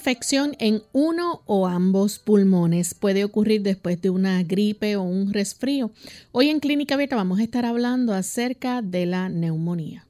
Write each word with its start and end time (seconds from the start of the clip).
Infección 0.00 0.56
en 0.58 0.82
uno 0.92 1.42
o 1.44 1.66
ambos 1.66 2.18
pulmones. 2.18 2.94
Puede 2.94 3.22
ocurrir 3.22 3.60
después 3.60 4.00
de 4.00 4.08
una 4.08 4.42
gripe 4.42 4.96
o 4.96 5.02
un 5.02 5.30
resfrío. 5.30 5.90
Hoy 6.32 6.48
en 6.48 6.58
Clínica 6.58 6.94
Abierta 6.94 7.16
vamos 7.16 7.38
a 7.38 7.42
estar 7.42 7.66
hablando 7.66 8.14
acerca 8.14 8.80
de 8.80 9.04
la 9.04 9.28
neumonía. 9.28 10.06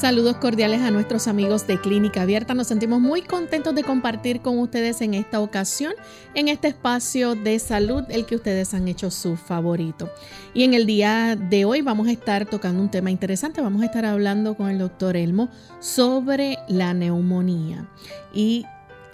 Saludos 0.00 0.38
cordiales 0.38 0.80
a 0.80 0.90
nuestros 0.90 1.28
amigos 1.28 1.66
de 1.66 1.78
Clínica 1.78 2.22
Abierta. 2.22 2.54
Nos 2.54 2.68
sentimos 2.68 3.02
muy 3.02 3.20
contentos 3.20 3.74
de 3.74 3.84
compartir 3.84 4.40
con 4.40 4.58
ustedes 4.58 5.02
en 5.02 5.12
esta 5.12 5.40
ocasión, 5.40 5.92
en 6.32 6.48
este 6.48 6.68
espacio 6.68 7.34
de 7.34 7.58
salud, 7.58 8.04
el 8.08 8.24
que 8.24 8.36
ustedes 8.36 8.72
han 8.72 8.88
hecho 8.88 9.10
su 9.10 9.36
favorito. 9.36 10.10
Y 10.54 10.64
en 10.64 10.72
el 10.72 10.86
día 10.86 11.36
de 11.36 11.66
hoy 11.66 11.82
vamos 11.82 12.08
a 12.08 12.12
estar 12.12 12.46
tocando 12.46 12.80
un 12.80 12.90
tema 12.90 13.10
interesante. 13.10 13.60
Vamos 13.60 13.82
a 13.82 13.84
estar 13.84 14.06
hablando 14.06 14.54
con 14.54 14.70
el 14.70 14.78
doctor 14.78 15.18
Elmo 15.18 15.50
sobre 15.80 16.56
la 16.66 16.94
neumonía. 16.94 17.86
Y 18.32 18.64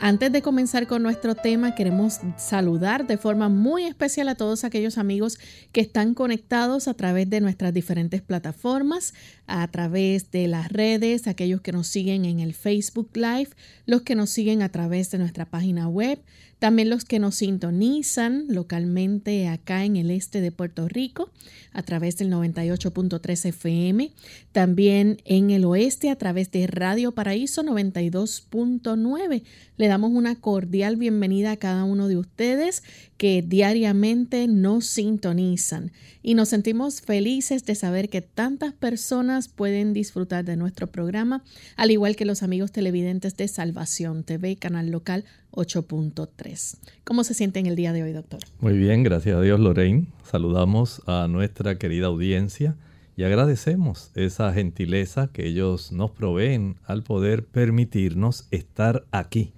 antes 0.00 0.30
de 0.30 0.42
comenzar 0.42 0.86
con 0.86 1.02
nuestro 1.02 1.34
tema, 1.34 1.74
queremos 1.74 2.20
saludar 2.36 3.06
de 3.06 3.16
forma 3.16 3.48
muy 3.48 3.84
especial 3.84 4.28
a 4.28 4.34
todos 4.34 4.64
aquellos 4.64 4.98
amigos 4.98 5.38
que 5.72 5.80
están 5.80 6.14
conectados 6.14 6.88
a 6.88 6.94
través 6.94 7.30
de 7.30 7.40
nuestras 7.40 7.72
diferentes 7.72 8.20
plataformas, 8.22 9.14
a 9.46 9.66
través 9.68 10.30
de 10.30 10.48
las 10.48 10.70
redes, 10.70 11.26
aquellos 11.26 11.60
que 11.60 11.72
nos 11.72 11.86
siguen 11.86 12.24
en 12.24 12.40
el 12.40 12.54
Facebook 12.54 13.10
Live, 13.14 13.50
los 13.86 14.02
que 14.02 14.14
nos 14.14 14.30
siguen 14.30 14.62
a 14.62 14.70
través 14.70 15.10
de 15.10 15.18
nuestra 15.18 15.46
página 15.46 15.88
web, 15.88 16.20
también 16.58 16.88
los 16.88 17.04
que 17.04 17.18
nos 17.18 17.36
sintonizan 17.36 18.46
localmente 18.48 19.46
acá 19.48 19.84
en 19.84 19.96
el 19.96 20.10
este 20.10 20.40
de 20.40 20.52
Puerto 20.52 20.88
Rico 20.88 21.30
a 21.72 21.82
través 21.82 22.16
del 22.16 22.30
98.3 22.30 23.44
FM, 23.46 24.10
también 24.52 25.18
en 25.26 25.50
el 25.50 25.66
oeste 25.66 26.08
a 26.08 26.16
través 26.16 26.50
de 26.50 26.66
Radio 26.66 27.12
Paraíso 27.12 27.62
92.9. 27.62 29.42
Le 29.76 29.88
damos 29.88 30.12
una 30.12 30.34
cordial 30.36 30.96
bienvenida 30.96 31.52
a 31.52 31.56
cada 31.58 31.84
uno 31.84 32.08
de 32.08 32.16
ustedes 32.16 32.82
que 33.18 33.42
diariamente 33.46 34.48
nos 34.48 34.86
sintonizan 34.86 35.92
y 36.22 36.34
nos 36.34 36.48
sentimos 36.48 37.02
felices 37.02 37.66
de 37.66 37.74
saber 37.74 38.08
que 38.08 38.22
tantas 38.22 38.72
personas 38.72 39.48
pueden 39.48 39.92
disfrutar 39.92 40.46
de 40.46 40.56
nuestro 40.56 40.86
programa, 40.86 41.44
al 41.76 41.90
igual 41.90 42.16
que 42.16 42.24
los 42.24 42.42
amigos 42.42 42.72
televidentes 42.72 43.36
de 43.36 43.48
Salvación 43.48 44.24
TV, 44.24 44.56
canal 44.56 44.90
local 44.90 45.24
8.3. 45.56 46.78
¿Cómo 47.02 47.24
se 47.24 47.34
siente 47.34 47.58
en 47.58 47.66
el 47.66 47.74
día 47.74 47.92
de 47.92 48.04
hoy, 48.04 48.12
doctor? 48.12 48.40
Muy 48.60 48.78
bien, 48.78 49.02
gracias 49.02 49.36
a 49.36 49.40
Dios, 49.40 49.58
Lorraine. 49.58 50.06
Saludamos 50.22 51.02
a 51.06 51.26
nuestra 51.28 51.76
querida 51.78 52.06
audiencia 52.06 52.76
y 53.16 53.24
agradecemos 53.24 54.12
esa 54.14 54.52
gentileza 54.52 55.28
que 55.32 55.46
ellos 55.46 55.90
nos 55.90 56.12
proveen 56.12 56.76
al 56.84 57.02
poder 57.02 57.44
permitirnos 57.44 58.46
estar 58.50 59.04
aquí, 59.10 59.52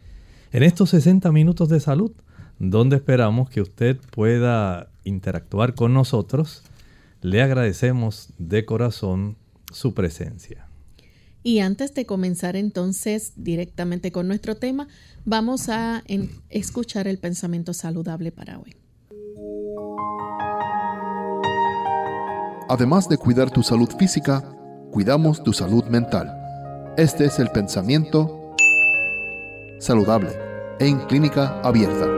en 0.52 0.62
estos 0.62 0.90
60 0.90 1.30
minutos 1.32 1.68
de 1.68 1.80
salud 1.80 2.12
donde 2.58 2.96
esperamos 2.96 3.50
que 3.50 3.60
usted 3.60 3.98
pueda 4.10 4.90
interactuar 5.04 5.74
con 5.74 5.94
nosotros. 5.94 6.64
Le 7.20 7.42
agradecemos 7.42 8.32
de 8.38 8.64
corazón 8.64 9.36
su 9.72 9.94
presencia. 9.94 10.67
Y 11.48 11.60
antes 11.60 11.94
de 11.94 12.04
comenzar 12.04 12.56
entonces 12.56 13.32
directamente 13.36 14.12
con 14.12 14.28
nuestro 14.28 14.56
tema, 14.56 14.86
vamos 15.24 15.70
a 15.70 16.04
escuchar 16.50 17.08
el 17.08 17.16
pensamiento 17.16 17.72
saludable 17.72 18.30
para 18.32 18.58
hoy. 18.58 18.76
Además 22.68 23.08
de 23.08 23.16
cuidar 23.16 23.50
tu 23.50 23.62
salud 23.62 23.88
física, 23.98 24.44
cuidamos 24.92 25.42
tu 25.42 25.54
salud 25.54 25.84
mental. 25.84 26.30
Este 26.98 27.24
es 27.24 27.38
el 27.38 27.48
pensamiento 27.48 28.54
saludable 29.80 30.28
en 30.80 30.98
clínica 31.06 31.62
abierta. 31.62 32.17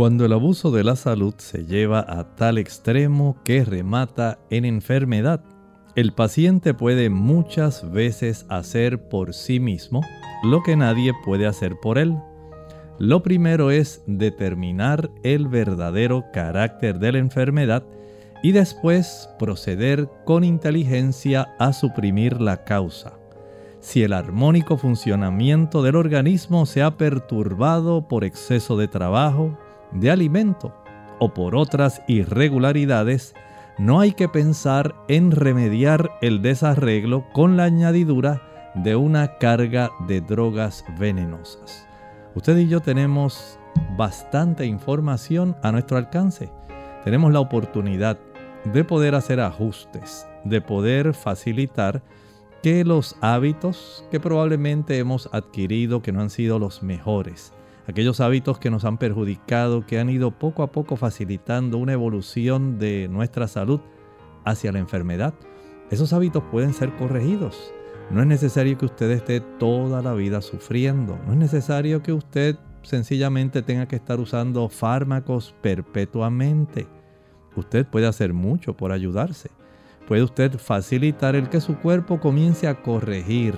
Cuando 0.00 0.24
el 0.24 0.32
abuso 0.32 0.70
de 0.70 0.82
la 0.82 0.96
salud 0.96 1.34
se 1.36 1.66
lleva 1.66 2.00
a 2.08 2.34
tal 2.34 2.56
extremo 2.56 3.36
que 3.44 3.66
remata 3.66 4.38
en 4.48 4.64
enfermedad, 4.64 5.44
el 5.94 6.14
paciente 6.14 6.72
puede 6.72 7.10
muchas 7.10 7.92
veces 7.92 8.46
hacer 8.48 9.10
por 9.10 9.34
sí 9.34 9.60
mismo 9.60 10.00
lo 10.42 10.62
que 10.62 10.74
nadie 10.74 11.12
puede 11.22 11.46
hacer 11.46 11.76
por 11.82 11.98
él. 11.98 12.16
Lo 12.98 13.22
primero 13.22 13.70
es 13.70 14.02
determinar 14.06 15.10
el 15.22 15.48
verdadero 15.48 16.24
carácter 16.32 16.98
de 16.98 17.12
la 17.12 17.18
enfermedad 17.18 17.84
y 18.42 18.52
después 18.52 19.28
proceder 19.38 20.08
con 20.24 20.44
inteligencia 20.44 21.54
a 21.58 21.74
suprimir 21.74 22.40
la 22.40 22.64
causa. 22.64 23.18
Si 23.80 24.02
el 24.02 24.14
armónico 24.14 24.78
funcionamiento 24.78 25.82
del 25.82 25.96
organismo 25.96 26.64
se 26.64 26.80
ha 26.80 26.96
perturbado 26.96 28.08
por 28.08 28.24
exceso 28.24 28.78
de 28.78 28.88
trabajo, 28.88 29.58
de 29.92 30.10
alimento 30.10 30.74
o 31.18 31.34
por 31.34 31.54
otras 31.54 32.02
irregularidades, 32.08 33.34
no 33.78 34.00
hay 34.00 34.12
que 34.12 34.28
pensar 34.28 34.94
en 35.08 35.30
remediar 35.30 36.10
el 36.20 36.42
desarreglo 36.42 37.24
con 37.32 37.56
la 37.56 37.64
añadidura 37.64 38.42
de 38.74 38.96
una 38.96 39.38
carga 39.38 39.90
de 40.06 40.20
drogas 40.20 40.84
venenosas. 40.98 41.86
Usted 42.34 42.56
y 42.58 42.68
yo 42.68 42.80
tenemos 42.80 43.58
bastante 43.96 44.66
información 44.66 45.56
a 45.62 45.72
nuestro 45.72 45.96
alcance. 45.96 46.50
Tenemos 47.04 47.32
la 47.32 47.40
oportunidad 47.40 48.18
de 48.64 48.84
poder 48.84 49.14
hacer 49.14 49.40
ajustes, 49.40 50.26
de 50.44 50.60
poder 50.60 51.14
facilitar 51.14 52.02
que 52.62 52.84
los 52.84 53.16
hábitos 53.20 54.04
que 54.10 54.20
probablemente 54.20 54.98
hemos 54.98 55.28
adquirido 55.32 56.02
que 56.02 56.12
no 56.12 56.20
han 56.20 56.30
sido 56.30 56.58
los 56.58 56.82
mejores, 56.82 57.54
aquellos 57.86 58.20
hábitos 58.20 58.58
que 58.58 58.70
nos 58.70 58.84
han 58.84 58.98
perjudicado, 58.98 59.86
que 59.86 59.98
han 59.98 60.10
ido 60.10 60.30
poco 60.30 60.62
a 60.62 60.72
poco 60.72 60.96
facilitando 60.96 61.78
una 61.78 61.92
evolución 61.92 62.78
de 62.78 63.08
nuestra 63.08 63.48
salud 63.48 63.80
hacia 64.44 64.72
la 64.72 64.78
enfermedad. 64.78 65.34
Esos 65.90 66.12
hábitos 66.12 66.44
pueden 66.50 66.72
ser 66.72 66.94
corregidos. 66.96 67.72
No 68.10 68.20
es 68.20 68.26
necesario 68.26 68.76
que 68.76 68.86
usted 68.86 69.10
esté 69.10 69.40
toda 69.40 70.02
la 70.02 70.14
vida 70.14 70.40
sufriendo. 70.40 71.18
No 71.26 71.32
es 71.32 71.38
necesario 71.38 72.02
que 72.02 72.12
usted 72.12 72.56
sencillamente 72.82 73.62
tenga 73.62 73.86
que 73.86 73.96
estar 73.96 74.20
usando 74.20 74.68
fármacos 74.68 75.54
perpetuamente. 75.60 76.86
Usted 77.56 77.86
puede 77.86 78.06
hacer 78.06 78.32
mucho 78.32 78.76
por 78.76 78.92
ayudarse. 78.92 79.50
Puede 80.08 80.22
usted 80.22 80.58
facilitar 80.58 81.36
el 81.36 81.48
que 81.48 81.60
su 81.60 81.76
cuerpo 81.78 82.20
comience 82.20 82.66
a 82.66 82.82
corregir 82.82 83.54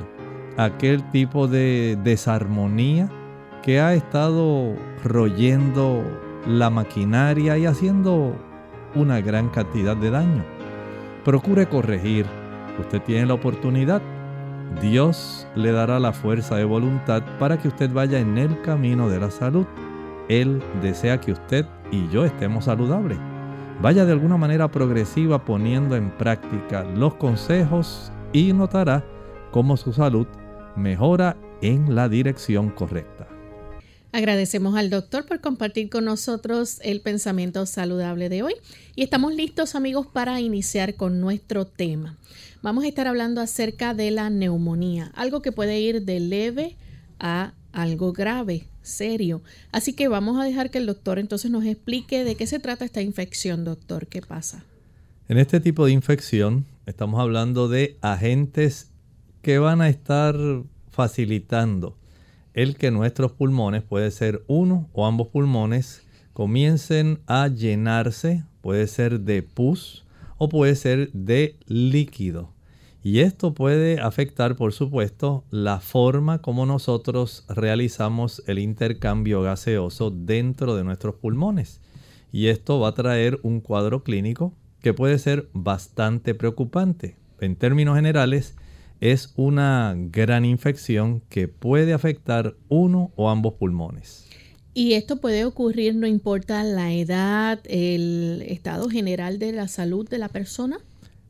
aquel 0.59 1.11
tipo 1.11 1.49
de 1.49 1.99
desarmonía 2.03 3.11
que 3.63 3.81
ha 3.81 3.95
estado 3.95 4.75
royendo 5.05 6.03
la 6.47 6.69
maquinaria 6.69 7.57
y 7.57 7.67
haciendo 7.67 8.35
una 8.95 9.21
gran 9.21 9.49
cantidad 9.49 9.97
de 9.97 10.11
daño. 10.11 10.45
Procure 11.25 11.67
corregir. 11.69 12.27
Usted 12.79 13.01
tiene 13.03 13.27
la 13.27 13.35
oportunidad. 13.35 14.03
Dios 14.81 15.47
le 15.55 15.71
dará 15.71 16.01
la 16.01 16.13
fuerza 16.13 16.57
de 16.57 16.65
voluntad 16.65 17.23
para 17.39 17.59
que 17.59 17.69
usted 17.69 17.93
vaya 17.93 18.19
en 18.19 18.37
el 18.39 18.61
camino 18.63 19.09
de 19.09 19.21
la 19.21 19.31
salud. 19.31 19.67
Él 20.29 20.63
desea 20.81 21.21
que 21.21 21.33
usted 21.33 21.67
y 21.91 22.09
yo 22.09 22.25
estemos 22.25 22.65
saludables. 22.65 23.19
Vaya 23.81 24.05
de 24.05 24.13
alguna 24.13 24.37
manera 24.37 24.69
progresiva 24.69 25.45
poniendo 25.45 25.95
en 25.97 26.11
práctica 26.11 26.85
los 26.85 27.15
consejos 27.15 28.13
y 28.33 28.53
notará 28.53 29.05
cómo 29.51 29.77
su 29.77 29.93
salud 29.93 30.27
mejora 30.77 31.37
en 31.61 31.95
la 31.95 32.09
dirección 32.09 32.71
correcta. 32.71 33.32
Agradecemos 34.15 34.77
al 34.77 34.91
doctor 34.91 35.25
por 35.25 35.41
compartir 35.41 35.89
con 35.89 36.05
nosotros 36.05 36.81
el 36.83 37.01
pensamiento 37.01 37.65
saludable 37.65 38.29
de 38.29 38.43
hoy 38.43 38.53
y 38.95 39.03
estamos 39.03 39.35
listos 39.35 39.75
amigos 39.75 40.07
para 40.07 40.39
iniciar 40.39 40.97
con 40.97 41.19
nuestro 41.19 41.67
tema. 41.67 42.19
Vamos 42.61 42.85
a 42.85 42.89
estar 42.89 43.09
hablando 43.09 43.41
acerca 43.41 43.95
de 43.95 44.11
la 44.11 44.29
neumonía, 44.29 45.11
algo 45.15 45.41
que 45.41 45.51
puede 45.51 45.81
ir 45.81 46.03
de 46.03 46.21
leve 46.21 46.77
a 47.19 47.55
algo 47.73 48.13
grave, 48.13 48.67
serio. 48.83 49.41
Así 49.73 49.95
que 49.95 50.09
vamos 50.09 50.39
a 50.39 50.45
dejar 50.45 50.71
que 50.71 50.77
el 50.77 50.85
doctor 50.85 51.19
entonces 51.19 51.51
nos 51.51 51.65
explique 51.65 52.23
de 52.23 52.35
qué 52.35 52.47
se 52.47 52.59
trata 52.59 52.85
esta 52.85 53.01
infección, 53.01 53.65
doctor. 53.65 54.09
¿Qué 54.09 54.21
pasa? 54.21 54.63
En 55.31 55.39
este 55.39 55.59
tipo 55.59 55.87
de 55.87 55.93
infección 55.93 56.67
estamos 56.85 57.19
hablando 57.19 57.67
de 57.67 57.97
agentes 58.03 58.91
que 59.41 59.59
van 59.59 59.81
a 59.81 59.89
estar 59.89 60.37
facilitando 60.91 61.97
el 62.55 62.77
que 62.77 62.91
nuestros 62.91 63.33
pulmones, 63.33 63.83
puede 63.83 64.11
ser 64.11 64.45
uno 64.47 64.89
o 64.93 65.07
ambos 65.07 65.29
pulmones, 65.29 66.03
comiencen 66.33 67.21
a 67.27 67.49
llenarse, 67.49 68.45
puede 68.61 68.87
ser 68.87 69.21
de 69.21 69.43
pus 69.43 70.05
o 70.39 70.49
puede 70.49 70.75
ser 70.75 71.11
de 71.13 71.57
líquido. 71.67 72.51
Y 73.05 73.21
esto 73.21 73.53
puede 73.53 74.01
afectar, 74.01 74.55
por 74.55 74.73
supuesto, 74.73 75.45
la 75.51 75.81
forma 75.81 76.41
como 76.41 76.67
nosotros 76.67 77.45
realizamos 77.49 78.45
el 78.47 78.61
intercambio 78.61 79.43
gaseoso 79.43 80.11
dentro 80.11 80.77
de 80.77 80.85
nuestros 80.85 81.17
pulmones. 81.17 81.81
Y 82.31 82.47
esto 82.47 82.79
va 82.79 82.89
a 82.89 82.95
traer 82.95 83.41
un 83.43 83.61
cuadro 83.61 84.05
clínico 84.05 84.55
que 84.81 84.95
puede 84.95 85.19
ser 85.19 85.49
bastante 85.53 86.35
preocupante. 86.35 87.17
En 87.41 87.57
términos 87.57 87.97
generales, 87.97 88.57
es 89.03 89.33
una 89.35 89.97
gran 89.97 90.45
infección 90.45 91.23
que 91.29 91.49
puede 91.49 91.93
afectar 91.93 92.55
uno 92.69 93.11
o 93.17 93.31
ambos 93.31 93.55
pulmones. 93.55 94.29
Y 94.75 94.93
esto 94.93 95.17
puede 95.17 95.45
ocurrir 95.45 95.97
no 95.97 96.07
importa 96.07 96.63
la 96.63 96.93
edad, 96.93 97.59
el 97.65 98.45
estado 98.47 98.89
general 98.89 99.41
de 99.41 99.51
la 99.51 99.67
salud 99.67 100.09
de 100.09 100.19
la 100.19 100.29
persona. 100.29 100.79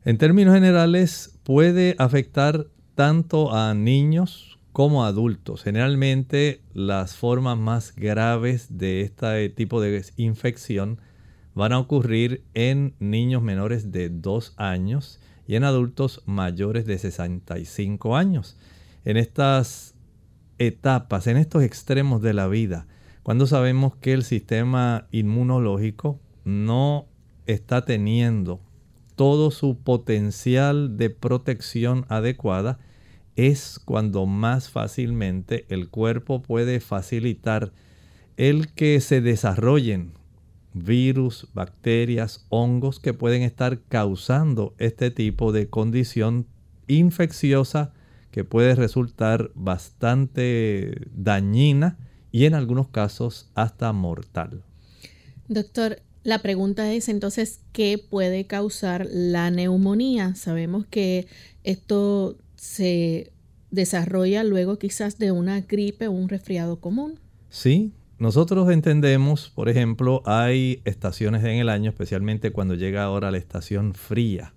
En 0.05 0.19
términos 0.19 0.53
generales, 0.53 1.39
puede 1.41 1.95
afectar 1.97 2.67
tanto 2.93 3.55
a 3.55 3.73
niños 3.73 4.59
como 4.71 5.03
a 5.03 5.07
adultos. 5.07 5.63
Generalmente 5.63 6.61
las 6.75 7.15
formas 7.15 7.57
más 7.57 7.95
graves 7.95 8.67
de 8.77 9.01
este 9.01 9.49
tipo 9.49 9.81
de 9.81 10.05
infección 10.17 10.99
van 11.55 11.73
a 11.73 11.79
ocurrir 11.79 12.43
en 12.53 12.93
niños 12.99 13.41
menores 13.41 13.91
de 13.91 14.09
2 14.09 14.53
años 14.57 15.19
y 15.47 15.55
en 15.55 15.63
adultos 15.63 16.21
mayores 16.25 16.85
de 16.85 16.97
65 16.97 18.15
años. 18.15 18.57
En 19.05 19.17
estas 19.17 19.95
etapas, 20.57 21.27
en 21.27 21.37
estos 21.37 21.63
extremos 21.63 22.21
de 22.21 22.33
la 22.33 22.47
vida, 22.47 22.87
cuando 23.23 23.47
sabemos 23.47 23.95
que 23.95 24.13
el 24.13 24.23
sistema 24.23 25.07
inmunológico 25.11 26.19
no 26.43 27.07
está 27.45 27.85
teniendo 27.85 28.61
todo 29.15 29.51
su 29.51 29.77
potencial 29.77 30.97
de 30.97 31.09
protección 31.09 32.05
adecuada, 32.09 32.79
es 33.35 33.79
cuando 33.83 34.25
más 34.25 34.69
fácilmente 34.69 35.65
el 35.69 35.89
cuerpo 35.89 36.41
puede 36.41 36.79
facilitar 36.79 37.71
el 38.37 38.73
que 38.73 38.99
se 39.01 39.21
desarrollen 39.21 40.13
virus, 40.73 41.47
bacterias, 41.53 42.45
hongos 42.49 42.99
que 42.99 43.13
pueden 43.13 43.41
estar 43.41 43.79
causando 43.89 44.73
este 44.77 45.11
tipo 45.11 45.51
de 45.51 45.69
condición 45.69 46.47
infecciosa 46.87 47.93
que 48.31 48.43
puede 48.43 48.75
resultar 48.75 49.51
bastante 49.53 51.07
dañina 51.15 51.97
y 52.31 52.45
en 52.45 52.55
algunos 52.55 52.87
casos 52.87 53.51
hasta 53.53 53.93
mortal. 53.93 54.63
Doctor, 55.47 56.01
la 56.23 56.39
pregunta 56.39 56.91
es 56.91 57.09
entonces, 57.09 57.59
¿qué 57.73 57.97
puede 57.97 58.47
causar 58.47 59.07
la 59.11 59.51
neumonía? 59.51 60.35
Sabemos 60.35 60.85
que 60.87 61.27
esto 61.63 62.37
se 62.55 63.31
desarrolla 63.71 64.43
luego 64.43 64.79
quizás 64.79 65.17
de 65.17 65.31
una 65.31 65.61
gripe 65.61 66.07
o 66.07 66.11
un 66.11 66.29
resfriado 66.29 66.79
común. 66.79 67.19
Sí, 67.49 67.91
nosotros 68.19 68.69
entendemos, 68.69 69.49
por 69.49 69.69
ejemplo, 69.69 70.21
hay 70.25 70.81
estaciones 70.85 71.43
en 71.43 71.57
el 71.57 71.69
año, 71.69 71.89
especialmente 71.89 72.51
cuando 72.51 72.75
llega 72.75 73.03
ahora 73.03 73.31
la 73.31 73.37
estación 73.37 73.93
fría, 73.93 74.53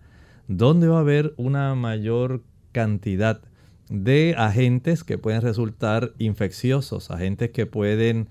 donde 0.47 0.89
va 0.89 0.99
a 0.99 1.01
haber 1.01 1.35
una 1.37 1.75
mayor 1.75 2.43
cantidad 2.73 3.41
de 3.89 4.35
agentes 4.37 5.05
que 5.05 5.19
pueden 5.19 5.43
resultar 5.43 6.13
infecciosos, 6.19 7.11
agentes 7.11 7.51
que 7.51 7.67
pueden 7.67 8.29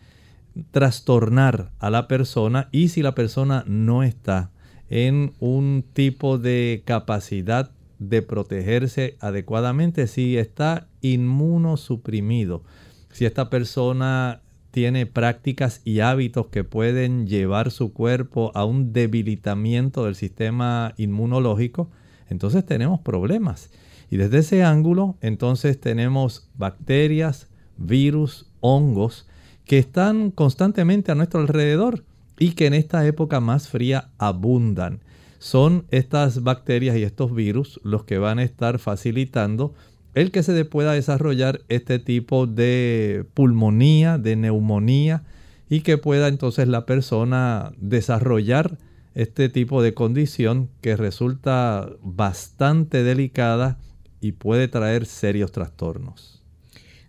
trastornar 0.71 1.71
a 1.79 1.89
la 1.89 2.07
persona 2.07 2.69
y 2.71 2.89
si 2.89 3.01
la 3.01 3.15
persona 3.15 3.63
no 3.67 4.03
está 4.03 4.51
en 4.89 5.33
un 5.39 5.83
tipo 5.93 6.37
de 6.37 6.83
capacidad 6.85 7.71
de 7.99 8.21
protegerse 8.21 9.17
adecuadamente, 9.19 10.07
si 10.07 10.37
está 10.37 10.87
inmunosuprimido, 11.01 12.63
si 13.11 13.25
esta 13.25 13.49
persona 13.49 14.41
tiene 14.75 15.05
prácticas 15.05 15.79
y 15.85 16.01
hábitos 16.01 16.47
que 16.47 16.65
pueden 16.65 17.27
llevar 17.27 17.71
su 17.71 17.93
cuerpo 17.93 18.51
a 18.55 18.65
un 18.65 18.91
debilitamiento 18.91 20.03
del 20.03 20.15
sistema 20.15 20.93
inmunológico, 20.97 21.89
entonces 22.29 22.65
tenemos 22.65 22.99
problemas. 22.99 23.69
Y 24.11 24.17
desde 24.17 24.39
ese 24.39 24.65
ángulo, 24.65 25.15
entonces 25.21 25.79
tenemos 25.79 26.49
bacterias, 26.57 27.47
virus, 27.77 28.47
hongos 28.59 29.29
que 29.63 29.77
están 29.77 30.29
constantemente 30.29 31.09
a 31.09 31.15
nuestro 31.15 31.39
alrededor 31.39 32.03
y 32.37 32.51
que 32.51 32.65
en 32.65 32.73
esta 32.73 33.07
época 33.07 33.39
más 33.39 33.69
fría 33.69 34.09
abundan. 34.17 34.99
Son 35.39 35.85
estas 35.89 36.43
bacterias 36.43 36.97
y 36.97 37.03
estos 37.03 37.33
virus 37.33 37.79
los 37.85 38.03
que 38.03 38.17
van 38.17 38.39
a 38.39 38.43
estar 38.43 38.79
facilitando 38.79 39.73
el 40.15 40.31
que 40.31 40.43
se 40.43 40.65
pueda 40.65 40.93
desarrollar 40.93 41.61
este 41.67 41.99
tipo 41.99 42.47
de 42.47 43.25
pulmonía, 43.33 44.17
de 44.17 44.37
neumonía 44.37 45.23
y 45.69 45.81
que 45.81 45.97
pueda 45.97 46.29
entonces 46.29 46.69
la 46.69 46.85
persona 46.85 47.73
desarrollar 47.77 48.77
este 49.13 49.49
tipo 49.49 49.83
de 49.83 49.93
condición 49.93 50.69
que 50.81 50.95
resulta 50.95 51.89
bastante 52.01 53.03
delicada 53.03 53.77
y 54.21 54.31
puede 54.31 54.69
traer 54.69 55.05
serios 55.05 55.51
trastornos. 55.51 56.41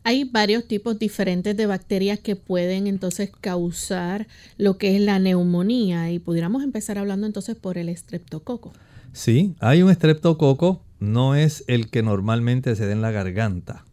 Hay 0.03 0.25
varios 0.25 0.67
tipos 0.67 0.99
diferentes 0.99 1.57
de 1.57 1.67
bacterias 1.67 2.19
que 2.19 2.35
pueden 2.37 2.87
entonces 2.89 3.31
causar 3.41 4.27
lo 4.59 4.79
que 4.79 4.97
es 4.97 5.01
la 5.01 5.19
neumonía 5.21 6.11
y 6.11 6.19
pudiéramos 6.19 6.65
empezar 6.65 6.99
hablando 6.99 7.27
entonces 7.27 7.55
por 7.55 7.79
el 7.79 7.89
estreptococo. 7.89 8.73
Sí, 9.13 9.55
hay 9.61 9.83
un 9.83 9.91
estreptococo 9.91 10.83
no 10.99 11.35
es 11.35 11.65
el 11.69 11.91
que 11.91 12.03
normalmente 12.03 12.75
se 12.77 12.87
da 12.87 12.93
en 12.93 13.03
la 13.03 13.11
garganta. 13.11 13.85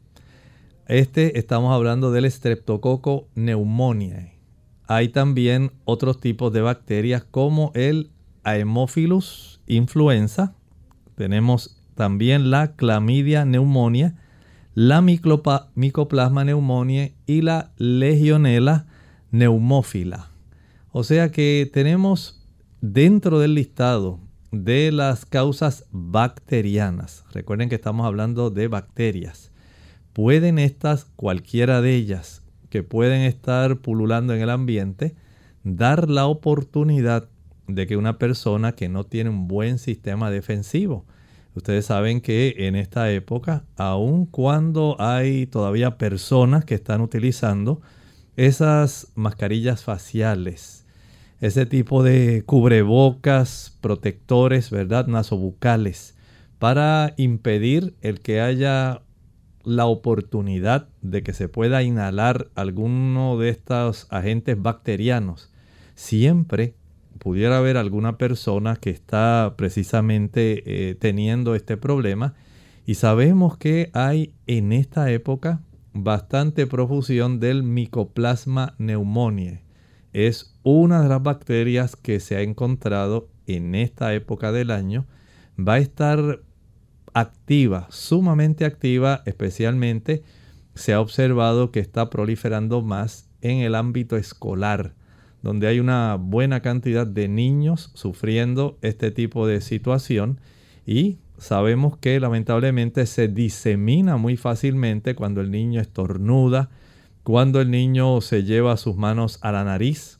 Este 0.88 1.40
estamos 1.40 1.74
hablando 1.74 2.12
del 2.12 2.30
Streptococcus 2.30 3.24
pneumoniae. 3.34 4.34
Hay 4.88 5.10
también 5.10 5.72
otros 5.86 6.20
tipos 6.20 6.52
de 6.52 6.62
bacterias 6.62 7.24
como 7.24 7.72
el 7.74 8.12
Haemophilus 8.44 9.62
influenza. 9.66 10.56
Tenemos 11.16 11.82
también 11.96 12.52
la 12.52 12.76
Clamidia 12.76 13.44
pneumonia, 13.44 14.16
la 14.74 15.02
Mycoplasma 15.02 16.44
pneumoniae 16.44 17.16
y 17.26 17.42
la 17.42 17.72
Legionella 17.78 18.86
pneumófila. 19.32 20.32
O 20.92 21.04
sea 21.04 21.32
que 21.32 21.70
tenemos 21.72 22.46
dentro 22.82 23.40
del 23.40 23.56
listado 23.56 24.20
de 24.54 24.92
las 24.92 25.26
causas 25.26 25.86
bacterianas. 25.92 27.26
Recuerden 27.34 27.70
que 27.70 27.76
estamos 27.76 28.06
hablando 28.06 28.52
de 28.52 28.68
bacterias. 28.68 29.52
Pueden 30.14 30.60
estas, 30.60 31.06
cualquiera 31.16 31.82
de 31.82 31.96
ellas, 31.96 32.44
que 32.70 32.84
pueden 32.84 33.24
estar 33.24 33.78
pululando 33.78 34.36
en 34.36 34.42
el 34.42 34.52
ambiente, 34.52 35.16
dar 35.64 36.08
la 36.08 36.28
oportunidad 36.28 37.30
de 37.68 37.88
que 37.88 37.98
una 37.98 38.20
persona 38.20 38.74
que 38.74 38.90
no 38.90 39.06
tiene 39.06 39.32
un 39.32 39.48
buen 39.48 39.80
sistema 39.80 40.30
defensivo, 40.30 41.04
ustedes 41.56 41.88
saben 41.88 42.22
que 42.22 42.54
en 42.60 42.76
esta 42.76 43.12
época, 43.12 43.66
aun 43.76 44.28
cuando 44.28 44.96
hay 45.00 45.48
todavía 45.48 45.98
personas 45.98 46.64
que 46.64 46.76
están 46.76 47.02
utilizando 47.02 47.82
esas 48.36 49.08
mascarillas 49.16 49.84
faciales, 49.84 50.83
ese 51.44 51.66
tipo 51.66 52.04
de 52.04 52.44
cubrebocas, 52.46 53.78
protectores, 53.82 54.70
¿verdad? 54.70 55.08
Nasobucales, 55.08 56.16
para 56.58 57.14
impedir 57.18 57.96
el 58.00 58.22
que 58.22 58.40
haya 58.40 59.02
la 59.66 59.86
oportunidad 59.86 60.88
de 61.02 61.22
que 61.22 61.34
se 61.34 61.50
pueda 61.50 61.84
inhalar 61.84 62.48
alguno 62.56 63.38
de 63.38 63.50
estos 63.50 64.08
agentes 64.10 64.62
bacterianos. 64.62 65.52
Siempre 65.96 66.76
pudiera 67.20 67.58
haber 67.58 67.76
alguna 67.76 68.18
persona 68.18 68.78
que 68.78 68.92
está 68.92 69.56
precisamente 69.58 70.64
eh, 70.66 70.96
teniendo 70.96 71.56
este 71.56 71.76
problema 71.76 72.36
y 72.86 72.96
sabemos 72.96 73.58
que 73.58 73.90
hay 73.92 74.34
en 74.48 74.72
esta 74.72 75.12
época 75.12 75.60
bastante 75.92 76.68
profusión 76.68 77.42
del 77.42 77.64
micoplasma 77.64 78.76
pneumoniae 78.78 79.62
es 80.14 80.53
una 80.64 81.02
de 81.02 81.10
las 81.10 81.22
bacterias 81.22 81.96
que 81.96 82.20
se 82.20 82.36
ha 82.36 82.42
encontrado 82.42 83.30
en 83.48 83.76
esta 83.76 84.14
época 84.14 84.52
del 84.52 84.72
año. 84.72 85.06
Va 85.60 85.74
a 85.76 85.80
estar 85.80 86.42
activa, 87.14 87.88
sumamente 87.90 88.66
activa, 88.66 89.22
especialmente 89.26 90.24
se 90.74 90.94
ha 90.94 91.02
observado 91.02 91.72
que 91.72 91.80
está 91.80 92.10
proliferando 92.10 92.82
más 92.82 93.30
en 93.42 93.60
el 93.60 93.76
ámbito 93.76 94.18
escolar, 94.18 94.96
donde 95.44 95.68
hay 95.68 95.80
una 95.80 96.16
buena 96.16 96.62
cantidad 96.62 97.06
de 97.06 97.28
niños 97.28 97.92
sufriendo 97.94 98.80
este 98.82 99.12
tipo 99.12 99.46
de 99.46 99.62
situación 99.62 100.40
y 100.86 101.20
sabemos 101.38 101.98
que 101.98 102.20
lamentablemente 102.20 103.06
se 103.06 103.28
disemina 103.28 104.18
muy 104.18 104.38
fácilmente 104.38 105.14
cuando 105.14 105.42
el 105.42 105.52
niño 105.52 105.82
estornuda, 105.82 106.72
cuando 107.24 107.62
el 107.62 107.70
niño 107.70 108.22
se 108.22 108.44
lleva 108.44 108.78
sus 108.78 108.96
manos 108.96 109.38
a 109.42 109.52
la 109.52 109.64
nariz 109.64 110.20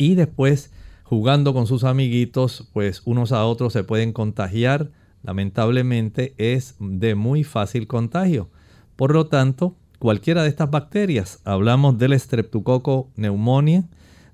y 0.00 0.14
después 0.14 0.72
jugando 1.04 1.52
con 1.52 1.66
sus 1.66 1.84
amiguitos, 1.84 2.68
pues 2.72 3.02
unos 3.04 3.32
a 3.32 3.44
otros 3.44 3.74
se 3.74 3.84
pueden 3.84 4.14
contagiar. 4.14 4.90
Lamentablemente 5.22 6.34
es 6.38 6.74
de 6.80 7.14
muy 7.14 7.44
fácil 7.44 7.86
contagio. 7.86 8.48
Por 8.96 9.12
lo 9.12 9.26
tanto, 9.26 9.76
cualquiera 9.98 10.42
de 10.42 10.48
estas 10.48 10.70
bacterias, 10.70 11.40
hablamos 11.44 11.98
del 11.98 12.18
streptococo 12.18 13.10
pneumonia, 13.14 13.84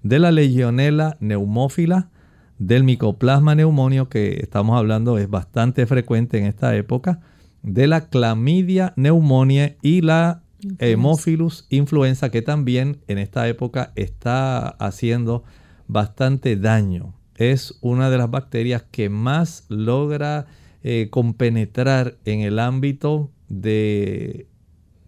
de 0.05 0.21
la 0.21 0.31
legionela 0.31 1.17
neumófila, 1.19 2.11
del 2.59 2.85
micoplasma 2.85 3.57
neumonio 3.57 4.09
que 4.09 4.39
estamos 4.41 4.79
hablando 4.79 5.19
es 5.19 5.29
bastante 5.29 5.85
frecuente 5.87 6.39
en 6.39 6.47
esta 6.47 6.77
época, 6.77 7.21
de 7.65 7.89
la 7.89 8.09
clamidia 8.09 8.93
neumonia 8.95 9.77
y 9.83 10.01
la 10.01 10.43
Hemophilus 10.79 11.67
influenza 11.71 12.31
que 12.31 12.43
también 12.43 12.99
en 13.09 13.19
esta 13.19 13.47
época 13.49 13.93
está 13.97 14.69
haciendo 14.69 15.45
bastante 15.87 16.57
daño. 16.57 17.15
Es 17.37 17.79
una 17.83 18.11
de 18.11 18.19
las 18.19 18.31
bacterias 18.31 18.85
que 18.91 19.09
más 19.09 19.67
logra 19.69 20.47
eh, 20.83 21.09
compenetrar 21.11 22.17
en 22.25 22.41
el 22.41 22.59
ámbito 22.59 23.31
de 23.49 24.47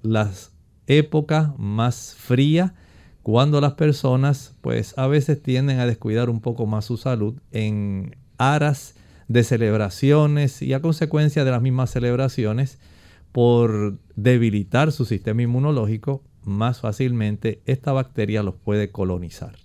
las 0.03 0.53
épocas 0.87 1.51
más 1.59 2.15
frías 2.19 2.73
cuando 3.23 3.61
las 3.61 3.75
personas 3.75 4.55
pues 4.61 4.97
a 4.97 5.07
veces 5.07 5.43
tienden 5.43 5.81
a 5.81 5.87
descuidar 5.87 6.31
un 6.31 6.41
poco 6.41 6.67
más 6.67 6.87
su 6.87 6.97
salud 6.97 7.35
en 7.53 8.17
aras 8.39 8.95
de 9.29 9.45
celebraciones 9.45 10.63
y 10.63 10.73
a 10.73 10.81
consecuencia 10.81 11.45
de 11.45 11.51
las 11.51 11.61
mismas 11.61 11.91
celebraciones 11.91 12.79
por 13.33 13.99
debilitar 14.17 14.93
su 14.93 15.05
sistema 15.05 15.43
inmunológico 15.43 16.23
más 16.45 16.81
fácilmente 16.81 17.63
esta 17.67 17.93
bacteria 17.93 18.43
los 18.43 18.55
puede 18.57 18.91
colonizar. 18.91 19.57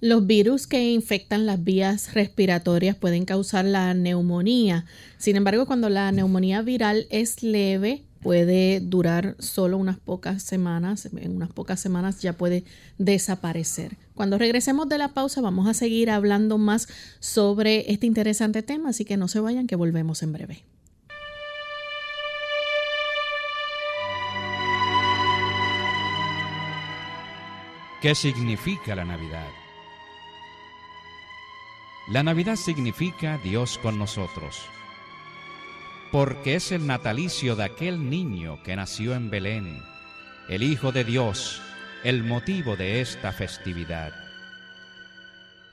Los 0.00 0.26
virus 0.26 0.66
que 0.66 0.90
infectan 0.90 1.46
las 1.46 1.62
vías 1.62 2.12
respiratorias 2.12 2.96
pueden 2.96 3.24
causar 3.24 3.64
la 3.64 3.94
neumonía. 3.94 4.84
Sin 5.16 5.36
embargo, 5.36 5.64
cuando 5.64 5.88
la 5.88 6.10
neumonía 6.10 6.60
viral 6.62 7.06
es 7.10 7.44
leve, 7.44 8.02
puede 8.20 8.80
durar 8.80 9.36
solo 9.38 9.78
unas 9.78 10.00
pocas 10.00 10.42
semanas, 10.42 11.06
en 11.06 11.36
unas 11.36 11.52
pocas 11.52 11.78
semanas 11.78 12.20
ya 12.20 12.32
puede 12.32 12.64
desaparecer. 12.98 13.96
Cuando 14.14 14.38
regresemos 14.38 14.88
de 14.88 14.98
la 14.98 15.14
pausa 15.14 15.40
vamos 15.40 15.68
a 15.68 15.74
seguir 15.74 16.10
hablando 16.10 16.58
más 16.58 16.88
sobre 17.20 17.92
este 17.92 18.06
interesante 18.06 18.62
tema, 18.62 18.90
así 18.90 19.04
que 19.04 19.16
no 19.16 19.28
se 19.28 19.38
vayan 19.38 19.68
que 19.68 19.76
volvemos 19.76 20.22
en 20.24 20.32
breve. 20.32 20.64
¿Qué 28.02 28.14
significa 28.14 28.94
la 28.94 29.04
Navidad? 29.04 29.48
La 32.08 32.22
Navidad 32.22 32.56
significa 32.56 33.38
Dios 33.38 33.78
con 33.78 33.96
nosotros 33.96 34.60
porque 36.12 36.56
es 36.56 36.72
el 36.72 36.86
natalicio 36.86 37.56
de 37.56 37.64
aquel 37.64 38.10
niño 38.10 38.62
que 38.62 38.76
nació 38.76 39.14
en 39.14 39.30
Belén, 39.30 39.82
el 40.50 40.62
Hijo 40.62 40.92
de 40.92 41.04
Dios, 41.04 41.62
el 42.04 42.22
motivo 42.22 42.76
de 42.76 43.00
esta 43.00 43.32
festividad. 43.32 44.12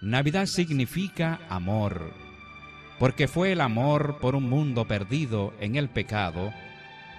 Navidad 0.02 0.46
significa 0.46 1.42
amor, 1.50 2.14
porque 3.00 3.28
fue 3.28 3.52
el 3.52 3.60
amor 3.60 4.20
por 4.22 4.34
un 4.34 4.50
mundo 4.50 4.88
perdido 4.88 5.54
en 5.60 5.76
el 5.76 5.90
pecado 5.90 6.54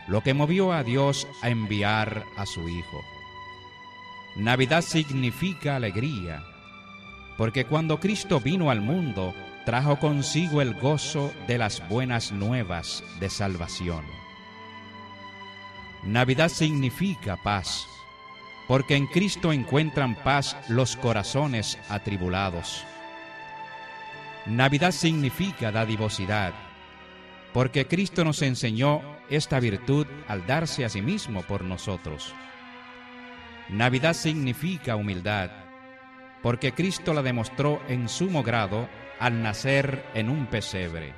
lo 0.09 0.23
que 0.23 0.33
movió 0.33 0.73
a 0.73 0.83
Dios 0.83 1.29
a 1.43 1.51
enviar 1.51 2.25
a 2.39 2.47
su 2.47 2.67
Hijo. 2.67 3.20
Navidad 4.37 4.83
significa 4.83 5.77
alegría, 5.77 6.45
porque 7.37 7.65
cuando 7.65 7.99
Cristo 7.99 8.41
vino 8.41 8.71
al 8.71 8.81
mundo, 8.81 9.35
trajo 9.65 9.99
consigo 9.99 10.63
el 10.63 10.75
gozo 10.75 11.33
de 11.49 11.59
las 11.59 11.87
buenas 11.89 12.33
nuevas 12.33 13.03
de 13.19 13.29
salvación. 13.29 14.05
Navidad 16.05 16.49
significa 16.49 17.37
paz, 17.43 17.87
porque 18.69 18.95
en 18.95 19.07
Cristo 19.09 19.53
encuentran 19.53 20.15
paz 20.15 20.57
los 20.69 20.97
corazones 20.97 21.77
atribulados. 21.89 22.85
Navidad 24.47 24.93
significa 24.93 25.73
dadivosidad, 25.73 26.55
porque 27.53 27.87
Cristo 27.87 28.25
nos 28.25 28.43
enseñó 28.43 29.03
esta 29.29 29.61
virtud 29.61 30.07
al 30.29 30.47
darse 30.47 30.85
a 30.85 30.89
sí 30.89 31.03
mismo 31.03 31.43
por 31.43 31.65
nosotros. 31.65 32.33
Navidad 33.73 34.15
significa 34.15 34.97
humildad, 34.97 35.49
porque 36.43 36.73
Cristo 36.73 37.15
la 37.15 37.23
demostró 37.23 37.81
en 37.87 38.09
sumo 38.09 38.43
grado 38.43 38.89
al 39.21 39.45
nacer 39.45 40.05
en 40.15 40.29
un 40.29 40.47
pesebre. 40.47 41.15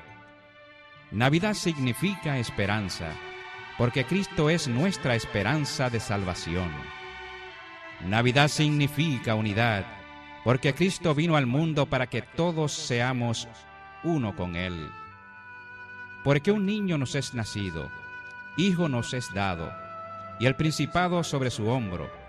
Navidad 1.11 1.55
significa 1.55 2.37
esperanza, 2.37 3.13
porque 3.79 4.05
Cristo 4.05 4.51
es 4.51 4.69
nuestra 4.69 5.15
esperanza 5.15 5.89
de 5.89 5.99
salvación. 5.99 6.71
Navidad 8.07 8.49
significa 8.49 9.35
unidad, 9.35 9.87
porque 10.45 10.75
Cristo 10.75 11.15
vino 11.15 11.37
al 11.37 11.47
mundo 11.47 11.87
para 11.87 12.07
que 12.09 12.21
todos 12.21 12.73
seamos 12.73 13.49
uno 14.05 14.37
con 14.37 14.57
Él. 14.57 14.91
Porque 16.23 16.53
un 16.53 16.67
niño 16.67 16.99
nos 16.99 17.15
es 17.15 17.33
nacido, 17.33 17.91
hijo 18.59 18.91
nos 18.91 19.15
es 19.15 19.33
dado, 19.33 19.73
y 20.39 20.45
el 20.45 20.55
principado 20.55 21.25
sobre 21.25 21.51
su 21.51 21.69
hombro, 21.69 22.22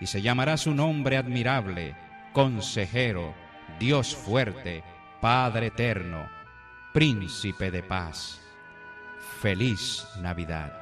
y 0.00 0.06
se 0.06 0.22
llamará 0.22 0.56
su 0.56 0.74
nombre 0.74 1.16
admirable, 1.16 1.94
consejero, 2.32 3.34
Dios 3.78 4.14
fuerte, 4.14 4.82
Padre 5.20 5.68
eterno, 5.68 6.28
príncipe 6.92 7.70
de 7.70 7.82
paz. 7.82 8.40
Feliz 9.40 10.06
Navidad. 10.20 10.72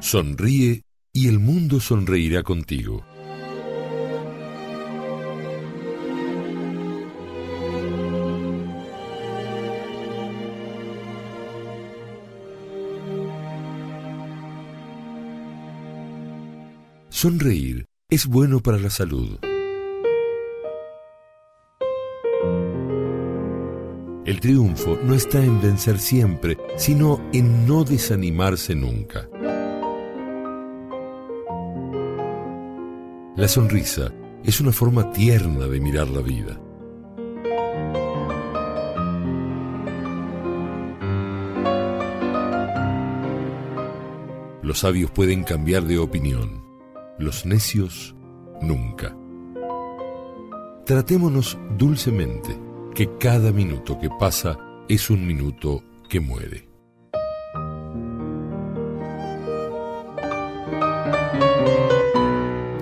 Sonríe 0.00 0.82
y 1.12 1.28
el 1.28 1.38
mundo 1.38 1.80
sonreirá 1.80 2.42
contigo. 2.42 3.11
Sonreír 17.22 17.86
es 18.10 18.26
bueno 18.26 18.58
para 18.58 18.78
la 18.78 18.90
salud. 18.90 19.38
El 24.24 24.40
triunfo 24.40 24.98
no 25.04 25.14
está 25.14 25.38
en 25.38 25.62
vencer 25.62 26.00
siempre, 26.00 26.58
sino 26.76 27.24
en 27.32 27.64
no 27.64 27.84
desanimarse 27.84 28.74
nunca. 28.74 29.28
La 33.36 33.46
sonrisa 33.46 34.12
es 34.42 34.60
una 34.60 34.72
forma 34.72 35.12
tierna 35.12 35.68
de 35.68 35.78
mirar 35.78 36.08
la 36.08 36.22
vida. 36.22 36.60
Los 44.64 44.80
sabios 44.80 45.12
pueden 45.12 45.44
cambiar 45.44 45.84
de 45.84 45.98
opinión 45.98 46.71
los 47.22 47.46
necios 47.46 48.14
nunca. 48.60 49.16
Tratémonos 50.84 51.58
dulcemente, 51.78 52.58
que 52.94 53.16
cada 53.18 53.52
minuto 53.52 53.98
que 53.98 54.10
pasa 54.18 54.58
es 54.88 55.08
un 55.08 55.26
minuto 55.26 55.82
que 56.08 56.20
muere. 56.20 56.68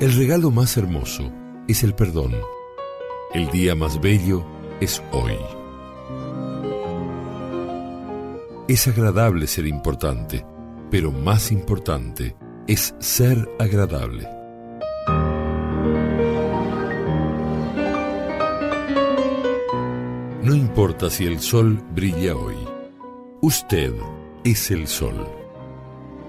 El 0.01 0.17
regalo 0.17 0.51
más 0.51 0.77
hermoso 0.77 1.31
es 1.69 1.85
el 1.85 1.95
perdón. 1.95 2.35
El 3.35 3.51
día 3.51 3.75
más 3.75 4.01
bello 4.01 4.45
es 4.81 5.03
hoy. 5.13 5.37
Es 8.67 8.89
agradable 8.89 9.47
ser 9.47 9.67
importante, 9.67 10.45
pero 10.91 11.13
más 11.13 11.53
importante 11.53 12.35
es 12.71 12.95
ser 13.01 13.51
agradable. 13.59 14.29
No 20.45 20.55
importa 20.55 21.11
si 21.11 21.27
el 21.27 21.41
sol 21.41 21.83
brilla 21.97 22.37
hoy. 22.37 22.55
Usted 23.43 23.93
es 24.45 24.71
el 24.71 24.87
sol. 24.87 25.17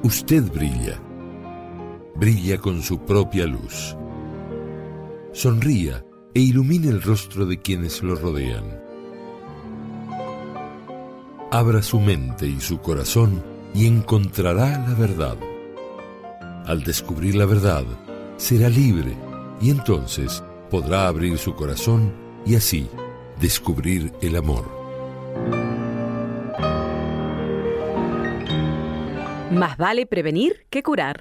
Usted 0.02 0.52
brilla. 0.52 1.00
Brilla 2.16 2.58
con 2.58 2.82
su 2.82 2.98
propia 3.06 3.46
luz. 3.46 3.96
Sonría 5.34 6.04
e 6.34 6.40
ilumine 6.40 6.88
el 6.88 7.04
rostro 7.04 7.46
de 7.46 7.60
quienes 7.60 8.02
lo 8.02 8.16
rodean. 8.16 8.82
Abra 11.52 11.84
su 11.84 12.00
mente 12.00 12.48
y 12.48 12.60
su 12.60 12.80
corazón 12.80 13.44
y 13.76 13.86
encontrará 13.86 14.84
la 14.88 14.96
verdad. 14.96 15.38
Al 16.72 16.84
descubrir 16.84 17.36
la 17.36 17.46
verdad, 17.46 17.84
será 18.38 18.70
libre 18.70 19.14
y 19.60 19.72
entonces 19.72 20.42
podrá 20.70 21.08
abrir 21.08 21.38
su 21.38 21.54
corazón 21.54 22.14
y 22.46 22.56
así 22.56 22.88
descubrir 23.42 24.14
el 24.22 24.38
amor. 24.38 24.72
Más 29.52 29.76
vale 29.76 30.06
prevenir 30.06 30.66
que 30.70 30.82
curar. 30.82 31.20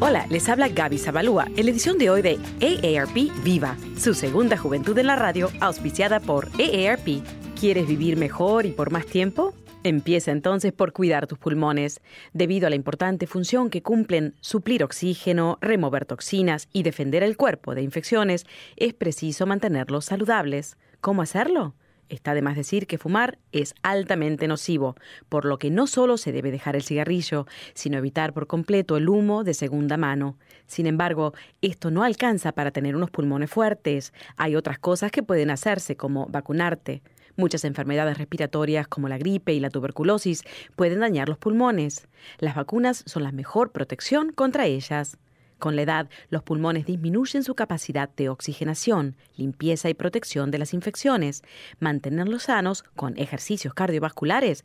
Hola, 0.00 0.26
les 0.30 0.48
habla 0.48 0.68
Gaby 0.68 0.98
Zabalúa 0.98 1.46
en 1.56 1.66
la 1.66 1.70
edición 1.70 1.96
de 1.96 2.10
hoy 2.10 2.22
de 2.22 2.40
AARP 2.60 3.44
Viva, 3.44 3.76
su 3.96 4.14
segunda 4.14 4.56
juventud 4.56 4.98
en 4.98 5.06
la 5.06 5.14
radio, 5.14 5.48
auspiciada 5.60 6.18
por 6.18 6.48
AARP. 6.58 7.22
¿Quieres 7.54 7.86
vivir 7.86 8.16
mejor 8.16 8.66
y 8.66 8.72
por 8.72 8.90
más 8.90 9.06
tiempo? 9.06 9.54
Empieza 9.84 10.30
entonces 10.30 10.72
por 10.72 10.92
cuidar 10.92 11.26
tus 11.26 11.38
pulmones. 11.38 12.00
Debido 12.32 12.68
a 12.68 12.70
la 12.70 12.76
importante 12.76 13.26
función 13.26 13.68
que 13.68 13.82
cumplen 13.82 14.36
suplir 14.40 14.84
oxígeno, 14.84 15.58
remover 15.60 16.04
toxinas 16.04 16.68
y 16.72 16.84
defender 16.84 17.24
el 17.24 17.36
cuerpo 17.36 17.74
de 17.74 17.82
infecciones, 17.82 18.46
es 18.76 18.94
preciso 18.94 19.44
mantenerlos 19.44 20.04
saludables. 20.04 20.76
¿Cómo 21.00 21.20
hacerlo? 21.20 21.74
Está 22.08 22.34
de 22.34 22.42
más 22.42 22.56
decir 22.56 22.86
que 22.86 22.98
fumar 22.98 23.38
es 23.50 23.74
altamente 23.82 24.46
nocivo, 24.46 24.94
por 25.28 25.46
lo 25.46 25.58
que 25.58 25.70
no 25.70 25.88
solo 25.88 26.16
se 26.16 26.30
debe 26.30 26.52
dejar 26.52 26.76
el 26.76 26.82
cigarrillo, 26.82 27.46
sino 27.74 27.98
evitar 27.98 28.34
por 28.34 28.46
completo 28.46 28.96
el 28.96 29.08
humo 29.08 29.42
de 29.42 29.54
segunda 29.54 29.96
mano. 29.96 30.36
Sin 30.66 30.86
embargo, 30.86 31.32
esto 31.60 31.90
no 31.90 32.04
alcanza 32.04 32.52
para 32.52 32.70
tener 32.70 32.94
unos 32.94 33.10
pulmones 33.10 33.50
fuertes. 33.50 34.12
Hay 34.36 34.54
otras 34.54 34.78
cosas 34.78 35.10
que 35.10 35.22
pueden 35.22 35.50
hacerse, 35.50 35.96
como 35.96 36.26
vacunarte. 36.26 37.02
Muchas 37.36 37.64
enfermedades 37.64 38.18
respiratorias 38.18 38.86
como 38.88 39.08
la 39.08 39.18
gripe 39.18 39.54
y 39.54 39.60
la 39.60 39.70
tuberculosis 39.70 40.42
pueden 40.76 41.00
dañar 41.00 41.28
los 41.28 41.38
pulmones. 41.38 42.08
Las 42.38 42.54
vacunas 42.54 43.02
son 43.06 43.22
la 43.22 43.32
mejor 43.32 43.72
protección 43.72 44.32
contra 44.32 44.66
ellas. 44.66 45.18
Con 45.62 45.76
la 45.76 45.82
edad, 45.82 46.10
los 46.28 46.42
pulmones 46.42 46.86
disminuyen 46.86 47.44
su 47.44 47.54
capacidad 47.54 48.08
de 48.16 48.28
oxigenación, 48.28 49.16
limpieza 49.36 49.88
y 49.88 49.94
protección 49.94 50.50
de 50.50 50.58
las 50.58 50.74
infecciones. 50.74 51.44
Mantenerlos 51.78 52.42
sanos 52.42 52.82
con 52.96 53.16
ejercicios 53.16 53.72
cardiovasculares 53.72 54.64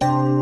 아! 0.00 0.41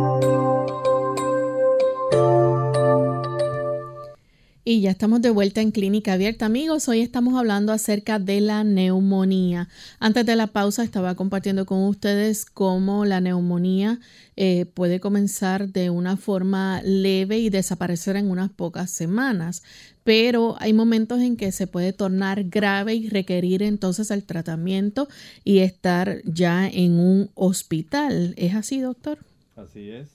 Y 4.71 4.83
ya 4.83 4.93
estamos 4.93 5.21
de 5.21 5.31
vuelta 5.31 5.61
en 5.61 5.73
Clínica 5.73 6.13
Abierta, 6.13 6.47
amigos. 6.47 6.87
Hoy 6.89 7.01
estamos 7.01 7.37
hablando 7.37 7.73
acerca 7.73 8.21
de 8.21 8.41
la 8.41 8.63
neumonía. 8.63 9.69
Antes 9.99 10.25
de 10.25 10.37
la 10.37 10.47
pausa 10.47 10.85
estaba 10.85 11.17
compartiendo 11.17 11.67
con 11.67 11.83
ustedes 11.83 12.45
cómo 12.45 13.05
la 13.05 13.21
neumonía 13.21 13.99
eh, 14.37 14.67
puede 14.67 15.01
comenzar 15.01 15.71
de 15.71 15.91
una 15.91 16.17
forma 16.17 16.83
leve 16.85 17.41
y 17.41 17.51
desaparecer 17.51 18.15
en 18.15 18.31
unas 18.31 18.51
pocas 18.51 18.93
semanas, 18.93 19.65
pero 20.05 20.55
hay 20.61 20.73
momentos 20.73 21.19
en 21.19 21.37
que 21.37 21.51
se 21.51 21.67
puede 21.67 21.93
tornar 21.93 22.45
grave 22.45 22.95
y 22.95 23.09
requerir 23.09 23.65
entonces 23.65 24.13
el 24.13 24.23
tratamiento 24.23 25.09
y 25.43 25.59
estar 25.59 26.23
ya 26.23 26.69
en 26.69 26.93
un 26.93 27.31
hospital. 27.35 28.35
¿Es 28.37 28.55
así, 28.55 28.79
doctor? 28.79 29.19
Así 29.57 29.91
es. 29.91 30.11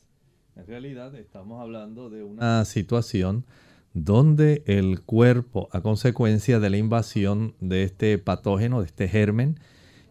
En 0.56 0.66
realidad 0.66 1.14
estamos 1.16 1.62
hablando 1.62 2.10
de 2.10 2.24
una 2.24 2.64
situación 2.64 3.44
donde 3.96 4.62
el 4.68 5.02
cuerpo, 5.02 5.70
a 5.72 5.80
consecuencia 5.80 6.60
de 6.60 6.70
la 6.70 6.78
invasión 6.78 7.56
de 7.62 7.84
este 7.84 8.18
patógeno, 8.18 8.82
de 8.82 8.88
este 8.88 9.08
germen, 9.08 9.58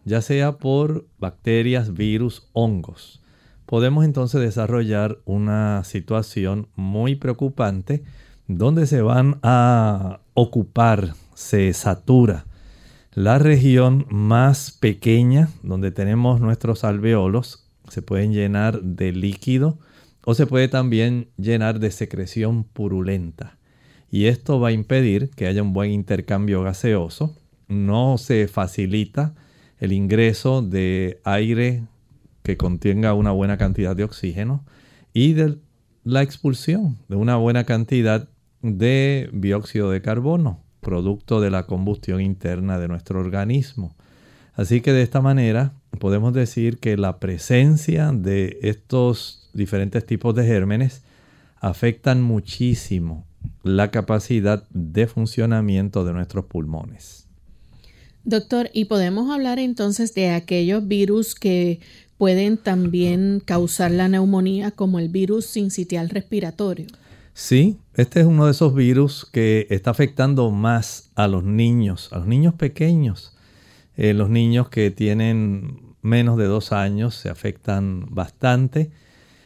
ya 0.05 0.21
sea 0.21 0.57
por 0.57 1.05
bacterias, 1.19 1.93
virus, 1.93 2.49
hongos, 2.51 3.21
podemos 3.67 4.03
entonces 4.03 4.41
desarrollar 4.41 5.19
una 5.25 5.83
situación 5.83 6.67
muy 6.75 7.15
preocupante 7.15 8.03
donde 8.47 8.87
se 8.87 9.03
van 9.03 9.39
a 9.43 10.19
ocupar, 10.33 11.13
se 11.35 11.71
satura 11.73 12.45
la 13.13 13.37
región 13.37 14.07
más 14.09 14.71
pequeña 14.71 15.49
donde 15.61 15.91
tenemos 15.91 16.41
nuestros 16.41 16.83
alveolos, 16.83 17.67
se 17.87 18.01
pueden 18.01 18.33
llenar 18.33 18.81
de 18.81 19.11
líquido 19.11 19.77
o 20.25 20.33
se 20.33 20.47
puede 20.47 20.69
también 20.69 21.29
llenar 21.37 21.79
de 21.79 21.91
secreción 21.91 22.63
purulenta 22.63 23.54
y 24.15 24.27
esto 24.27 24.61
va 24.61 24.69
a 24.69 24.71
impedir 24.71 25.29
que 25.31 25.45
haya 25.45 25.61
un 25.61 25.73
buen 25.73 25.91
intercambio 25.91 26.63
gaseoso. 26.63 27.35
No 27.67 28.17
se 28.17 28.47
facilita 28.47 29.35
el 29.77 29.91
ingreso 29.91 30.61
de 30.61 31.19
aire 31.25 31.83
que 32.41 32.55
contenga 32.55 33.13
una 33.13 33.31
buena 33.31 33.57
cantidad 33.57 33.93
de 33.93 34.05
oxígeno 34.05 34.63
y 35.11 35.33
de 35.33 35.57
la 36.05 36.21
expulsión 36.21 36.97
de 37.09 37.17
una 37.17 37.35
buena 37.35 37.65
cantidad 37.65 38.29
de 38.61 39.29
dióxido 39.33 39.91
de 39.91 40.01
carbono, 40.01 40.63
producto 40.79 41.41
de 41.41 41.51
la 41.51 41.65
combustión 41.65 42.21
interna 42.21 42.79
de 42.79 42.87
nuestro 42.87 43.19
organismo. 43.19 43.97
Así 44.53 44.79
que 44.79 44.93
de 44.93 45.01
esta 45.01 45.19
manera 45.19 45.73
podemos 45.99 46.33
decir 46.33 46.77
que 46.77 46.95
la 46.95 47.19
presencia 47.19 48.13
de 48.13 48.59
estos 48.61 49.49
diferentes 49.53 50.05
tipos 50.05 50.33
de 50.35 50.45
gérmenes 50.45 51.03
afectan 51.59 52.21
muchísimo 52.21 53.25
la 53.65 53.89
capacidad 53.89 54.63
de 54.69 55.07
funcionamiento 55.07 56.05
de 56.05 56.13
nuestros 56.13 56.45
pulmones. 56.45 57.27
Doctor, 58.23 58.69
¿y 58.73 58.85
podemos 58.85 59.31
hablar 59.31 59.57
entonces 59.57 60.13
de 60.13 60.29
aquellos 60.29 60.87
virus 60.87 61.33
que 61.33 61.79
pueden 62.19 62.57
también 62.57 63.41
causar 63.43 63.89
la 63.89 64.07
neumonía 64.07 64.69
como 64.69 64.99
el 64.99 65.09
virus 65.09 65.47
sincitial 65.47 66.11
respiratorio? 66.11 66.85
Sí, 67.33 67.79
este 67.95 68.19
es 68.19 68.27
uno 68.27 68.45
de 68.45 68.51
esos 68.51 68.75
virus 68.75 69.25
que 69.25 69.65
está 69.71 69.89
afectando 69.89 70.51
más 70.51 71.09
a 71.15 71.27
los 71.27 71.43
niños, 71.43 72.09
a 72.13 72.19
los 72.19 72.27
niños 72.27 72.53
pequeños. 72.53 73.35
Eh, 73.97 74.13
los 74.13 74.29
niños 74.29 74.69
que 74.69 74.91
tienen 74.91 75.95
menos 76.03 76.37
de 76.37 76.45
dos 76.45 76.71
años 76.71 77.15
se 77.15 77.29
afectan 77.29 78.05
bastante. 78.13 78.91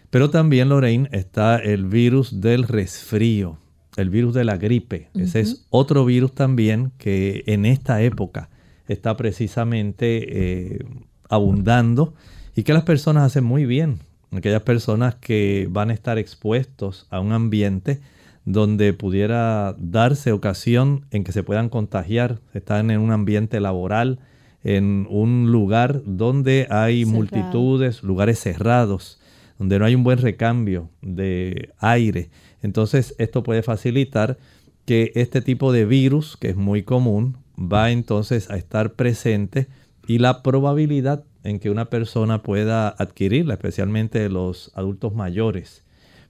Pero 0.09 0.29
también, 0.29 0.67
Lorraine, 0.67 1.07
está 1.13 1.55
el 1.55 1.85
virus 1.85 2.41
del 2.41 2.63
resfrío 2.63 3.59
el 4.01 4.09
virus 4.09 4.33
de 4.33 4.43
la 4.43 4.57
gripe. 4.57 5.09
Ese 5.13 5.39
es 5.41 5.65
otro 5.69 6.05
virus 6.05 6.33
también 6.33 6.91
que 6.97 7.43
en 7.47 7.65
esta 7.65 8.01
época 8.01 8.49
está 8.87 9.15
precisamente 9.17 10.75
eh, 10.75 10.85
abundando 11.29 12.13
y 12.55 12.63
que 12.63 12.73
las 12.73 12.83
personas 12.83 13.23
hacen 13.23 13.43
muy 13.43 13.65
bien. 13.65 13.99
Aquellas 14.31 14.61
personas 14.61 15.15
que 15.15 15.67
van 15.71 15.89
a 15.89 15.93
estar 15.93 16.17
expuestos 16.17 17.07
a 17.09 17.19
un 17.19 17.31
ambiente 17.31 17.99
donde 18.45 18.93
pudiera 18.93 19.75
darse 19.77 20.31
ocasión 20.31 21.05
en 21.11 21.23
que 21.23 21.31
se 21.31 21.43
puedan 21.43 21.69
contagiar, 21.69 22.39
están 22.53 22.91
en 22.91 22.99
un 22.99 23.11
ambiente 23.11 23.59
laboral, 23.59 24.19
en 24.63 25.07
un 25.09 25.51
lugar 25.51 26.01
donde 26.05 26.67
hay 26.69 27.05
multitudes, 27.05 28.03
lugares 28.03 28.39
cerrados, 28.39 29.19
donde 29.57 29.77
no 29.77 29.85
hay 29.85 29.95
un 29.95 30.03
buen 30.03 30.19
recambio 30.19 30.89
de 31.01 31.73
aire 31.79 32.29
entonces 32.61 33.15
esto 33.17 33.43
puede 33.43 33.63
facilitar 33.63 34.37
que 34.85 35.11
este 35.15 35.41
tipo 35.41 35.71
de 35.71 35.85
virus, 35.85 36.35
que 36.37 36.49
es 36.49 36.55
muy 36.55 36.83
común, 36.83 37.37
va 37.59 37.91
entonces 37.91 38.49
a 38.49 38.57
estar 38.57 38.93
presente 38.93 39.67
y 40.07 40.17
la 40.17 40.41
probabilidad 40.41 41.23
en 41.43 41.59
que 41.59 41.69
una 41.69 41.89
persona 41.89 42.41
pueda 42.41 42.89
adquirirla, 42.89 43.53
especialmente 43.53 44.27
los 44.29 44.71
adultos 44.73 45.13
mayores, 45.13 45.83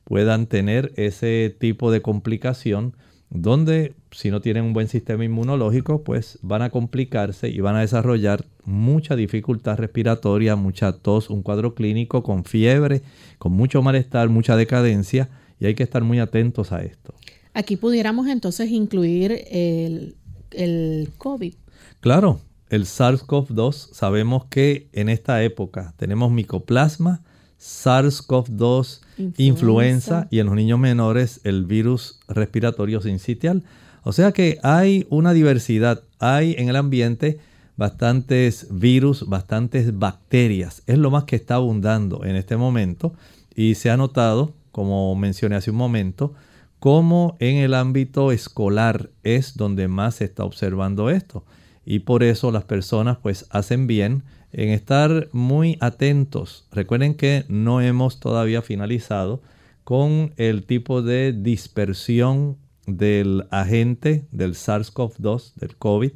puedan 0.03 0.47
tener 0.47 0.91
ese 0.97 1.55
tipo 1.57 1.91
de 1.91 2.01
complicación, 2.01 2.95
donde 3.29 3.93
si 4.11 4.31
no 4.31 4.41
tienen 4.41 4.63
un 4.63 4.73
buen 4.73 4.87
sistema 4.87 5.23
inmunológico, 5.23 6.03
pues 6.03 6.39
van 6.41 6.61
a 6.63 6.71
complicarse 6.71 7.47
y 7.49 7.59
van 7.59 7.75
a 7.75 7.81
desarrollar 7.81 8.45
mucha 8.65 9.15
dificultad 9.15 9.77
respiratoria, 9.77 10.55
mucha 10.55 10.93
tos, 10.93 11.29
un 11.29 11.43
cuadro 11.43 11.75
clínico 11.75 12.23
con 12.23 12.43
fiebre, 12.43 13.03
con 13.37 13.53
mucho 13.53 13.81
malestar, 13.81 14.29
mucha 14.29 14.55
decadencia 14.55 15.29
y 15.59 15.65
hay 15.65 15.75
que 15.75 15.83
estar 15.83 16.03
muy 16.03 16.19
atentos 16.19 16.71
a 16.71 16.81
esto. 16.81 17.13
Aquí 17.53 17.75
pudiéramos 17.75 18.27
entonces 18.27 18.69
incluir 18.69 19.45
el, 19.49 20.15
el 20.51 21.11
COVID. 21.17 21.53
Claro, 21.99 22.39
el 22.69 22.85
SARS-CoV-2, 22.85 23.93
sabemos 23.93 24.45
que 24.45 24.89
en 24.93 25.09
esta 25.09 25.43
época 25.43 25.93
tenemos 25.97 26.31
micoplasma, 26.31 27.21
SARS-CoV-2, 27.59 29.01
influenza. 29.37 30.27
y 30.29 30.39
en 30.39 30.45
los 30.45 30.55
niños 30.55 30.79
menores 30.79 31.41
el 31.43 31.65
virus 31.65 32.19
respiratorio 32.27 33.01
sincitial. 33.01 33.63
O 34.03 34.13
sea 34.13 34.31
que 34.31 34.59
hay 34.63 35.05
una 35.09 35.33
diversidad, 35.33 36.03
hay 36.19 36.55
en 36.57 36.69
el 36.69 36.75
ambiente 36.75 37.39
bastantes 37.75 38.67
virus, 38.69 39.27
bastantes 39.27 39.97
bacterias. 39.97 40.83
Es 40.85 40.97
lo 40.97 41.11
más 41.11 41.25
que 41.25 41.35
está 41.35 41.55
abundando 41.55 42.23
en 42.23 42.35
este 42.35 42.55
momento 42.55 43.13
y 43.55 43.75
se 43.75 43.89
ha 43.89 43.97
notado, 43.97 44.53
como 44.79 45.13
mencioné 45.13 45.57
hace 45.57 45.71
un 45.71 45.75
momento, 45.75 46.35
como 46.79 47.35
en 47.39 47.57
el 47.57 47.73
ámbito 47.73 48.31
escolar 48.31 49.09
es 49.23 49.57
donde 49.57 49.89
más 49.89 50.15
se 50.15 50.23
está 50.23 50.45
observando 50.45 51.09
esto. 51.09 51.43
Y 51.83 51.99
por 51.99 52.23
eso 52.23 52.49
las 52.49 52.63
personas 52.63 53.17
pues 53.17 53.45
hacen 53.49 53.87
bien 53.87 54.23
en 54.53 54.69
estar 54.69 55.27
muy 55.33 55.75
atentos. 55.81 56.65
Recuerden 56.71 57.15
que 57.15 57.43
no 57.49 57.81
hemos 57.81 58.21
todavía 58.21 58.61
finalizado 58.61 59.41
con 59.83 60.31
el 60.37 60.63
tipo 60.63 61.01
de 61.01 61.33
dispersión 61.33 62.55
del 62.87 63.47
agente 63.51 64.27
del 64.31 64.53
SARS-CoV-2, 64.53 65.55
del 65.55 65.75
COVID. 65.75 66.11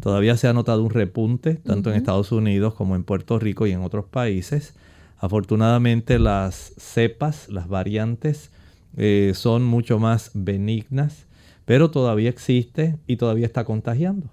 Todavía 0.00 0.36
se 0.36 0.46
ha 0.46 0.52
notado 0.52 0.84
un 0.84 0.90
repunte, 0.90 1.56
tanto 1.56 1.90
en 1.90 1.96
Estados 1.96 2.30
Unidos 2.30 2.74
como 2.74 2.94
en 2.94 3.02
Puerto 3.02 3.40
Rico 3.40 3.66
y 3.66 3.72
en 3.72 3.82
otros 3.82 4.04
países. 4.04 4.76
Afortunadamente 5.24 6.18
las 6.18 6.74
cepas, 6.76 7.48
las 7.48 7.66
variantes, 7.66 8.50
eh, 8.94 9.32
son 9.34 9.64
mucho 9.64 9.98
más 9.98 10.30
benignas, 10.34 11.24
pero 11.64 11.90
todavía 11.90 12.28
existe 12.28 12.98
y 13.06 13.16
todavía 13.16 13.46
está 13.46 13.64
contagiando. 13.64 14.28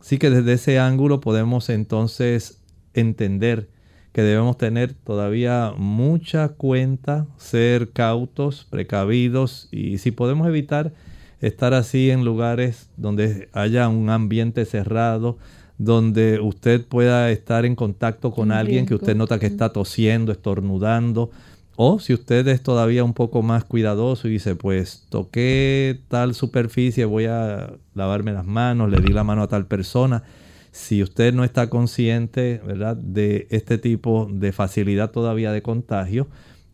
Así 0.00 0.16
que 0.16 0.30
desde 0.30 0.54
ese 0.54 0.78
ángulo 0.78 1.20
podemos 1.20 1.68
entonces 1.68 2.62
entender 2.94 3.68
que 4.14 4.22
debemos 4.22 4.56
tener 4.56 4.94
todavía 4.94 5.74
mucha 5.76 6.48
cuenta, 6.48 7.26
ser 7.36 7.90
cautos, 7.90 8.66
precavidos 8.70 9.68
y 9.70 9.98
si 9.98 10.12
podemos 10.12 10.48
evitar 10.48 10.94
estar 11.42 11.74
así 11.74 12.10
en 12.10 12.24
lugares 12.24 12.88
donde 12.96 13.50
haya 13.52 13.86
un 13.90 14.08
ambiente 14.08 14.64
cerrado, 14.64 15.36
donde 15.84 16.38
usted 16.38 16.84
pueda 16.86 17.30
estar 17.32 17.64
en 17.64 17.74
contacto 17.74 18.30
con 18.30 18.52
alguien 18.52 18.86
que 18.86 18.94
usted 18.94 19.16
nota 19.16 19.40
que 19.40 19.46
está 19.46 19.72
tosiendo, 19.72 20.30
estornudando, 20.30 21.30
o 21.74 21.98
si 21.98 22.14
usted 22.14 22.46
es 22.46 22.62
todavía 22.62 23.02
un 23.02 23.14
poco 23.14 23.42
más 23.42 23.64
cuidadoso 23.64 24.28
y 24.28 24.32
dice, 24.32 24.54
pues 24.54 25.06
toqué 25.08 26.00
tal 26.06 26.34
superficie, 26.34 27.04
voy 27.04 27.24
a 27.24 27.72
lavarme 27.94 28.32
las 28.32 28.46
manos, 28.46 28.90
le 28.90 29.00
di 29.00 29.12
la 29.12 29.24
mano 29.24 29.42
a 29.42 29.48
tal 29.48 29.66
persona. 29.66 30.22
Si 30.70 31.02
usted 31.02 31.34
no 31.34 31.42
está 31.42 31.68
consciente, 31.68 32.60
¿verdad?, 32.64 32.96
de 32.96 33.48
este 33.50 33.76
tipo 33.76 34.28
de 34.30 34.52
facilidad 34.52 35.10
todavía 35.10 35.50
de 35.50 35.62
contagio, 35.62 36.28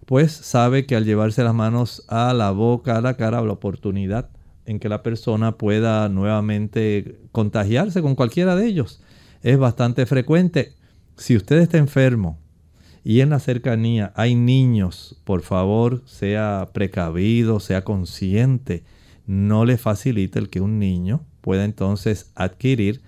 pues 0.05 0.33
sabe 0.33 0.85
que 0.85 0.97
al 0.97 1.05
llevarse 1.05 1.43
las 1.45 1.55
manos 1.55 2.05
a 2.09 2.35
la 2.35 2.51
boca, 2.51 2.99
a 2.99 3.01
la 3.01 3.17
cara, 3.17 3.41
la 3.41 3.53
oportunidad 3.53 4.29
en 4.69 4.79
que 4.79 4.91
la 4.91 5.03
persona 5.03 5.57
pueda 5.57 6.09
nuevamente 6.11 7.19
contagiarse 7.33 8.03
con 8.03 8.15
cualquiera 8.15 8.55
de 8.55 8.67
ellos 8.67 9.01
es 9.43 9.59
bastante 9.59 10.05
frecuente. 10.05 10.75
Si 11.17 11.37
usted 11.37 11.59
está 11.59 11.79
enfermo, 11.79 12.39
y 13.03 13.23
en 13.23 13.31
la 13.31 13.39
cercanía 13.39 14.13
hay 14.17 14.35
niños, 14.35 15.17
por 15.25 15.41
favor, 15.41 16.03
sea 16.05 16.69
precavido, 16.75 17.61
sea 17.61 17.83
consciente. 17.83 18.85
No 19.27 19.65
le 19.65 19.79
facilite 19.79 20.39
el 20.39 20.51
que 20.51 20.61
un 20.61 20.79
niño 20.79 21.25
pueda 21.41 21.65
entonces 21.65 22.31
adquirir 22.35 23.01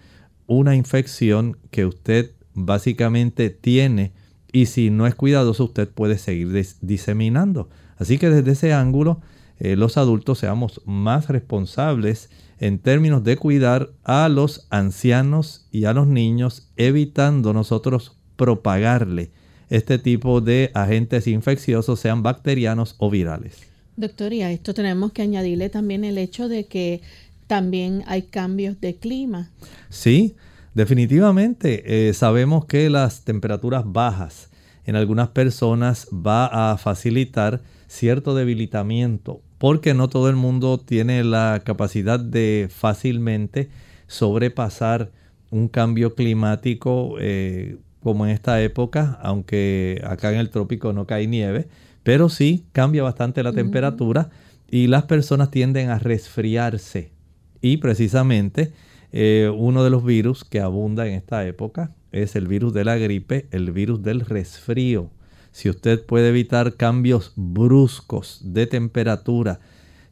una 0.46 0.74
infección 0.74 1.58
que 1.70 1.84
usted 1.84 2.30
básicamente 2.54 3.50
tiene 3.50 4.12
y 4.50 4.66
si 4.66 4.88
no 4.88 5.06
es 5.06 5.14
cuidadoso 5.14 5.64
usted 5.64 5.90
puede 5.90 6.16
seguir 6.16 6.66
diseminando. 6.80 7.68
Así 7.98 8.16
que 8.16 8.30
desde 8.30 8.52
ese 8.52 8.72
ángulo 8.72 9.20
eh, 9.60 9.76
los 9.76 9.96
adultos 9.96 10.38
seamos 10.38 10.80
más 10.86 11.28
responsables 11.28 12.30
en 12.58 12.78
términos 12.78 13.22
de 13.24 13.36
cuidar 13.36 13.90
a 14.04 14.28
los 14.28 14.66
ancianos 14.70 15.66
y 15.70 15.84
a 15.84 15.92
los 15.92 16.06
niños 16.06 16.72
evitando 16.76 17.52
nosotros 17.52 18.16
propagarle 18.36 19.30
este 19.68 19.98
tipo 19.98 20.40
de 20.40 20.70
agentes 20.74 21.26
infecciosos, 21.26 22.00
sean 22.00 22.22
bacterianos 22.22 22.96
o 22.98 23.08
virales. 23.10 23.58
Doctor, 23.96 24.32
y 24.32 24.42
a 24.42 24.50
esto 24.50 24.74
tenemos 24.74 25.12
que 25.12 25.22
añadirle 25.22 25.68
también 25.68 26.04
el 26.04 26.18
hecho 26.18 26.48
de 26.48 26.66
que 26.66 27.02
también 27.46 28.02
hay 28.06 28.22
cambios 28.22 28.80
de 28.80 28.96
clima. 28.96 29.50
Sí, 29.88 30.36
definitivamente. 30.74 32.08
Eh, 32.08 32.14
sabemos 32.14 32.64
que 32.64 32.88
las 32.90 33.24
temperaturas 33.24 33.84
bajas 33.86 34.50
en 34.84 34.96
algunas 34.96 35.28
personas 35.28 36.08
va 36.12 36.72
a 36.72 36.78
facilitar 36.78 37.62
cierto 37.86 38.34
debilitamiento, 38.34 39.42
porque 39.60 39.92
no 39.92 40.08
todo 40.08 40.30
el 40.30 40.36
mundo 40.36 40.78
tiene 40.78 41.22
la 41.22 41.60
capacidad 41.62 42.18
de 42.18 42.68
fácilmente 42.70 43.68
sobrepasar 44.06 45.10
un 45.50 45.68
cambio 45.68 46.14
climático 46.14 47.16
eh, 47.20 47.76
como 48.02 48.24
en 48.24 48.32
esta 48.32 48.62
época, 48.62 49.18
aunque 49.20 50.00
acá 50.06 50.32
en 50.32 50.38
el 50.38 50.48
trópico 50.48 50.94
no 50.94 51.06
cae 51.06 51.26
nieve, 51.26 51.68
pero 52.02 52.30
sí 52.30 52.64
cambia 52.72 53.02
bastante 53.02 53.42
la 53.42 53.52
temperatura 53.52 54.30
y 54.70 54.86
las 54.86 55.04
personas 55.04 55.50
tienden 55.50 55.90
a 55.90 55.98
resfriarse. 55.98 57.12
Y 57.60 57.76
precisamente 57.76 58.72
eh, 59.12 59.52
uno 59.54 59.84
de 59.84 59.90
los 59.90 60.02
virus 60.02 60.42
que 60.42 60.60
abunda 60.60 61.06
en 61.06 61.12
esta 61.12 61.46
época 61.46 61.90
es 62.12 62.34
el 62.34 62.48
virus 62.48 62.72
de 62.72 62.86
la 62.86 62.96
gripe, 62.96 63.46
el 63.50 63.72
virus 63.72 64.02
del 64.02 64.20
resfrío. 64.20 65.10
Si 65.52 65.68
usted 65.68 66.04
puede 66.04 66.28
evitar 66.28 66.76
cambios 66.76 67.32
bruscos 67.36 68.40
de 68.44 68.66
temperatura, 68.66 69.60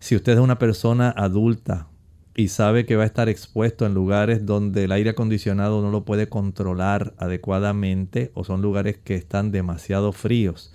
si 0.00 0.16
usted 0.16 0.34
es 0.34 0.38
una 0.38 0.58
persona 0.58 1.10
adulta 1.16 1.88
y 2.34 2.48
sabe 2.48 2.86
que 2.86 2.96
va 2.96 3.02
a 3.02 3.06
estar 3.06 3.28
expuesto 3.28 3.84
en 3.84 3.94
lugares 3.94 4.46
donde 4.46 4.84
el 4.84 4.92
aire 4.92 5.10
acondicionado 5.10 5.82
no 5.82 5.90
lo 5.90 6.04
puede 6.04 6.28
controlar 6.28 7.14
adecuadamente 7.18 8.30
o 8.34 8.44
son 8.44 8.62
lugares 8.62 8.96
que 8.96 9.16
están 9.16 9.50
demasiado 9.50 10.12
fríos, 10.12 10.72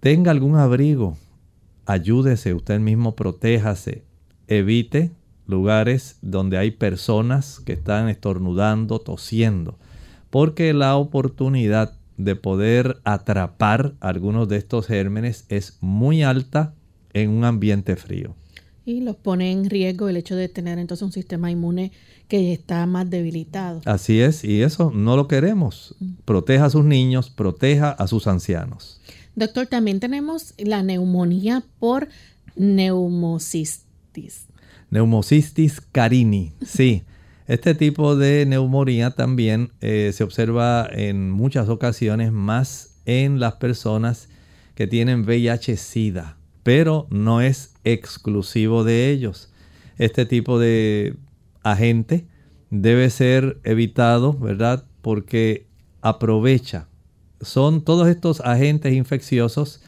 tenga 0.00 0.30
algún 0.30 0.56
abrigo, 0.56 1.16
ayúdese, 1.86 2.52
usted 2.52 2.78
mismo 2.78 3.16
protéjase, 3.16 4.04
evite 4.48 5.12
lugares 5.46 6.18
donde 6.22 6.58
hay 6.58 6.72
personas 6.72 7.60
que 7.60 7.72
están 7.72 8.08
estornudando, 8.08 8.98
tosiendo, 8.98 9.78
porque 10.30 10.74
la 10.74 10.96
oportunidad 10.96 11.94
de 12.16 12.36
poder 12.36 12.98
atrapar 13.04 13.94
algunos 14.00 14.48
de 14.48 14.56
estos 14.56 14.86
gérmenes 14.86 15.44
es 15.48 15.78
muy 15.80 16.22
alta 16.22 16.74
en 17.12 17.30
un 17.30 17.44
ambiente 17.44 17.96
frío 17.96 18.34
y 18.86 19.00
los 19.00 19.16
pone 19.16 19.50
en 19.50 19.68
riesgo 19.68 20.08
el 20.08 20.16
hecho 20.16 20.36
de 20.36 20.48
tener 20.48 20.78
entonces 20.78 21.02
un 21.02 21.12
sistema 21.12 21.50
inmune 21.50 21.90
que 22.28 22.52
está 22.52 22.86
más 22.86 23.10
debilitado. 23.10 23.82
Así 23.84 24.20
es, 24.20 24.44
y 24.44 24.62
eso 24.62 24.92
no 24.94 25.16
lo 25.16 25.26
queremos. 25.26 25.96
Proteja 26.24 26.66
a 26.66 26.70
sus 26.70 26.84
niños, 26.84 27.28
proteja 27.28 27.90
a 27.90 28.06
sus 28.06 28.28
ancianos. 28.28 29.00
Doctor, 29.34 29.66
también 29.66 29.98
tenemos 29.98 30.54
la 30.56 30.84
neumonía 30.84 31.64
por 31.80 32.08
neumocistis. 32.54 34.46
Neumocistis 34.90 35.80
carini, 35.80 36.52
sí. 36.64 37.02
Este 37.46 37.74
tipo 37.74 38.16
de 38.16 38.44
neumonía 38.46 39.12
también 39.12 39.72
eh, 39.80 40.10
se 40.12 40.24
observa 40.24 40.88
en 40.90 41.30
muchas 41.30 41.68
ocasiones 41.68 42.32
más 42.32 43.00
en 43.04 43.40
las 43.40 43.54
personas 43.54 44.28
que 44.74 44.86
tienen 44.86 45.24
VIH-Sida 45.24 46.36
pero 46.66 47.06
no 47.10 47.42
es 47.42 47.74
exclusivo 47.84 48.82
de 48.82 49.08
ellos. 49.10 49.52
Este 49.98 50.26
tipo 50.26 50.58
de 50.58 51.14
agente 51.62 52.26
debe 52.70 53.08
ser 53.08 53.60
evitado, 53.62 54.32
¿verdad? 54.32 54.84
Porque 55.00 55.68
aprovecha. 56.00 56.88
Son 57.40 57.84
todos 57.84 58.08
estos 58.08 58.40
agentes 58.40 58.94
infecciosos, 58.94 59.80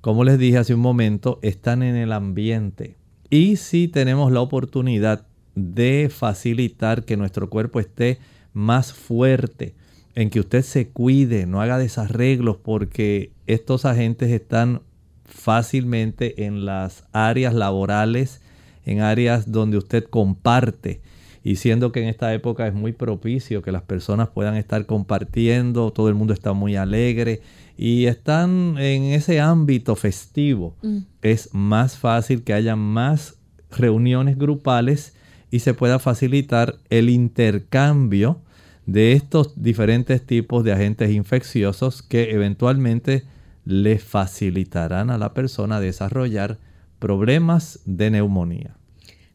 como 0.00 0.24
les 0.24 0.40
dije 0.40 0.58
hace 0.58 0.74
un 0.74 0.80
momento, 0.80 1.38
están 1.42 1.84
en 1.84 1.94
el 1.94 2.10
ambiente. 2.10 2.96
Y 3.30 3.54
si 3.54 3.86
tenemos 3.86 4.32
la 4.32 4.40
oportunidad 4.40 5.27
de 5.58 6.10
facilitar 6.10 7.04
que 7.04 7.16
nuestro 7.16 7.50
cuerpo 7.50 7.80
esté 7.80 8.18
más 8.52 8.92
fuerte, 8.92 9.74
en 10.14 10.30
que 10.30 10.40
usted 10.40 10.62
se 10.62 10.88
cuide, 10.88 11.46
no 11.46 11.60
haga 11.60 11.78
desarreglos 11.78 12.56
porque 12.56 13.30
estos 13.46 13.84
agentes 13.84 14.30
están 14.30 14.82
fácilmente 15.24 16.44
en 16.46 16.64
las 16.64 17.04
áreas 17.12 17.54
laborales, 17.54 18.40
en 18.84 19.00
áreas 19.00 19.52
donde 19.52 19.76
usted 19.76 20.04
comparte. 20.04 21.00
Y 21.44 21.56
siendo 21.56 21.92
que 21.92 22.02
en 22.02 22.08
esta 22.08 22.34
época 22.34 22.66
es 22.66 22.74
muy 22.74 22.92
propicio 22.92 23.62
que 23.62 23.70
las 23.70 23.82
personas 23.82 24.28
puedan 24.28 24.56
estar 24.56 24.86
compartiendo, 24.86 25.92
todo 25.92 26.08
el 26.08 26.14
mundo 26.14 26.34
está 26.34 26.52
muy 26.52 26.76
alegre 26.76 27.40
y 27.76 28.06
están 28.06 28.74
en 28.78 29.04
ese 29.04 29.40
ámbito 29.40 29.94
festivo, 29.94 30.76
mm. 30.82 30.98
es 31.22 31.50
más 31.52 31.96
fácil 31.96 32.42
que 32.42 32.54
haya 32.54 32.74
más 32.74 33.38
reuniones 33.70 34.36
grupales 34.36 35.14
y 35.50 35.60
se 35.60 35.74
pueda 35.74 35.98
facilitar 35.98 36.76
el 36.90 37.10
intercambio 37.10 38.40
de 38.86 39.12
estos 39.12 39.62
diferentes 39.62 40.24
tipos 40.24 40.64
de 40.64 40.72
agentes 40.72 41.10
infecciosos 41.10 42.02
que 42.02 42.30
eventualmente 42.32 43.24
le 43.64 43.98
facilitarán 43.98 45.10
a 45.10 45.18
la 45.18 45.34
persona 45.34 45.78
desarrollar 45.78 46.58
problemas 46.98 47.80
de 47.84 48.10
neumonía. 48.10 48.76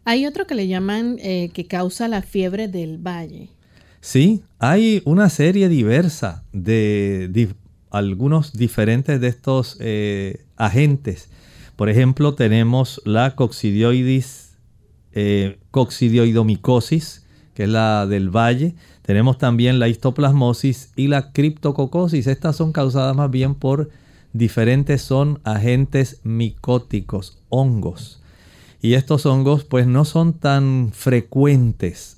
Hay 0.06 0.26
otro 0.26 0.48
que 0.48 0.56
le 0.56 0.68
llaman 0.68 1.18
eh, 1.20 1.50
que 1.54 1.66
causa 1.66 2.08
la 2.08 2.22
fiebre 2.22 2.68
del 2.68 2.98
valle. 2.98 3.50
Sí, 4.02 4.44
hay 4.60 5.02
una 5.06 5.30
serie 5.30 5.70
diversa 5.70 6.44
de, 6.52 7.54
algunos 7.90 8.54
diferentes 8.54 9.22
de 9.22 9.28
estos 9.28 9.78
eh, 9.80 10.44
agentes. 10.58 11.30
Por 11.76 11.90
ejemplo, 11.90 12.34
tenemos 12.36 13.02
la 13.06 13.36
coccidioides, 13.36 14.53
eh, 15.14 15.60
coccidioidomicosis, 15.72 17.26
que 17.54 17.64
es 17.64 17.70
la 17.70 18.08
del 18.08 18.30
valle. 18.30 18.76
Tenemos 19.04 19.38
también 19.38 19.80
la 19.80 19.88
histoplasmosis 19.88 20.92
y 20.96 21.08
la 21.08 21.32
criptococosis. 21.32 22.28
Estas 22.28 22.56
son 22.56 22.72
causadas 22.72 23.16
más 23.16 23.30
bien 23.30 23.56
por 23.56 23.90
diferentes 24.34 25.02
son 25.02 25.40
agentes 25.44 26.20
micóticos, 26.24 27.38
hongos. 27.50 28.22
Y 28.82 28.96
estos 28.96 29.26
hongos 29.26 29.64
pues 29.64 29.88
no 29.88 30.04
son 30.04 30.34
tan 30.34 30.90
frecuentes. 30.94 32.18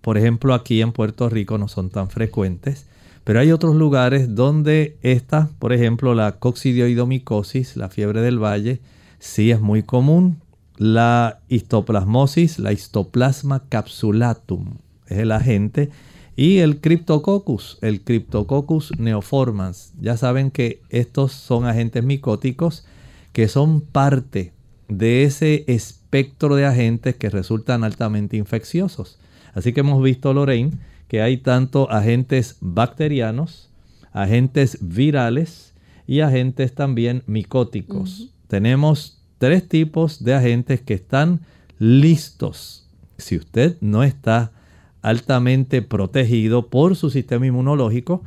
Por 0.00 0.16
ejemplo, 0.16 0.54
aquí 0.54 0.80
en 0.80 0.92
Puerto 0.92 1.28
Rico 1.28 1.58
no 1.58 1.68
son 1.68 1.90
tan 1.90 2.08
frecuentes. 2.10 2.86
Pero 3.24 3.40
hay 3.40 3.52
otros 3.52 3.74
lugares 3.76 4.34
donde 4.34 4.96
esta, 5.02 5.50
por 5.58 5.74
ejemplo, 5.74 6.14
la 6.14 6.38
coccidioidomicosis, 6.38 7.76
la 7.76 7.90
fiebre 7.90 8.22
del 8.22 8.42
valle, 8.42 8.80
sí 9.18 9.50
es 9.50 9.60
muy 9.60 9.82
común. 9.82 10.40
La 10.78 11.40
histoplasmosis, 11.48 12.60
la 12.60 12.72
histoplasma 12.72 13.64
capsulatum, 13.68 14.76
es 15.08 15.18
el 15.18 15.32
agente. 15.32 15.90
Y 16.36 16.58
el 16.58 16.80
Cryptococcus, 16.80 17.78
el 17.82 18.02
Cryptococcus 18.02 18.96
neoformans. 18.96 19.92
Ya 20.00 20.16
saben 20.16 20.52
que 20.52 20.80
estos 20.88 21.32
son 21.32 21.66
agentes 21.66 22.04
micóticos 22.04 22.86
que 23.32 23.48
son 23.48 23.80
parte 23.80 24.52
de 24.88 25.24
ese 25.24 25.64
espectro 25.66 26.54
de 26.54 26.64
agentes 26.64 27.16
que 27.16 27.28
resultan 27.28 27.82
altamente 27.82 28.36
infecciosos. 28.36 29.18
Así 29.54 29.72
que 29.72 29.80
hemos 29.80 30.00
visto, 30.00 30.32
Lorraine, 30.32 30.78
que 31.08 31.22
hay 31.22 31.38
tanto 31.38 31.90
agentes 31.90 32.56
bacterianos, 32.60 33.68
agentes 34.12 34.78
virales 34.80 35.74
y 36.06 36.20
agentes 36.20 36.72
también 36.72 37.24
micóticos. 37.26 38.30
Tenemos 38.46 39.17
tres 39.38 39.66
tipos 39.68 40.22
de 40.22 40.34
agentes 40.34 40.80
que 40.80 40.94
están 40.94 41.40
listos. 41.78 42.86
Si 43.16 43.36
usted 43.36 43.76
no 43.80 44.02
está 44.02 44.52
altamente 45.02 45.82
protegido 45.82 46.68
por 46.68 46.96
su 46.96 47.10
sistema 47.10 47.46
inmunológico, 47.46 48.22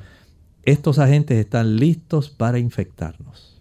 estos 0.64 1.00
agentes 1.00 1.38
están 1.38 1.78
listos 1.78 2.30
para 2.30 2.60
infectarnos. 2.60 3.52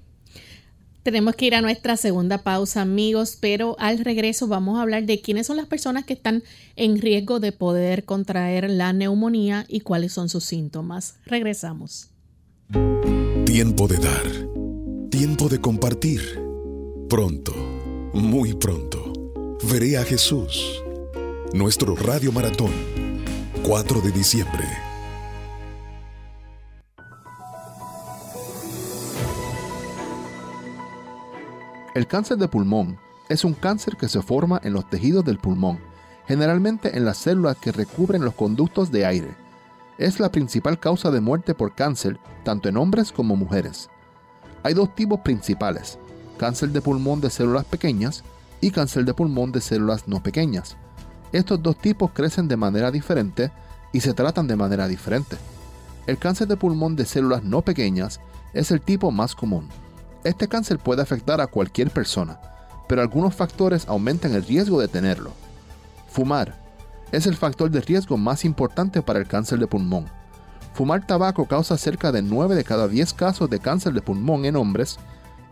Tenemos 1.02 1.34
que 1.34 1.46
ir 1.46 1.54
a 1.54 1.62
nuestra 1.62 1.96
segunda 1.96 2.42
pausa, 2.42 2.82
amigos, 2.82 3.38
pero 3.40 3.74
al 3.78 3.98
regreso 3.98 4.48
vamos 4.48 4.78
a 4.78 4.82
hablar 4.82 5.06
de 5.06 5.20
quiénes 5.22 5.46
son 5.46 5.56
las 5.56 5.66
personas 5.66 6.04
que 6.04 6.12
están 6.12 6.42
en 6.76 7.00
riesgo 7.00 7.40
de 7.40 7.52
poder 7.52 8.04
contraer 8.04 8.68
la 8.68 8.92
neumonía 8.92 9.64
y 9.66 9.80
cuáles 9.80 10.12
son 10.12 10.28
sus 10.28 10.44
síntomas. 10.44 11.16
Regresamos. 11.24 12.10
Tiempo 13.46 13.88
de 13.88 13.96
dar. 13.96 15.10
Tiempo 15.10 15.48
de 15.48 15.60
compartir. 15.60 16.49
Pronto, 17.10 17.52
muy 18.14 18.54
pronto, 18.54 19.12
veré 19.68 19.98
a 19.98 20.04
Jesús. 20.04 20.80
Nuestro 21.52 21.96
Radio 21.96 22.30
Maratón, 22.30 22.70
4 23.66 24.00
de 24.00 24.12
diciembre. 24.12 24.64
El 31.96 32.06
cáncer 32.06 32.36
de 32.36 32.46
pulmón 32.46 32.96
es 33.28 33.44
un 33.44 33.54
cáncer 33.54 33.96
que 33.96 34.08
se 34.08 34.22
forma 34.22 34.60
en 34.62 34.72
los 34.72 34.88
tejidos 34.88 35.24
del 35.24 35.38
pulmón, 35.38 35.80
generalmente 36.28 36.96
en 36.96 37.04
las 37.04 37.18
células 37.18 37.56
que 37.56 37.72
recubren 37.72 38.24
los 38.24 38.34
conductos 38.34 38.92
de 38.92 39.04
aire. 39.04 39.34
Es 39.98 40.20
la 40.20 40.30
principal 40.30 40.78
causa 40.78 41.10
de 41.10 41.20
muerte 41.20 41.56
por 41.56 41.74
cáncer 41.74 42.20
tanto 42.44 42.68
en 42.68 42.76
hombres 42.76 43.10
como 43.10 43.34
mujeres. 43.34 43.90
Hay 44.62 44.74
dos 44.74 44.94
tipos 44.94 45.18
principales, 45.20 45.98
cáncer 46.40 46.70
de 46.70 46.80
pulmón 46.80 47.20
de 47.20 47.28
células 47.28 47.66
pequeñas 47.66 48.24
y 48.62 48.70
cáncer 48.70 49.04
de 49.04 49.12
pulmón 49.12 49.52
de 49.52 49.60
células 49.60 50.08
no 50.08 50.22
pequeñas. 50.22 50.78
Estos 51.32 51.62
dos 51.62 51.76
tipos 51.76 52.12
crecen 52.14 52.48
de 52.48 52.56
manera 52.56 52.90
diferente 52.90 53.52
y 53.92 54.00
se 54.00 54.14
tratan 54.14 54.46
de 54.46 54.56
manera 54.56 54.88
diferente. 54.88 55.36
El 56.06 56.16
cáncer 56.16 56.48
de 56.48 56.56
pulmón 56.56 56.96
de 56.96 57.04
células 57.04 57.44
no 57.44 57.60
pequeñas 57.60 58.22
es 58.54 58.70
el 58.70 58.80
tipo 58.80 59.10
más 59.10 59.34
común. 59.34 59.68
Este 60.24 60.48
cáncer 60.48 60.78
puede 60.78 61.02
afectar 61.02 61.42
a 61.42 61.46
cualquier 61.46 61.90
persona, 61.90 62.40
pero 62.88 63.02
algunos 63.02 63.34
factores 63.34 63.86
aumentan 63.86 64.34
el 64.34 64.42
riesgo 64.42 64.80
de 64.80 64.88
tenerlo. 64.88 65.32
Fumar 66.08 66.56
es 67.12 67.26
el 67.26 67.36
factor 67.36 67.70
de 67.70 67.82
riesgo 67.82 68.16
más 68.16 68.46
importante 68.46 69.02
para 69.02 69.18
el 69.18 69.28
cáncer 69.28 69.58
de 69.58 69.66
pulmón. 69.66 70.06
Fumar 70.72 71.06
tabaco 71.06 71.44
causa 71.44 71.76
cerca 71.76 72.12
de 72.12 72.22
9 72.22 72.54
de 72.54 72.64
cada 72.64 72.88
10 72.88 73.12
casos 73.12 73.50
de 73.50 73.58
cáncer 73.58 73.92
de 73.92 74.00
pulmón 74.00 74.46
en 74.46 74.56
hombres 74.56 74.98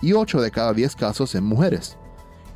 y 0.00 0.12
8 0.12 0.40
de 0.40 0.50
cada 0.50 0.72
10 0.72 0.96
casos 0.96 1.34
en 1.34 1.44
mujeres. 1.44 1.96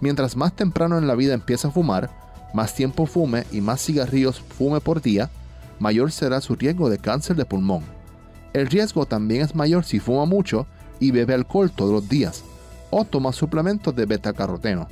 Mientras 0.00 0.36
más 0.36 0.54
temprano 0.54 0.98
en 0.98 1.06
la 1.06 1.14
vida 1.14 1.34
empieza 1.34 1.68
a 1.68 1.70
fumar, 1.70 2.10
más 2.54 2.74
tiempo 2.74 3.06
fume 3.06 3.44
y 3.52 3.60
más 3.60 3.84
cigarrillos 3.84 4.40
fume 4.40 4.80
por 4.80 5.00
día, 5.00 5.30
mayor 5.78 6.12
será 6.12 6.40
su 6.40 6.54
riesgo 6.54 6.90
de 6.90 6.98
cáncer 6.98 7.36
de 7.36 7.44
pulmón. 7.44 7.82
El 8.52 8.66
riesgo 8.66 9.06
también 9.06 9.42
es 9.42 9.54
mayor 9.54 9.84
si 9.84 9.98
fuma 9.98 10.26
mucho 10.26 10.66
y 11.00 11.10
bebe 11.10 11.34
alcohol 11.34 11.70
todos 11.70 11.92
los 11.92 12.08
días 12.08 12.44
o 12.90 13.04
toma 13.04 13.32
suplementos 13.32 13.96
de 13.96 14.04
betacaroteno. 14.04 14.86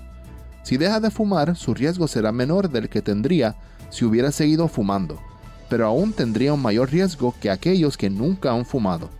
Si 0.62 0.76
deja 0.76 1.00
de 1.00 1.10
fumar, 1.10 1.56
su 1.56 1.74
riesgo 1.74 2.08
será 2.08 2.32
menor 2.32 2.70
del 2.70 2.88
que 2.88 3.02
tendría 3.02 3.56
si 3.90 4.04
hubiera 4.04 4.32
seguido 4.32 4.68
fumando, 4.68 5.20
pero 5.68 5.86
aún 5.86 6.12
tendría 6.12 6.54
un 6.54 6.62
mayor 6.62 6.90
riesgo 6.90 7.34
que 7.40 7.50
aquellos 7.50 7.96
que 7.96 8.08
nunca 8.08 8.52
han 8.52 8.64
fumado. 8.64 9.10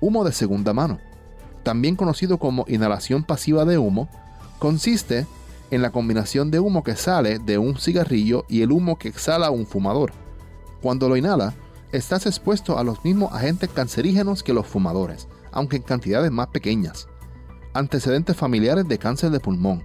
Humo 0.00 0.24
de 0.24 0.32
segunda 0.32 0.72
mano, 0.72 0.98
también 1.64 1.96
conocido 1.96 2.38
como 2.38 2.64
inhalación 2.68 3.24
pasiva 3.24 3.64
de 3.64 3.78
humo, 3.78 4.08
consiste 4.60 5.26
en 5.70 5.82
la 5.82 5.90
combinación 5.90 6.50
de 6.50 6.60
humo 6.60 6.84
que 6.84 6.94
sale 6.94 7.40
de 7.40 7.58
un 7.58 7.76
cigarrillo 7.76 8.44
y 8.48 8.62
el 8.62 8.70
humo 8.70 8.96
que 8.96 9.08
exhala 9.08 9.50
un 9.50 9.66
fumador. 9.66 10.12
Cuando 10.80 11.08
lo 11.08 11.16
inhala, 11.16 11.54
estás 11.90 12.26
expuesto 12.26 12.78
a 12.78 12.84
los 12.84 13.04
mismos 13.04 13.32
agentes 13.32 13.70
cancerígenos 13.70 14.42
que 14.42 14.52
los 14.52 14.66
fumadores, 14.66 15.26
aunque 15.50 15.76
en 15.76 15.82
cantidades 15.82 16.30
más 16.30 16.48
pequeñas. 16.48 17.08
Antecedentes 17.72 18.36
familiares 18.36 18.86
de 18.86 18.98
cáncer 18.98 19.30
de 19.30 19.40
pulmón. 19.40 19.82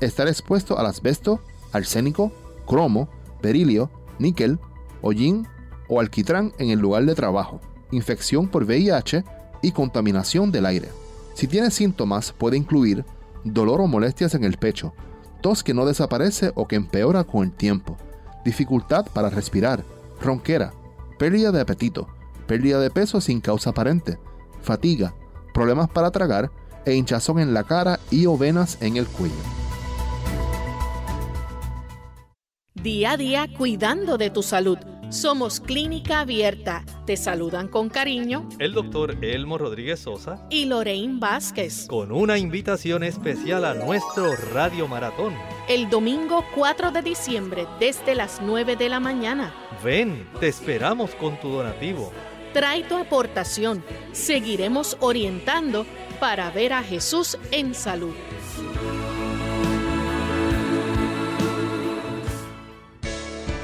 Estar 0.00 0.28
expuesto 0.28 0.78
al 0.78 0.86
asbesto, 0.86 1.40
arsénico, 1.72 2.32
cromo, 2.66 3.08
berilio, 3.40 3.90
níquel, 4.18 4.58
hollín 5.00 5.46
o 5.88 6.00
alquitrán 6.00 6.52
en 6.58 6.70
el 6.70 6.80
lugar 6.80 7.04
de 7.04 7.14
trabajo. 7.14 7.60
Infección 7.92 8.48
por 8.48 8.64
VIH 8.64 9.24
y 9.62 9.72
contaminación 9.72 10.50
del 10.50 10.66
aire. 10.66 10.88
Si 11.34 11.48
tiene 11.48 11.70
síntomas 11.70 12.32
puede 12.32 12.56
incluir 12.56 13.04
dolor 13.42 13.80
o 13.80 13.86
molestias 13.86 14.34
en 14.34 14.44
el 14.44 14.56
pecho, 14.56 14.94
tos 15.40 15.62
que 15.62 15.74
no 15.74 15.84
desaparece 15.84 16.52
o 16.54 16.66
que 16.66 16.76
empeora 16.76 17.24
con 17.24 17.44
el 17.44 17.52
tiempo, 17.52 17.96
dificultad 18.44 19.06
para 19.12 19.30
respirar, 19.30 19.84
ronquera, 20.20 20.72
pérdida 21.18 21.52
de 21.52 21.60
apetito, 21.60 22.08
pérdida 22.46 22.78
de 22.78 22.90
peso 22.90 23.20
sin 23.20 23.40
causa 23.40 23.70
aparente, 23.70 24.18
fatiga, 24.62 25.14
problemas 25.52 25.90
para 25.90 26.10
tragar 26.10 26.50
e 26.86 26.94
hinchazón 26.94 27.40
en 27.40 27.52
la 27.52 27.64
cara 27.64 27.98
y 28.10 28.26
o 28.26 28.38
venas 28.38 28.78
en 28.80 28.96
el 28.96 29.06
cuello. 29.06 29.34
Día 32.74 33.12
a 33.12 33.16
día 33.16 33.48
cuidando 33.56 34.18
de 34.18 34.30
tu 34.30 34.42
salud. 34.42 34.78
Somos 35.14 35.60
Clínica 35.60 36.20
Abierta. 36.20 36.84
Te 37.06 37.16
saludan 37.16 37.68
con 37.68 37.88
cariño 37.88 38.48
el 38.58 38.72
doctor 38.72 39.16
Elmo 39.24 39.58
Rodríguez 39.58 40.00
Sosa 40.00 40.44
y 40.50 40.64
Lorraine 40.64 41.20
Vázquez. 41.20 41.86
Con 41.86 42.10
una 42.10 42.36
invitación 42.36 43.04
especial 43.04 43.64
a 43.64 43.74
nuestro 43.74 44.34
Radio 44.52 44.88
Maratón. 44.88 45.32
El 45.68 45.88
domingo 45.88 46.44
4 46.56 46.90
de 46.90 47.02
diciembre 47.02 47.64
desde 47.78 48.16
las 48.16 48.42
9 48.42 48.74
de 48.74 48.88
la 48.88 48.98
mañana. 48.98 49.54
Ven, 49.84 50.28
te 50.40 50.48
esperamos 50.48 51.14
con 51.14 51.38
tu 51.38 51.48
donativo 51.48 52.10
Trae 52.52 52.82
tu 52.82 52.96
aportación. 52.96 53.84
Seguiremos 54.12 54.96
orientando 54.98 55.86
para 56.18 56.50
ver 56.50 56.72
a 56.72 56.82
Jesús 56.82 57.38
en 57.52 57.74
salud. 57.74 58.14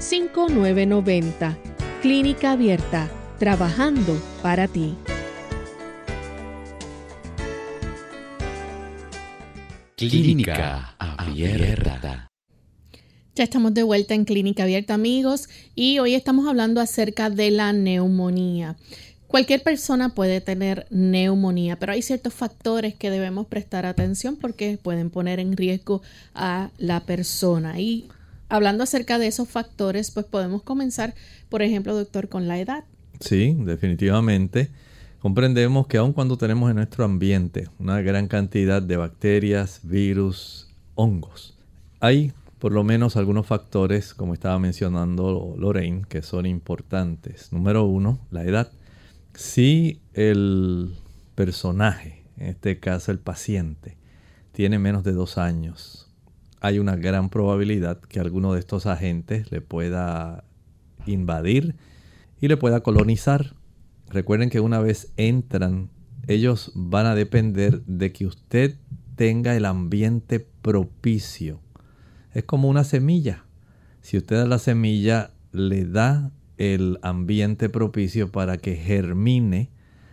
787-282-5990. 0.00 1.56
Clínica 2.00 2.52
Abierta, 2.52 3.10
trabajando 3.38 4.18
para 4.42 4.66
ti. 4.66 4.94
Clínica 9.96 10.96
Abierta. 10.98 12.28
Ya 13.34 13.44
estamos 13.44 13.74
de 13.74 13.82
vuelta 13.82 14.14
en 14.14 14.24
Clínica 14.24 14.62
Abierta, 14.62 14.94
amigos, 14.94 15.48
y 15.74 15.98
hoy 15.98 16.14
estamos 16.14 16.48
hablando 16.48 16.80
acerca 16.80 17.28
de 17.30 17.50
la 17.50 17.72
neumonía. 17.72 18.76
Cualquier 19.26 19.62
persona 19.62 20.14
puede 20.14 20.40
tener 20.40 20.86
neumonía, 20.90 21.78
pero 21.78 21.92
hay 21.92 22.02
ciertos 22.02 22.34
factores 22.34 22.94
que 22.96 23.10
debemos 23.10 23.46
prestar 23.46 23.86
atención 23.86 24.36
porque 24.36 24.78
pueden 24.82 25.10
poner 25.10 25.38
en 25.38 25.56
riesgo 25.56 26.02
a 26.34 26.70
la 26.78 27.00
persona. 27.00 27.78
Y 27.78 28.08
hablando 28.50 28.84
acerca 28.84 29.18
de 29.18 29.28
esos 29.28 29.48
factores, 29.48 30.10
pues 30.10 30.26
podemos 30.26 30.62
comenzar, 30.62 31.14
por 31.48 31.62
ejemplo, 31.62 31.94
doctor, 31.94 32.28
con 32.28 32.48
la 32.48 32.58
edad. 32.58 32.84
Sí, 33.20 33.56
definitivamente. 33.58 34.70
Comprendemos 35.20 35.86
que 35.86 35.98
aun 35.98 36.12
cuando 36.12 36.36
tenemos 36.36 36.70
en 36.70 36.76
nuestro 36.76 37.04
ambiente 37.04 37.68
una 37.78 38.00
gran 38.00 38.26
cantidad 38.26 38.82
de 38.82 38.96
bacterias, 38.96 39.80
virus, 39.82 40.68
hongos, 40.94 41.56
hay 42.00 42.32
por 42.58 42.72
lo 42.72 42.84
menos 42.84 43.16
algunos 43.16 43.46
factores, 43.46 44.12
como 44.12 44.34
estaba 44.34 44.58
mencionando 44.58 45.54
Lorraine, 45.58 46.04
que 46.06 46.20
son 46.20 46.44
importantes. 46.44 47.52
Número 47.52 47.84
uno, 47.84 48.18
la 48.30 48.44
edad. 48.44 48.70
Si 49.34 50.02
el 50.12 50.94
personaje, 51.34 52.22
en 52.36 52.48
este 52.48 52.78
caso 52.78 53.12
el 53.12 53.18
paciente, 53.18 53.96
tiene 54.52 54.78
menos 54.78 55.04
de 55.04 55.12
dos 55.12 55.38
años, 55.38 56.09
hay 56.60 56.78
una 56.78 56.96
gran 56.96 57.30
probabilidad 57.30 58.00
que 58.00 58.20
alguno 58.20 58.52
de 58.52 58.60
estos 58.60 58.86
agentes 58.86 59.50
le 59.50 59.60
pueda 59.60 60.44
invadir 61.06 61.76
y 62.40 62.48
le 62.48 62.56
pueda 62.56 62.82
colonizar. 62.82 63.54
Recuerden 64.08 64.50
que 64.50 64.60
una 64.60 64.80
vez 64.80 65.12
entran, 65.16 65.90
ellos 66.26 66.72
van 66.74 67.06
a 67.06 67.14
depender 67.14 67.82
de 67.84 68.12
que 68.12 68.26
usted 68.26 68.76
tenga 69.16 69.56
el 69.56 69.64
ambiente 69.64 70.40
propicio. 70.40 71.60
Es 72.32 72.44
como 72.44 72.68
una 72.68 72.84
semilla. 72.84 73.44
Si 74.00 74.16
usted 74.16 74.36
a 74.36 74.46
la 74.46 74.58
semilla 74.58 75.30
le 75.52 75.84
da 75.84 76.30
el 76.60 76.98
ambiente 77.00 77.70
propicio 77.70 78.30
para 78.30 78.58
que 78.58 78.76
germine. 78.76 79.70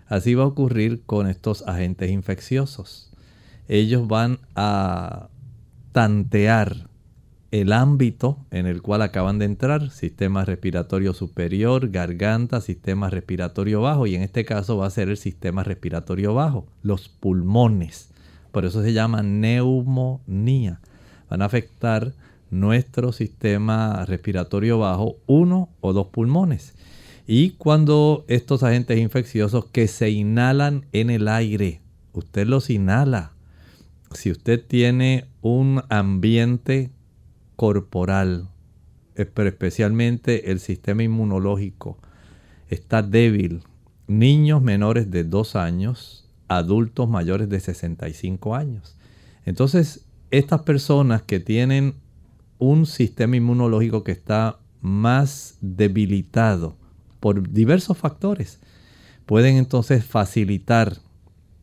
Así 0.07 0.33
va 0.33 0.43
a 0.43 0.47
ocurrir 0.47 1.03
con 1.05 1.27
estos 1.27 1.63
agentes 1.67 2.09
infecciosos. 2.09 3.11
Ellos 3.67 4.07
van 4.07 4.39
a 4.55 5.29
tantear 5.97 6.91
el 7.49 7.73
ámbito 7.73 8.37
en 8.51 8.67
el 8.67 8.83
cual 8.83 9.01
acaban 9.01 9.39
de 9.39 9.45
entrar, 9.45 9.89
sistema 9.89 10.45
respiratorio 10.45 11.11
superior, 11.11 11.89
garganta, 11.89 12.61
sistema 12.61 13.09
respiratorio 13.09 13.81
bajo, 13.81 14.05
y 14.05 14.13
en 14.13 14.21
este 14.21 14.45
caso 14.45 14.77
va 14.77 14.85
a 14.85 14.91
ser 14.91 15.09
el 15.09 15.17
sistema 15.17 15.63
respiratorio 15.63 16.35
bajo, 16.35 16.67
los 16.83 17.09
pulmones. 17.09 18.11
Por 18.51 18.65
eso 18.65 18.83
se 18.83 18.93
llama 18.93 19.23
neumonía. 19.23 20.81
Van 21.31 21.41
a 21.41 21.45
afectar 21.45 22.13
nuestro 22.51 23.11
sistema 23.11 24.05
respiratorio 24.05 24.77
bajo 24.77 25.15
uno 25.25 25.69
o 25.81 25.93
dos 25.93 26.09
pulmones. 26.09 26.75
Y 27.25 27.53
cuando 27.53 28.23
estos 28.27 28.61
agentes 28.61 28.99
infecciosos 28.99 29.65
que 29.65 29.87
se 29.87 30.11
inhalan 30.11 30.85
en 30.91 31.09
el 31.09 31.27
aire, 31.27 31.81
usted 32.13 32.45
los 32.45 32.69
inhala. 32.69 33.31
Si 34.11 34.31
usted 34.31 34.65
tiene 34.65 35.25
un 35.41 35.83
ambiente 35.89 36.91
corporal, 37.55 38.49
pero 39.13 39.49
especialmente 39.49 40.51
el 40.51 40.59
sistema 40.59 41.03
inmunológico, 41.03 41.97
está 42.69 43.01
débil, 43.01 43.63
niños 44.07 44.61
menores 44.61 45.09
de 45.11 45.23
2 45.23 45.55
años, 45.55 46.29
adultos 46.47 47.09
mayores 47.09 47.49
de 47.49 47.59
65 47.59 48.55
años. 48.55 48.97
Entonces, 49.45 50.05
estas 50.31 50.61
personas 50.61 51.21
que 51.21 51.39
tienen 51.39 51.95
un 52.59 52.85
sistema 52.85 53.35
inmunológico 53.35 54.03
que 54.03 54.11
está 54.11 54.59
más 54.81 55.57
debilitado 55.61 56.77
por 57.19 57.49
diversos 57.49 57.97
factores, 57.97 58.59
pueden 59.25 59.57
entonces 59.57 60.05
facilitar 60.05 60.97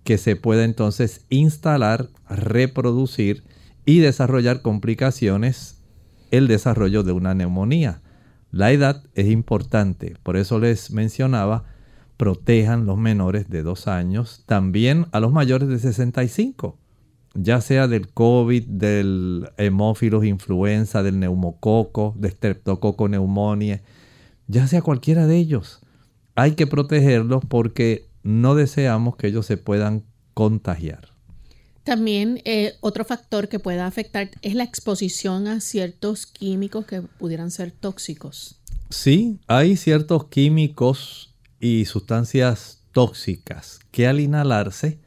que 0.05 0.19
se 0.19 0.37
pueda 0.37 0.65
entonces 0.65 1.25
instalar, 1.31 2.11
reproducir 2.29 3.45
y 3.85 3.99
desarrollar 3.99 4.63
complicaciones 4.63 5.83
el 6.31 6.47
desarrollo 6.47 7.03
de 7.03 7.13
una 7.13 7.35
neumonía. 7.35 8.01
La 8.51 8.71
edad 8.71 9.03
es 9.15 9.27
importante, 9.29 10.17
por 10.23 10.37
eso 10.37 10.59
les 10.59 10.93
mencionaba, 10.93 11.65
protejan 12.17 12.87
los 12.87 12.99
menores 12.99 13.49
de 13.51 13.63
2 13.63 13.89
años, 13.89 14.45
también 14.47 15.07
a 15.13 15.21
los 15.21 15.33
mayores 15.33 15.69
de 15.69 15.79
65 15.79 16.79
ya 17.35 17.61
sea 17.61 17.89
del 17.89 18.09
COVID, 18.09 18.65
del 18.65 19.51
hemófilos 19.57 20.25
influenza, 20.25 21.03
del 21.03 21.19
neumococo, 21.19 22.15
de 22.17 22.31
streptococo 22.31 23.09
neumonía, 23.09 23.83
ya 24.47 24.67
sea 24.67 24.83
cualquiera 24.83 25.27
de 25.27 25.37
ellos. 25.37 25.81
Hay 26.37 26.53
que 26.53 26.67
protegerlos 26.67 27.45
porque 27.45 28.09
no 28.25 28.57
deseamos 28.57 29.17
que 29.17 29.29
ellos 29.29 29.47
se 29.47 29.57
puedan 29.57 30.03
contagiar. 30.35 31.11
También 31.85 32.41
eh, 32.45 32.75
otro 32.81 33.05
factor 33.05 33.49
que 33.49 33.61
pueda 33.61 33.87
afectar 33.87 34.31
es 34.41 34.55
la 34.55 34.65
exposición 34.65 35.47
a 35.47 35.61
ciertos 35.61 36.27
químicos 36.27 36.87
que 36.87 37.03
pudieran 37.03 37.51
ser 37.51 37.71
tóxicos. 37.71 38.59
Sí, 38.89 39.39
hay 39.47 39.77
ciertos 39.77 40.27
químicos 40.29 41.35
y 41.61 41.85
sustancias 41.85 42.83
tóxicas 42.93 43.81
que 43.91 44.07
al 44.07 44.21
inhalarse 44.21 44.99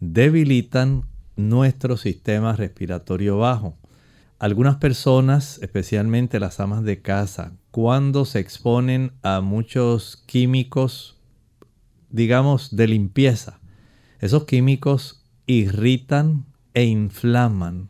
debilitan 0.00 1.04
nuestro 1.36 1.96
sistema 1.96 2.54
respiratorio 2.54 3.38
bajo. 3.38 3.76
Algunas 4.40 4.76
personas, 4.76 5.58
especialmente 5.62 6.40
las 6.40 6.58
amas 6.58 6.82
de 6.82 7.00
casa, 7.00 7.52
cuando 7.70 8.24
se 8.24 8.40
exponen 8.40 9.12
a 9.22 9.40
muchos 9.40 10.22
químicos, 10.26 11.13
digamos, 12.14 12.76
de 12.76 12.86
limpieza, 12.86 13.58
esos 14.20 14.44
químicos 14.44 15.24
irritan 15.46 16.46
e 16.72 16.84
inflaman 16.84 17.88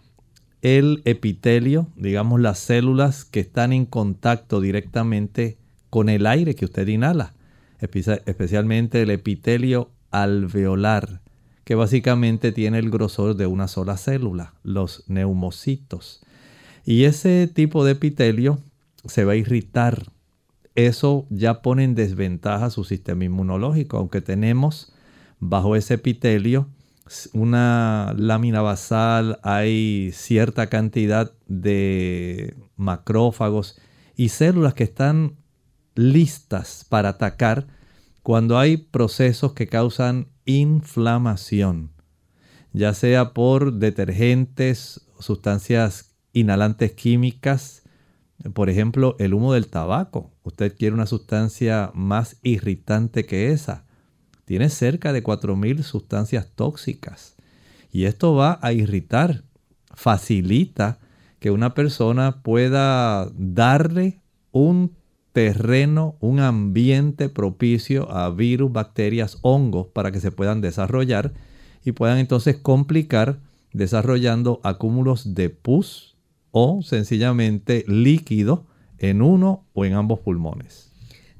el 0.63 1.03
epitelio, 1.05 1.89
digamos 1.95 2.41
las 2.41 2.59
células 2.59 3.27
que 3.27 3.41
están 3.41 3.75
en 3.75 3.85
contacto 3.85 4.63
directamente 4.63 5.59
con 5.91 6.09
el 6.09 6.27
aire 6.27 6.55
que 6.55 6.65
usted 6.65 6.89
inhala, 6.89 7.35
especialmente 7.81 9.03
el 9.03 9.11
epitelio 9.11 9.91
alveolar 10.11 11.21
que 11.65 11.75
básicamente 11.75 12.51
tiene 12.53 12.79
el 12.79 12.91
grosor 12.91 13.37
de 13.37 13.47
una 13.47 13.69
sola 13.69 13.99
célula, 13.99 14.55
los 14.63 15.05
neumocitos. 15.07 16.23
Y 16.87 17.05
ese 17.05 17.47
tipo 17.47 17.85
de 17.85 17.93
epitelio 17.93 18.59
se 19.07 19.25
va 19.25 19.33
a 19.33 19.37
irritar. 19.37 20.14
Eso 20.75 21.27
ya 21.31 21.63
pone 21.63 21.85
en 21.85 21.95
desventaja 21.95 22.71
su 22.71 22.85
sistema 22.85 23.25
inmunológico, 23.25 23.97
aunque 23.97 24.21
tenemos 24.21 24.93
bajo 25.39 25.77
ese 25.77 25.95
epitelio 25.95 26.69
una 27.33 28.15
lámina 28.17 28.63
basal, 28.63 29.39
hay 29.43 30.11
cierta 30.13 30.69
cantidad 30.69 31.33
de 31.47 32.57
macrófagos 32.77 33.79
y 34.17 34.31
células 34.31 34.75
que 34.75 34.85
están 34.85 35.37
listas 35.95 36.87
para 36.89 37.11
atacar 37.11 37.67
cuando 38.23 38.59
hay 38.59 38.79
procesos 38.79 39.53
que 39.53 39.67
causan 39.67 40.29
inflamación, 40.47 41.93
ya 42.73 42.95
sea 42.95 43.35
por 43.35 43.75
detergentes, 43.75 45.07
sustancias 45.19 46.17
inhalantes 46.33 46.93
químicas, 46.93 47.84
por 48.53 48.69
ejemplo, 48.69 49.17
el 49.19 49.33
humo 49.33 49.55
del 49.55 49.69
tabaco. 49.69 50.31
Usted 50.43 50.77
quiere 50.77 50.95
una 50.95 51.07
sustancia 51.07 51.91
más 51.95 52.37
irritante 52.43 53.25
que 53.25 53.51
esa. 53.51 53.85
Tiene 54.45 54.69
cerca 54.69 55.13
de 55.13 55.25
4.000 55.25 55.83
sustancias 55.83 56.49
tóxicas. 56.55 57.37
Y 57.91 58.05
esto 58.05 58.35
va 58.35 58.59
a 58.61 58.73
irritar, 58.73 59.45
facilita 59.95 60.99
que 61.39 61.51
una 61.51 61.75
persona 61.75 62.43
pueda 62.43 63.31
darle 63.35 64.21
un 64.51 64.93
terreno, 65.33 66.17
un 66.21 66.41
ambiente 66.41 67.29
propicio 67.29 68.11
a 68.11 68.31
virus, 68.31 68.73
bacterias, 68.73 69.39
hongos 69.43 69.87
para 69.89 70.13
que 70.13 70.21
se 70.21 70.31
puedan 70.33 70.61
desarrollar 70.61 71.33
y 71.85 71.93
puedan 71.93 72.19
entonces 72.19 72.57
complicar 72.57 73.41
desarrollando 73.73 74.61
acúmulos 74.63 75.35
de 75.35 75.51
pus 75.51 76.14
o 76.57 76.83
sencillamente 76.83 77.85
líquido 77.89 78.65
en 78.99 79.23
uno 79.23 79.65
o 79.75 79.85
en 79.85 79.95
ambos 79.95 80.21
pulmones. 80.21 80.89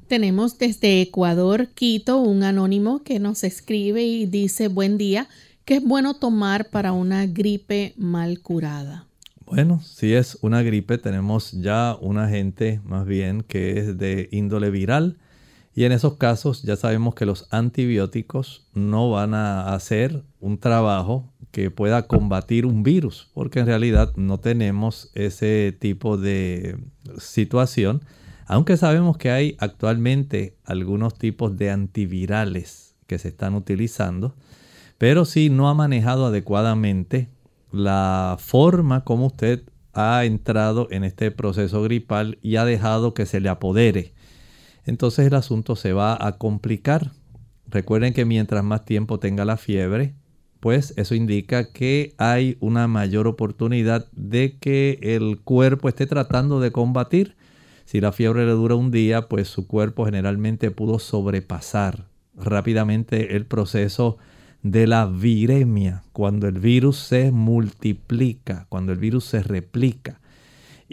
Tenemos 0.09 0.59
desde 0.59 1.01
Ecuador, 1.01 1.69
Quito, 1.69 2.19
un 2.19 2.43
anónimo 2.43 3.05
que 3.05 3.21
nos 3.21 3.45
escribe 3.45 4.03
y 4.03 4.27
dice, 4.27 4.67
buen 4.67 4.99
día, 4.99 5.29
¿qué 5.65 5.77
es 5.77 5.85
bueno 5.85 6.15
tomar 6.15 6.69
para 6.69 6.91
una 6.91 7.27
gripe 7.27 7.95
mal 7.97 8.41
curada? 8.41 9.07
Bueno, 9.47 9.81
si 9.81 10.15
es 10.15 10.37
una 10.43 10.63
gripe, 10.63 10.99
tenemos 10.99 11.53
ya 11.53 11.97
un 12.01 12.19
agente 12.19 12.81
más 12.85 13.07
bien 13.07 13.43
que 13.43 13.79
es 13.79 13.97
de 13.97 14.29
índole 14.33 14.71
viral. 14.71 15.17
Y 15.75 15.85
en 15.85 15.93
esos 15.93 16.17
casos 16.17 16.63
ya 16.63 16.77
sabemos 16.77 17.15
que 17.15 17.27
los 17.27 17.49
antibióticos 17.51 18.69
no 18.75 19.11
van 19.11 19.35
a 19.35 19.75
hacer 19.75 20.23
un 20.41 20.59
trabajo 20.59 21.33
que 21.51 21.71
pueda 21.71 22.07
combatir 22.07 22.65
un 22.67 22.83
virus, 22.83 23.31
porque 23.35 23.61
en 23.61 23.67
realidad 23.67 24.13
no 24.17 24.39
tenemos 24.39 25.11
ese 25.15 25.77
tipo 25.79 26.17
de 26.17 26.79
situación, 27.19 28.03
aunque 28.47 28.77
sabemos 28.77 29.17
que 29.17 29.31
hay 29.31 29.57
actualmente 29.59 30.57
algunos 30.65 31.17
tipos 31.17 31.57
de 31.57 31.71
antivirales 31.71 32.95
que 33.07 33.19
se 33.19 33.29
están 33.29 33.55
utilizando, 33.55 34.35
pero 34.99 35.25
si 35.25 35.51
no 35.51 35.69
ha 35.69 35.75
manejado 35.75 36.27
adecuadamente 36.27 37.29
la 37.73 38.37
forma 38.39 39.03
como 39.03 39.27
usted 39.27 39.63
ha 39.93 40.25
entrado 40.25 40.89
en 40.91 41.05
este 41.05 41.31
proceso 41.31 41.83
gripal 41.83 42.39
y 42.43 42.57
ha 42.57 42.65
dejado 42.65 43.15
que 43.15 43.27
se 43.27 43.41
le 43.41 43.49
apodere. 43.49 44.13
Entonces 44.87 45.27
el 45.27 45.35
asunto 45.35 45.77
se 45.77 45.93
va 45.93 46.17
a 46.21 46.39
complicar. 46.39 47.13
Recuerden 47.67 48.13
que 48.13 48.25
mientras 48.25 48.63
más 48.63 48.85
tiempo 48.85 49.19
tenga 49.19 49.45
la 49.45 49.57
fiebre, 49.57 50.15
pues 50.61 50.95
eso 50.97 51.15
indica 51.15 51.73
que 51.73 52.15
hay 52.17 52.57
una 52.61 52.89
mayor 52.89 53.27
oportunidad 53.27 54.07
de 54.13 54.57
que 54.59 54.99
el 55.03 55.41
cuerpo 55.41 55.89
esté 55.89 56.07
tratando 56.07 56.61
de 56.61 56.73
combatir. 56.73 57.37
Si 57.85 58.01
la 58.01 58.13
fiebre 58.13 58.47
le 58.47 58.53
dura 58.53 58.75
un 58.75 58.91
día, 58.91 59.29
pues 59.29 59.49
su 59.49 59.67
cuerpo 59.67 60.07
generalmente 60.07 60.71
pudo 60.71 60.99
sobrepasar 60.99 62.07
rápidamente 62.35 63.37
el 63.37 63.47
proceso 63.47 64.17
de 64.63 64.87
la 64.87 65.05
viremia, 65.05 66.03
cuando 66.13 66.49
el 66.49 66.59
virus 66.59 66.97
se 66.97 67.31
multiplica, 67.31 68.67
cuando 68.71 68.93
el 68.93 68.99
virus 68.99 69.27
se 69.27 69.43
replica. 69.43 70.21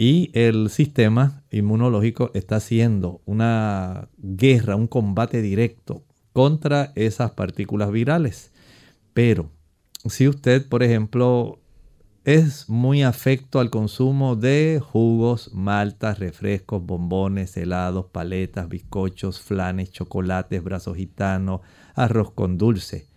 Y 0.03 0.31
el 0.33 0.71
sistema 0.71 1.43
inmunológico 1.51 2.31
está 2.33 2.55
haciendo 2.55 3.21
una 3.25 4.09
guerra, 4.17 4.75
un 4.75 4.87
combate 4.87 5.43
directo 5.43 6.03
contra 6.33 6.91
esas 6.95 7.33
partículas 7.33 7.91
virales. 7.91 8.51
Pero 9.13 9.51
si 10.05 10.27
usted, 10.27 10.67
por 10.67 10.81
ejemplo, 10.81 11.59
es 12.23 12.67
muy 12.67 13.03
afecto 13.03 13.59
al 13.59 13.69
consumo 13.69 14.35
de 14.35 14.81
jugos, 14.83 15.53
maltas, 15.53 16.17
refrescos, 16.17 16.83
bombones, 16.83 17.55
helados, 17.55 18.07
paletas, 18.07 18.69
bizcochos, 18.69 19.39
flanes, 19.39 19.91
chocolates, 19.91 20.63
brazos 20.63 20.97
gitanos, 20.97 21.61
arroz 21.93 22.31
con 22.31 22.57
dulce, 22.57 23.07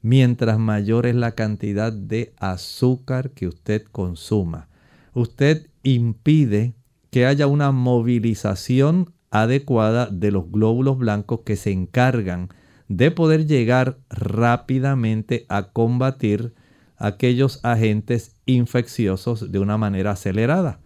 mientras 0.00 0.58
mayor 0.58 1.06
es 1.06 1.14
la 1.14 1.36
cantidad 1.36 1.92
de 1.92 2.34
azúcar 2.36 3.30
que 3.30 3.46
usted 3.46 3.84
consuma. 3.92 4.71
Usted 5.14 5.68
impide 5.82 6.74
que 7.10 7.26
haya 7.26 7.46
una 7.46 7.72
movilización 7.72 9.12
adecuada 9.30 10.06
de 10.06 10.30
los 10.30 10.50
glóbulos 10.50 10.98
blancos 10.98 11.40
que 11.44 11.56
se 11.56 11.72
encargan 11.72 12.48
de 12.88 13.10
poder 13.10 13.46
llegar 13.46 13.98
rápidamente 14.10 15.46
a 15.48 15.72
combatir 15.72 16.54
aquellos 16.96 17.60
agentes 17.64 18.36
infecciosos 18.46 19.50
de 19.50 19.58
una 19.58 19.78
manera 19.78 20.12
acelerada. 20.12 20.80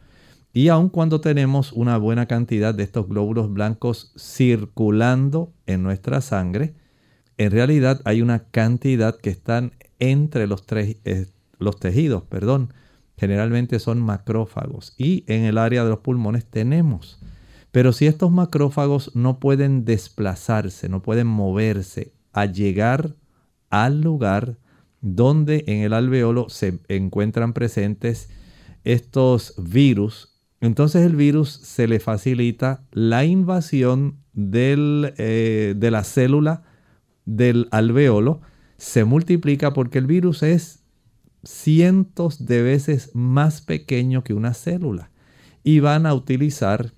Y 0.53 0.68
aun 0.68 0.89
cuando 0.89 1.20
tenemos 1.20 1.72
una 1.72 1.99
buena 1.99 2.27
cantidad 2.27 2.74
de 2.74 2.85
estos 2.85 3.09
glóbulos 3.09 3.53
blancos 3.53 4.12
circulando 4.16 5.53
en 5.66 5.83
nuestra 5.83 6.20
sangre, 6.20 6.74
en 7.37 7.51
realidad 7.51 8.01
hay 8.05 8.22
una 8.22 8.45
cantidad 8.45 9.18
que 9.18 9.31
están 9.31 9.72
entre 9.99 10.47
los, 10.47 10.64
tres, 10.64 10.97
eh, 11.05 11.27
los 11.59 11.79
tejidos, 11.79 12.22
perdón. 12.22 12.72
Generalmente 13.16 13.78
son 13.78 14.00
macrófagos 14.00 14.94
y 14.98 15.24
en 15.26 15.44
el 15.44 15.58
área 15.58 15.84
de 15.84 15.90
los 15.90 16.00
pulmones 16.00 16.44
tenemos. 16.46 17.18
Pero 17.72 17.92
si 17.92 18.06
estos 18.06 18.30
macrófagos 18.30 19.14
no 19.14 19.38
pueden 19.38 19.84
desplazarse, 19.84 20.88
no 20.88 21.02
pueden 21.02 21.26
moverse 21.26 22.12
a 22.32 22.46
llegar 22.46 23.14
al 23.70 24.00
lugar 24.00 24.58
donde 25.00 25.64
en 25.66 25.80
el 25.80 25.92
alveolo 25.92 26.48
se 26.48 26.80
encuentran 26.88 27.52
presentes 27.52 28.28
estos 28.84 29.54
virus, 29.58 30.36
entonces 30.60 31.04
el 31.04 31.16
virus 31.16 31.50
se 31.50 31.86
le 31.86 32.00
facilita 32.00 32.84
la 32.92 33.24
invasión 33.24 34.18
eh, 34.36 35.74
de 35.76 35.90
la 35.90 36.04
célula 36.04 36.62
del 37.24 37.68
alveolo 37.70 38.40
se 38.76 39.04
multiplica 39.04 39.72
porque 39.72 39.98
el 39.98 40.06
virus 40.06 40.42
es 40.42 40.86
cientos 41.45 42.47
de 42.47 42.62
veces 42.62 43.11
más 43.14 43.61
pequeño 43.61 44.24
que 44.24 44.34
una 44.34 44.55
célula 44.55 45.11
y 45.62 45.80
van 45.80 46.07
a 46.07 46.14
utilizar 46.14 46.93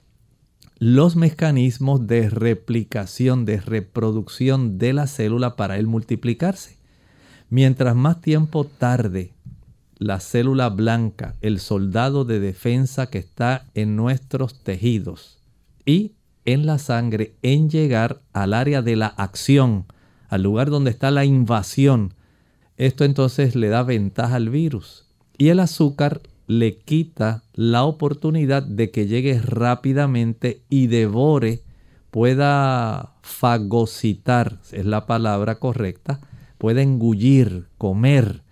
los 0.78 1.16
mecanismos 1.16 2.06
de 2.06 2.30
replicación, 2.30 3.44
de 3.44 3.60
reproducción 3.60 4.78
de 4.78 4.92
la 4.92 5.06
célula 5.06 5.56
para 5.56 5.76
él 5.78 5.86
multiplicarse. 5.86 6.78
Mientras 7.50 7.96
más 7.96 8.20
tiempo 8.20 8.64
tarde 8.64 9.32
la 9.98 10.20
célula 10.20 10.68
blanca, 10.68 11.34
el 11.40 11.58
soldado 11.58 12.24
de 12.24 12.38
defensa 12.38 13.08
que 13.08 13.18
está 13.18 13.66
en 13.74 13.96
nuestros 13.96 14.62
tejidos 14.62 15.38
y 15.84 16.12
en 16.44 16.66
la 16.66 16.78
sangre 16.78 17.34
en 17.42 17.68
llegar 17.68 18.20
al 18.32 18.54
área 18.54 18.80
de 18.80 18.96
la 18.96 19.08
acción, 19.08 19.86
al 20.28 20.42
lugar 20.42 20.70
donde 20.70 20.90
está 20.90 21.10
la 21.10 21.24
invasión. 21.24 22.14
Esto 22.78 23.04
entonces 23.04 23.56
le 23.56 23.68
da 23.68 23.82
ventaja 23.82 24.36
al 24.36 24.50
virus. 24.50 25.04
Y 25.36 25.48
el 25.48 25.58
azúcar 25.58 26.22
le 26.46 26.78
quita 26.78 27.42
la 27.52 27.82
oportunidad 27.82 28.62
de 28.62 28.90
que 28.90 29.06
llegue 29.06 29.40
rápidamente 29.40 30.62
y 30.70 30.86
devore, 30.86 31.64
pueda 32.12 33.16
fagocitar, 33.20 34.60
es 34.72 34.86
la 34.86 35.06
palabra 35.06 35.58
correcta, 35.58 36.20
pueda 36.56 36.80
engullir, 36.80 37.66
comer 37.76 38.42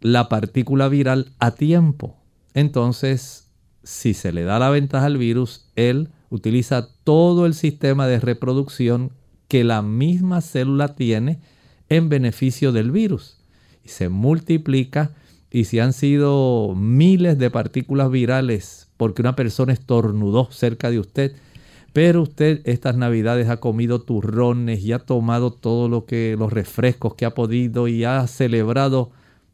la 0.00 0.28
partícula 0.28 0.88
viral 0.88 1.32
a 1.38 1.52
tiempo. 1.52 2.18
Entonces, 2.54 3.50
si 3.82 4.12
se 4.12 4.32
le 4.32 4.44
da 4.44 4.58
la 4.58 4.70
ventaja 4.70 5.06
al 5.06 5.16
virus, 5.16 5.66
él 5.76 6.10
utiliza 6.28 6.88
todo 7.04 7.46
el 7.46 7.54
sistema 7.54 8.06
de 8.06 8.20
reproducción 8.20 9.12
que 9.48 9.64
la 9.64 9.80
misma 9.80 10.42
célula 10.42 10.94
tiene 10.94 11.40
en 11.88 12.08
beneficio 12.08 12.72
del 12.72 12.90
virus. 12.90 13.41
Se 13.84 14.08
multiplica 14.08 15.12
y 15.50 15.64
si 15.64 15.78
han 15.78 15.92
sido 15.92 16.74
miles 16.76 17.38
de 17.38 17.50
partículas 17.50 18.10
virales 18.10 18.88
porque 18.96 19.22
una 19.22 19.36
persona 19.36 19.72
estornudó 19.72 20.48
cerca 20.50 20.90
de 20.90 20.98
usted, 20.98 21.34
pero 21.92 22.22
usted 22.22 22.60
estas 22.64 22.96
navidades 22.96 23.48
ha 23.48 23.58
comido 23.58 24.00
turrones 24.00 24.80
y 24.82 24.92
ha 24.92 25.00
tomado 25.00 25.52
todo 25.52 25.88
lo 25.88 26.06
que 26.06 26.36
los 26.38 26.52
refrescos 26.52 27.14
que 27.14 27.26
ha 27.26 27.34
podido 27.34 27.88
y 27.88 28.04
ha 28.04 28.26
celebrado 28.26 29.10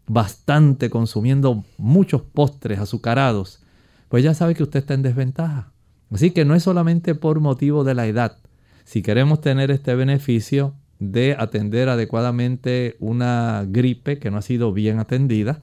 bastante 0.07 0.89
consumiendo 0.91 1.64
muchos 1.79 2.22
postres 2.22 2.79
azucarados, 2.79 3.61
pues 4.09 4.22
ya 4.22 4.35
sabe 4.35 4.55
que 4.55 4.62
usted 4.62 4.81
está 4.81 4.95
en 4.95 5.03
desventaja. 5.03 5.72
Así 6.11 6.31
que 6.31 6.45
no 6.45 6.55
es 6.55 6.62
solamente 6.62 7.14
por 7.14 7.41
motivo 7.41 7.85
de 7.85 7.95
la 7.95 8.07
edad, 8.07 8.39
si 8.85 9.03
queremos 9.03 9.41
tener 9.41 9.70
este 9.70 9.95
beneficio 9.95 10.74
de 10.99 11.36
atender 11.38 11.88
adecuadamente 11.88 12.96
una 12.99 13.64
gripe 13.66 14.18
que 14.18 14.30
no 14.30 14.38
ha 14.38 14.42
sido 14.42 14.72
bien 14.72 14.99
atendida, 14.99 15.61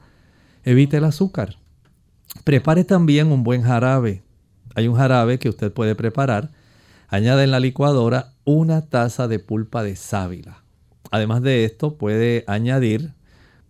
evite 0.64 0.98
el 0.98 1.04
azúcar. 1.04 1.58
Prepare 2.44 2.84
también 2.84 3.32
un 3.32 3.44
buen 3.44 3.62
jarabe. 3.62 4.24
Hay 4.76 4.88
un 4.88 4.96
jarabe 4.96 5.40
que 5.40 5.50
usted 5.50 5.72
puede 5.72 5.96
preparar. 5.96 6.52
Añade 7.08 7.44
en 7.44 7.52
la 7.52 7.60
licuadora 7.60 8.34
una 8.44 8.82
taza 8.82 9.28
de 9.28 9.40
pulpa 9.40 9.84
de 9.84 9.96
sábila. 9.96 10.64
Además 11.12 11.42
de 11.42 11.66
esto, 11.66 11.98
puede 11.98 12.44
añadir 12.48 13.14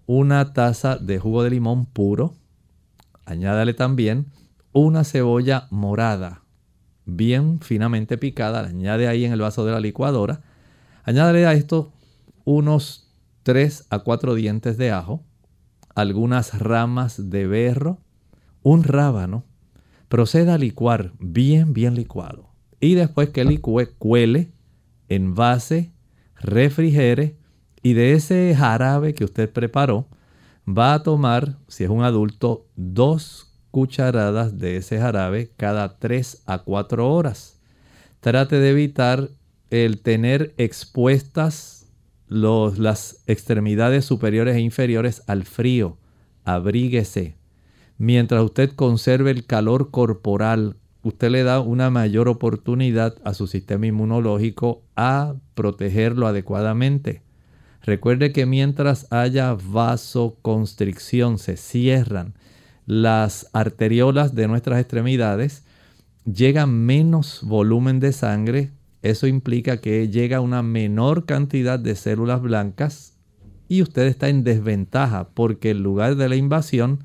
una 0.07 0.53
taza 0.53 0.97
de 0.97 1.19
jugo 1.19 1.43
de 1.43 1.51
limón 1.51 1.85
puro. 1.85 2.35
Añádale 3.25 3.73
también 3.73 4.27
una 4.71 5.03
cebolla 5.03 5.67
morada 5.69 6.45
bien 7.05 7.59
finamente 7.61 8.17
picada, 8.17 8.63
la 8.63 8.69
añade 8.69 9.07
ahí 9.07 9.25
en 9.25 9.31
el 9.31 9.41
vaso 9.41 9.65
de 9.65 9.71
la 9.71 9.79
licuadora. 9.79 10.41
Añádale 11.05 11.45
a 11.45 11.53
esto 11.53 11.93
unos 12.45 13.11
3 13.43 13.85
a 13.91 13.99
4 13.99 14.33
dientes 14.33 14.75
de 14.77 14.91
ajo, 14.91 15.23
algunas 15.93 16.59
ramas 16.59 17.29
de 17.29 17.45
berro, 17.45 17.99
un 18.63 18.83
rábano. 18.83 19.45
Proceda 20.09 20.55
a 20.55 20.57
licuar 20.57 21.13
bien, 21.19 21.73
bien 21.73 21.95
licuado. 21.95 22.49
y 22.79 22.93
después 22.93 23.29
que 23.29 23.45
licúe, 23.45 23.87
cuele, 23.97 24.51
envase, 25.07 25.91
refrigere 26.35 27.37
y 27.81 27.93
de 27.93 28.13
ese 28.13 28.53
jarabe 28.55 29.13
que 29.13 29.23
usted 29.23 29.51
preparó, 29.51 30.07
va 30.67 30.93
a 30.93 31.03
tomar, 31.03 31.57
si 31.67 31.83
es 31.83 31.89
un 31.89 32.03
adulto, 32.03 32.67
dos 32.75 33.55
cucharadas 33.71 34.57
de 34.57 34.77
ese 34.77 34.99
jarabe 34.99 35.51
cada 35.55 35.97
3 35.97 36.43
a 36.45 36.59
4 36.59 37.11
horas. 37.11 37.59
Trate 38.19 38.59
de 38.59 38.69
evitar 38.71 39.29
el 39.69 40.01
tener 40.01 40.53
expuestas 40.57 41.87
los, 42.27 42.79
las 42.79 43.23
extremidades 43.27 44.05
superiores 44.05 44.55
e 44.55 44.61
inferiores 44.61 45.23
al 45.27 45.43
frío. 45.45 45.97
Abríguese. 46.43 47.35
Mientras 47.97 48.43
usted 48.43 48.71
conserve 48.71 49.31
el 49.31 49.45
calor 49.45 49.89
corporal, 49.91 50.75
usted 51.01 51.29
le 51.29 51.43
da 51.43 51.59
una 51.59 51.89
mayor 51.89 52.27
oportunidad 52.27 53.15
a 53.23 53.33
su 53.33 53.47
sistema 53.47 53.87
inmunológico 53.87 54.83
a 54.95 55.35
protegerlo 55.53 56.27
adecuadamente. 56.27 57.21
Recuerde 57.83 58.31
que 58.31 58.47
mientras 58.47 59.11
haya 59.11 59.53
vasoconstricción, 59.53 61.37
se 61.37 61.55
cierran 61.55 62.33
las 62.87 63.47
arteriolas 63.53 64.33
de 64.33 64.47
nuestras 64.47 64.79
extremidades, 64.79 65.63
llega 66.25 66.65
menos 66.65 67.41
volumen 67.43 67.99
de 67.99 68.11
sangre. 68.11 68.71
Eso 69.05 69.27
implica 69.27 69.77
que 69.77 70.09
llega 70.09 70.41
una 70.41 70.63
menor 70.63 71.27
cantidad 71.27 71.77
de 71.77 71.93
células 71.93 72.41
blancas 72.41 73.15
y 73.67 73.83
usted 73.83 74.07
está 74.07 74.29
en 74.29 74.43
desventaja 74.43 75.29
porque 75.35 75.69
en 75.69 75.83
lugar 75.83 76.15
de 76.15 76.27
la 76.27 76.35
invasión 76.35 77.03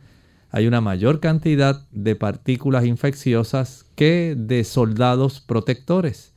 hay 0.48 0.66
una 0.66 0.80
mayor 0.80 1.20
cantidad 1.20 1.86
de 1.90 2.16
partículas 2.16 2.86
infecciosas 2.86 3.84
que 3.96 4.34
de 4.34 4.64
soldados 4.64 5.42
protectores. 5.42 6.32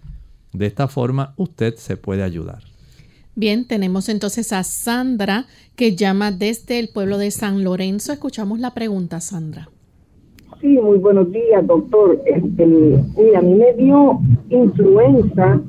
De 0.52 0.66
esta 0.66 0.90
forma 0.90 1.34
usted 1.38 1.76
se 1.76 1.96
puede 1.96 2.24
ayudar. 2.24 2.64
Bien, 3.34 3.66
tenemos 3.66 4.10
entonces 4.10 4.52
a 4.52 4.66
Sandra 4.66 5.46
que 5.78 5.96
llama 5.96 6.34
desde 6.34 6.78
el 6.78 6.90
pueblo 6.90 7.18
de 7.18 7.32
San 7.32 7.64
Lorenzo. 7.64 8.12
Escuchamos 8.12 8.60
la 8.60 8.74
pregunta, 8.74 9.22
Sandra. 9.22 9.70
Sí, 10.64 10.80
muy 10.82 10.98
buenos 10.98 11.30
días, 11.30 11.68
doctor. 11.68 12.22
Este, 12.26 12.66
mira, 12.66 13.40
a 13.40 13.42
mí 13.42 13.54
me 13.54 13.74
dio 13.74 14.22
influenza 14.56 15.60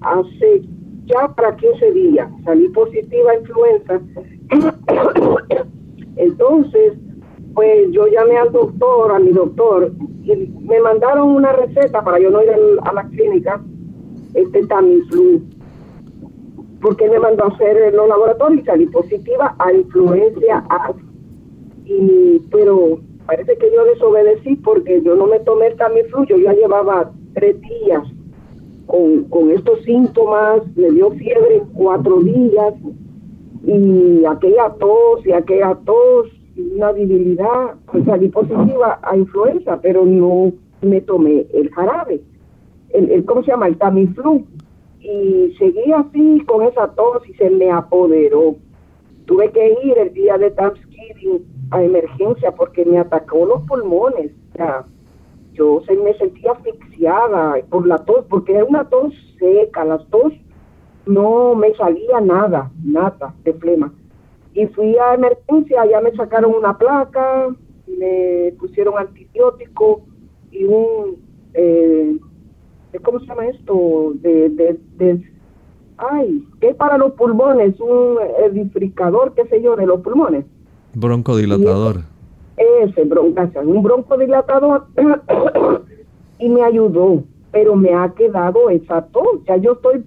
hace 0.00 0.62
ya 1.06 1.28
para 1.34 1.56
15 1.56 1.92
días. 1.92 2.28
Salí 2.44 2.68
positiva 2.70 3.30
a 3.30 3.38
influenza. 3.38 4.00
Entonces, 6.16 6.94
pues 7.54 7.90
yo 7.92 8.06
llamé 8.06 8.36
al 8.38 8.52
doctor, 8.52 9.12
a 9.12 9.18
mi 9.18 9.32
doctor, 9.32 9.92
y 10.24 10.36
me 10.62 10.80
mandaron 10.80 11.28
una 11.30 11.52
receta 11.52 12.02
para 12.02 12.18
yo 12.18 12.30
no 12.30 12.42
ir 12.42 12.50
a 12.82 12.92
la 12.92 13.04
clínica, 13.08 13.60
este 14.34 14.66
Tamiflu 14.66 15.42
porque 16.80 17.08
me 17.08 17.18
mandó 17.18 17.44
a 17.44 17.48
hacer 17.48 17.92
los 17.94 18.08
laboratorios 18.08 18.62
y 18.62 18.64
salí 18.64 18.86
positiva 18.86 19.56
a 19.58 19.72
influencia 19.72 20.64
A. 20.68 20.92
Y, 21.84 22.40
pero 22.50 23.00
parece 23.26 23.56
que 23.58 23.72
yo 23.72 23.84
desobedecí 23.84 24.56
porque 24.56 25.02
yo 25.02 25.14
no 25.16 25.26
me 25.26 25.40
tomé 25.40 25.68
el 25.68 25.76
Tamiflu, 25.76 26.24
yo 26.26 26.36
ya 26.36 26.52
llevaba 26.52 27.10
tres 27.36 27.60
días 27.60 28.02
con, 28.86 29.50
estos 29.50 29.82
síntomas, 29.84 30.62
me 30.74 30.90
dio 30.90 31.10
fiebre 31.10 31.62
cuatro 31.74 32.20
días 32.20 32.74
y 33.64 34.24
aquella 34.24 34.70
tos 34.78 35.26
y 35.26 35.32
aquella 35.32 35.76
tos 35.84 36.28
y 36.54 36.62
una 36.76 36.92
debilidad, 36.92 37.74
pues 37.90 38.04
salí 38.04 38.28
positiva 38.28 38.98
a 39.02 39.16
influenza, 39.16 39.78
pero 39.82 40.04
no 40.06 40.52
me 40.80 41.00
tomé 41.02 41.46
el 41.52 41.70
jarabe, 41.72 42.22
el, 42.90 43.10
el 43.10 43.24
¿cómo 43.24 43.42
se 43.42 43.50
llama? 43.50 43.66
El 43.66 43.76
Tamiflu 43.76 44.46
y 45.00 45.54
seguí 45.58 45.92
así 45.92 46.42
con 46.46 46.62
esa 46.62 46.88
tos 46.94 47.28
y 47.28 47.34
se 47.34 47.50
me 47.50 47.70
apoderó. 47.70 48.56
Tuve 49.26 49.50
que 49.50 49.76
ir 49.84 49.98
el 49.98 50.14
día 50.14 50.38
de 50.38 50.50
Thanksgiving 50.52 51.44
a 51.72 51.82
emergencia 51.82 52.52
porque 52.52 52.84
me 52.84 52.98
atacó 52.98 53.44
los 53.44 53.62
pulmones. 53.62 54.30
Yo 55.56 55.82
se 55.86 55.96
me 55.96 56.14
sentía 56.14 56.52
asfixiada 56.52 57.54
por 57.70 57.86
la 57.86 57.98
tos, 57.98 58.24
porque 58.28 58.54
era 58.54 58.64
una 58.64 58.88
tos 58.88 59.12
seca, 59.38 59.84
las 59.84 60.06
tos 60.08 60.32
no 61.06 61.54
me 61.54 61.74
salía 61.74 62.20
nada, 62.20 62.70
nada 62.84 63.34
de 63.44 63.52
flema. 63.54 63.92
Y 64.54 64.66
fui 64.66 64.96
a 64.96 65.14
emergencia, 65.14 65.84
ya 65.86 66.00
me 66.00 66.12
sacaron 66.12 66.54
una 66.54 66.76
placa, 66.76 67.48
me 67.86 68.52
pusieron 68.58 68.98
antibiótico 68.98 70.02
y 70.50 70.64
un 70.64 71.16
eh, 71.54 72.18
¿cómo 73.02 73.20
se 73.20 73.26
llama 73.26 73.46
esto? 73.46 74.12
De, 74.14 74.48
de, 74.50 74.78
de 74.96 75.22
ay, 75.98 76.46
¿qué 76.60 76.74
para 76.74 76.98
los 76.98 77.12
pulmones? 77.12 77.78
Un 77.80 78.18
edificador, 78.44 79.34
qué 79.34 79.46
sé 79.46 79.62
yo, 79.62 79.76
de 79.76 79.86
los 79.86 80.00
pulmones. 80.00 80.44
Broncodilatador. 80.94 82.15
Ese, 82.56 83.02
ese 83.02 83.58
un 83.60 83.82
broncodilatador 83.82 84.86
y 86.38 86.48
me 86.48 86.62
ayudó, 86.62 87.22
pero 87.52 87.76
me 87.76 87.94
ha 87.94 88.08
quedado 88.10 88.70
esa 88.70 89.02
tos. 89.06 89.44
Ya 89.46 89.56
yo 89.56 89.72
estoy, 89.72 90.04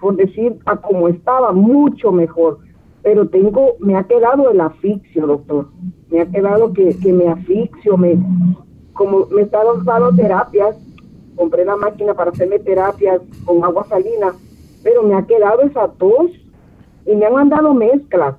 por 0.00 0.16
decir, 0.16 0.58
a 0.66 0.76
como 0.76 1.08
estaba, 1.08 1.52
mucho 1.52 2.12
mejor. 2.12 2.58
Pero 3.02 3.28
tengo, 3.28 3.76
me 3.80 3.96
ha 3.96 4.04
quedado 4.04 4.50
el 4.50 4.60
asfixio, 4.60 5.26
doctor. 5.26 5.68
Me 6.10 6.20
ha 6.20 6.26
quedado 6.26 6.72
que, 6.72 6.96
que 6.98 7.12
me 7.12 7.28
asfixio, 7.28 7.96
me, 7.96 8.16
como 8.92 9.26
me 9.26 9.42
están 9.42 9.66
dando 9.84 10.14
terapias 10.14 10.76
compré 11.36 11.64
la 11.64 11.76
máquina 11.76 12.14
para 12.14 12.30
hacerme 12.30 12.58
terapias 12.58 13.20
con 13.44 13.64
agua 13.64 13.86
salina, 13.88 14.34
pero 14.82 15.02
me 15.02 15.14
ha 15.14 15.26
quedado 15.26 15.62
esa 15.62 15.88
tos 15.88 16.30
y 17.06 17.14
me 17.14 17.26
han 17.26 17.34
mandado 17.34 17.74
mezclas. 17.74 18.36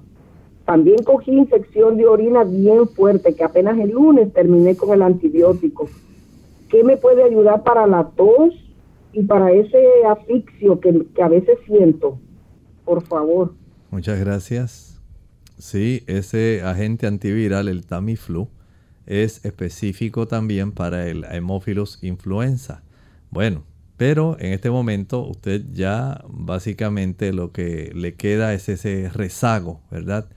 También 0.65 1.03
cogí 1.03 1.31
infección 1.31 1.97
de 1.97 2.05
orina 2.05 2.43
bien 2.43 2.87
fuerte, 2.87 3.35
que 3.35 3.43
apenas 3.43 3.77
el 3.79 3.91
lunes 3.91 4.31
terminé 4.33 4.75
con 4.75 4.93
el 4.93 5.01
antibiótico. 5.01 5.89
¿Qué 6.69 6.83
me 6.83 6.97
puede 6.97 7.23
ayudar 7.23 7.63
para 7.63 7.85
la 7.85 8.09
tos 8.15 8.53
y 9.11 9.23
para 9.23 9.51
ese 9.51 9.77
asfixio 10.09 10.79
que, 10.79 11.05
que 11.13 11.21
a 11.21 11.27
veces 11.27 11.57
siento? 11.65 12.17
Por 12.85 13.03
favor. 13.03 13.53
Muchas 13.91 14.19
gracias. 14.19 15.01
Sí, 15.57 16.03
ese 16.07 16.61
agente 16.63 17.07
antiviral, 17.07 17.67
el 17.67 17.85
Tamiflu, 17.85 18.47
es 19.05 19.45
específico 19.45 20.27
también 20.27 20.71
para 20.71 21.07
el 21.07 21.25
Haemophilus 21.25 22.03
influenza. 22.03 22.83
Bueno, 23.29 23.63
pero 23.97 24.37
en 24.39 24.53
este 24.53 24.71
momento 24.71 25.25
usted 25.25 25.61
ya 25.71 26.23
básicamente 26.27 27.33
lo 27.33 27.51
que 27.51 27.91
le 27.93 28.15
queda 28.15 28.53
es 28.53 28.69
ese 28.69 29.09
rezago, 29.09 29.81
¿verdad? 29.91 30.27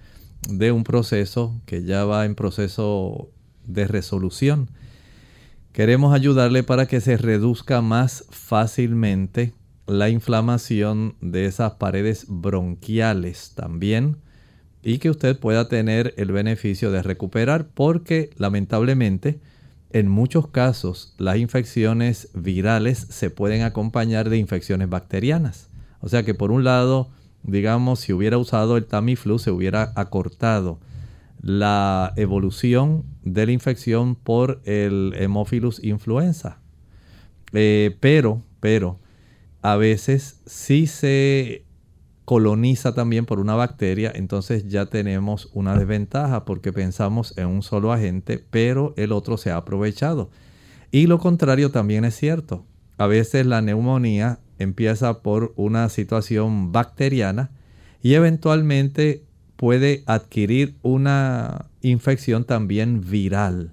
De 0.48 0.72
un 0.72 0.84
proceso 0.84 1.60
que 1.66 1.82
ya 1.82 2.04
va 2.04 2.24
en 2.24 2.34
proceso 2.34 3.30
de 3.64 3.86
resolución. 3.86 4.70
Queremos 5.72 6.14
ayudarle 6.14 6.62
para 6.62 6.86
que 6.86 7.00
se 7.00 7.16
reduzca 7.16 7.82
más 7.82 8.24
fácilmente 8.30 9.52
la 9.86 10.08
inflamación 10.08 11.16
de 11.20 11.46
esas 11.46 11.72
paredes 11.72 12.26
bronquiales 12.28 13.52
también 13.54 14.16
y 14.82 14.98
que 14.98 15.10
usted 15.10 15.38
pueda 15.38 15.68
tener 15.68 16.14
el 16.16 16.32
beneficio 16.32 16.90
de 16.90 17.02
recuperar 17.02 17.68
porque 17.68 18.30
lamentablemente 18.36 19.40
en 19.90 20.08
muchos 20.08 20.48
casos 20.48 21.14
las 21.18 21.38
infecciones 21.38 22.28
virales 22.34 22.98
se 23.10 23.30
pueden 23.30 23.62
acompañar 23.62 24.30
de 24.30 24.38
infecciones 24.38 24.88
bacterianas. 24.88 25.68
O 26.00 26.08
sea 26.08 26.22
que 26.22 26.34
por 26.34 26.52
un 26.52 26.64
lado, 26.64 27.10
digamos, 27.46 28.00
si 28.00 28.12
hubiera 28.12 28.38
usado 28.38 28.76
el 28.76 28.86
Tamiflu 28.86 29.38
se 29.38 29.50
hubiera 29.50 29.92
acortado 29.94 30.78
la 31.40 32.12
evolución 32.16 33.04
de 33.22 33.46
la 33.46 33.52
infección 33.52 34.16
por 34.16 34.60
el 34.64 35.14
Hemophilus 35.16 35.82
influenza. 35.82 36.58
Eh, 37.52 37.96
pero, 38.00 38.42
pero, 38.60 38.98
a 39.62 39.76
veces 39.76 40.40
sí 40.46 40.86
se 40.86 41.64
coloniza 42.24 42.94
también 42.94 43.24
por 43.24 43.38
una 43.38 43.54
bacteria, 43.54 44.10
entonces 44.14 44.66
ya 44.66 44.86
tenemos 44.86 45.48
una 45.52 45.78
desventaja 45.78 46.44
porque 46.44 46.72
pensamos 46.72 47.36
en 47.38 47.46
un 47.46 47.62
solo 47.62 47.92
agente, 47.92 48.44
pero 48.50 48.94
el 48.96 49.12
otro 49.12 49.36
se 49.36 49.52
ha 49.52 49.56
aprovechado. 49.56 50.30
Y 50.90 51.06
lo 51.06 51.18
contrario 51.18 51.70
también 51.70 52.04
es 52.04 52.16
cierto. 52.16 52.64
A 52.98 53.06
veces 53.06 53.46
la 53.46 53.62
neumonía 53.62 54.40
empieza 54.58 55.22
por 55.22 55.52
una 55.56 55.88
situación 55.88 56.72
bacteriana 56.72 57.50
y 58.02 58.14
eventualmente 58.14 59.24
puede 59.56 60.02
adquirir 60.06 60.76
una 60.82 61.66
infección 61.82 62.44
también 62.44 63.02
viral. 63.08 63.72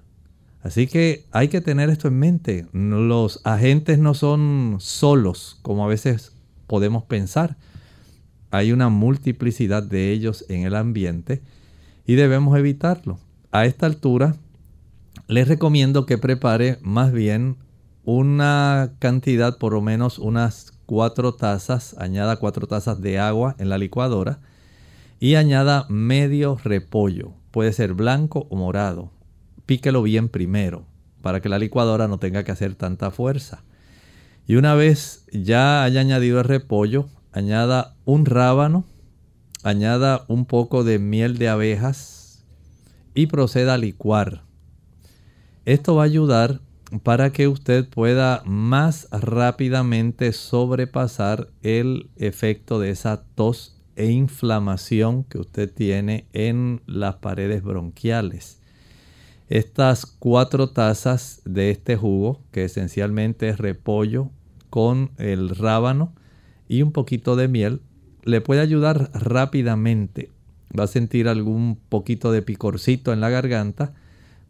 Así 0.62 0.86
que 0.86 1.26
hay 1.30 1.48
que 1.48 1.60
tener 1.60 1.90
esto 1.90 2.08
en 2.08 2.18
mente. 2.18 2.66
Los 2.72 3.40
agentes 3.44 3.98
no 3.98 4.14
son 4.14 4.76
solos 4.80 5.58
como 5.62 5.84
a 5.84 5.88
veces 5.88 6.32
podemos 6.66 7.04
pensar 7.04 7.56
hay 8.54 8.70
una 8.70 8.88
multiplicidad 8.88 9.82
de 9.82 10.12
ellos 10.12 10.44
en 10.48 10.62
el 10.62 10.76
ambiente 10.76 11.42
y 12.06 12.14
debemos 12.14 12.56
evitarlo. 12.56 13.18
A 13.50 13.66
esta 13.66 13.86
altura 13.86 14.36
les 15.26 15.48
recomiendo 15.48 16.06
que 16.06 16.18
prepare 16.18 16.78
más 16.80 17.12
bien 17.12 17.56
una 18.04 18.92
cantidad, 19.00 19.58
por 19.58 19.72
lo 19.72 19.80
menos 19.80 20.20
unas 20.20 20.73
cuatro 20.86 21.34
tazas, 21.34 21.94
añada 21.98 22.36
cuatro 22.36 22.66
tazas 22.66 23.00
de 23.00 23.18
agua 23.18 23.56
en 23.58 23.68
la 23.68 23.78
licuadora 23.78 24.40
y 25.20 25.36
añada 25.36 25.86
medio 25.88 26.58
repollo. 26.62 27.32
Puede 27.50 27.72
ser 27.72 27.94
blanco 27.94 28.46
o 28.50 28.56
morado. 28.56 29.10
Píquelo 29.66 30.02
bien 30.02 30.28
primero 30.28 30.86
para 31.22 31.40
que 31.40 31.48
la 31.48 31.58
licuadora 31.58 32.06
no 32.06 32.18
tenga 32.18 32.44
que 32.44 32.52
hacer 32.52 32.74
tanta 32.74 33.10
fuerza. 33.10 33.64
Y 34.46 34.56
una 34.56 34.74
vez 34.74 35.24
ya 35.32 35.82
haya 35.82 36.00
añadido 36.00 36.38
el 36.40 36.44
repollo, 36.44 37.08
añada 37.32 37.96
un 38.04 38.26
rábano, 38.26 38.84
añada 39.62 40.26
un 40.28 40.44
poco 40.44 40.84
de 40.84 40.98
miel 40.98 41.38
de 41.38 41.48
abejas 41.48 42.44
y 43.14 43.26
proceda 43.26 43.74
a 43.74 43.78
licuar. 43.78 44.42
Esto 45.64 45.94
va 45.94 46.02
a 46.02 46.06
ayudar 46.06 46.60
para 47.02 47.32
que 47.32 47.48
usted 47.48 47.88
pueda 47.88 48.42
más 48.44 49.08
rápidamente 49.10 50.32
sobrepasar 50.32 51.48
el 51.62 52.10
efecto 52.16 52.78
de 52.78 52.90
esa 52.90 53.24
tos 53.34 53.80
e 53.96 54.10
inflamación 54.10 55.24
que 55.24 55.38
usted 55.38 55.72
tiene 55.72 56.26
en 56.32 56.82
las 56.86 57.16
paredes 57.16 57.62
bronquiales. 57.62 58.60
Estas 59.48 60.06
cuatro 60.06 60.70
tazas 60.70 61.42
de 61.44 61.70
este 61.70 61.96
jugo, 61.96 62.40
que 62.50 62.64
esencialmente 62.64 63.48
es 63.48 63.58
repollo 63.58 64.30
con 64.70 65.10
el 65.18 65.50
rábano 65.50 66.14
y 66.66 66.82
un 66.82 66.92
poquito 66.92 67.36
de 67.36 67.48
miel, 67.48 67.82
le 68.24 68.40
puede 68.40 68.60
ayudar 68.60 69.10
rápidamente. 69.12 70.30
Va 70.76 70.84
a 70.84 70.88
sentir 70.88 71.28
algún 71.28 71.78
poquito 71.88 72.32
de 72.32 72.42
picorcito 72.42 73.12
en 73.12 73.20
la 73.20 73.28
garganta, 73.28 73.94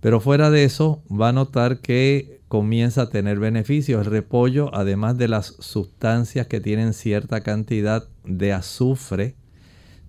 pero 0.04 0.20
fuera 0.20 0.50
de 0.50 0.64
eso 0.64 1.02
va 1.10 1.30
a 1.30 1.32
notar 1.32 1.78
que 1.78 2.42
comienza 2.48 3.00
a 3.00 3.08
tener 3.08 3.38
beneficios. 3.38 4.04
El 4.04 4.12
repollo, 4.12 4.68
además 4.74 5.16
de 5.16 5.28
las 5.28 5.56
sustancias 5.60 6.46
que 6.46 6.60
tienen 6.60 6.92
cierta 6.92 7.40
cantidad 7.40 8.06
de 8.22 8.52
azufre, 8.52 9.34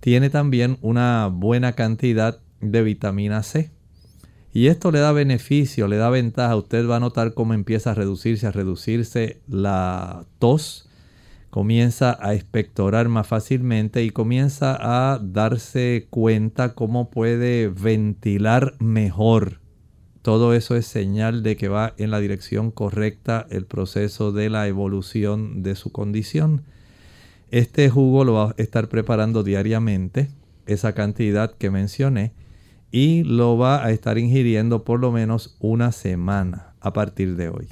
tiene 0.02 0.30
también 0.30 0.78
una 0.82 1.28
buena 1.32 1.76
cantidad 1.76 2.42
de 2.60 2.84
vitamina 2.84 3.42
C. 3.42 3.72
Y 4.52 4.68
esto 4.68 4.92
le 4.92 5.00
da 5.00 5.14
beneficio, 5.14 5.88
le 5.88 5.96
da 5.96 6.10
ventaja. 6.10 6.58
Usted 6.58 6.86
va 6.90 6.98
a 6.98 7.00
notar 7.00 7.34
cómo 7.34 7.54
empieza 7.54 7.92
a 7.92 7.94
reducirse, 7.94 8.48
a 8.48 8.52
reducirse 8.52 9.40
la 9.48 10.26
tos. 10.40 10.90
Comienza 11.52 12.18
a 12.20 12.34
expectorar 12.34 13.08
más 13.08 13.28
fácilmente 13.28 14.04
y 14.04 14.10
comienza 14.10 14.76
a 14.78 15.20
darse 15.20 16.08
cuenta 16.10 16.74
cómo 16.76 17.10
puede 17.10 17.70
ventilar 17.70 18.76
mejor. 18.80 19.64
Todo 20.26 20.56
eso 20.56 20.76
es 20.76 20.88
señal 20.88 21.44
de 21.44 21.56
que 21.56 21.68
va 21.68 21.94
en 22.00 22.10
la 22.10 22.20
dirección 22.20 22.72
correcta 22.72 23.46
el 23.52 23.68
proceso 23.68 24.32
de 24.32 24.50
la 24.50 24.68
evolución 24.68 25.62
de 25.62 25.76
su 25.76 25.92
condición. 25.92 26.64
Este 27.52 27.92
jugo 27.92 28.24
lo 28.24 28.34
va 28.34 28.46
a 28.50 28.56
estar 28.58 28.90
preparando 28.90 29.44
diariamente, 29.44 30.32
esa 30.66 30.96
cantidad 30.96 31.52
que 31.52 31.70
mencioné 31.70 32.32
y 32.90 33.22
lo 33.22 33.60
va 33.60 33.86
a 33.86 33.92
estar 33.92 34.18
ingiriendo 34.18 34.84
por 34.84 35.00
lo 35.00 35.12
menos 35.12 35.58
una 35.60 35.92
semana 35.92 36.74
a 36.80 36.92
partir 36.92 37.36
de 37.36 37.50
hoy. 37.50 37.68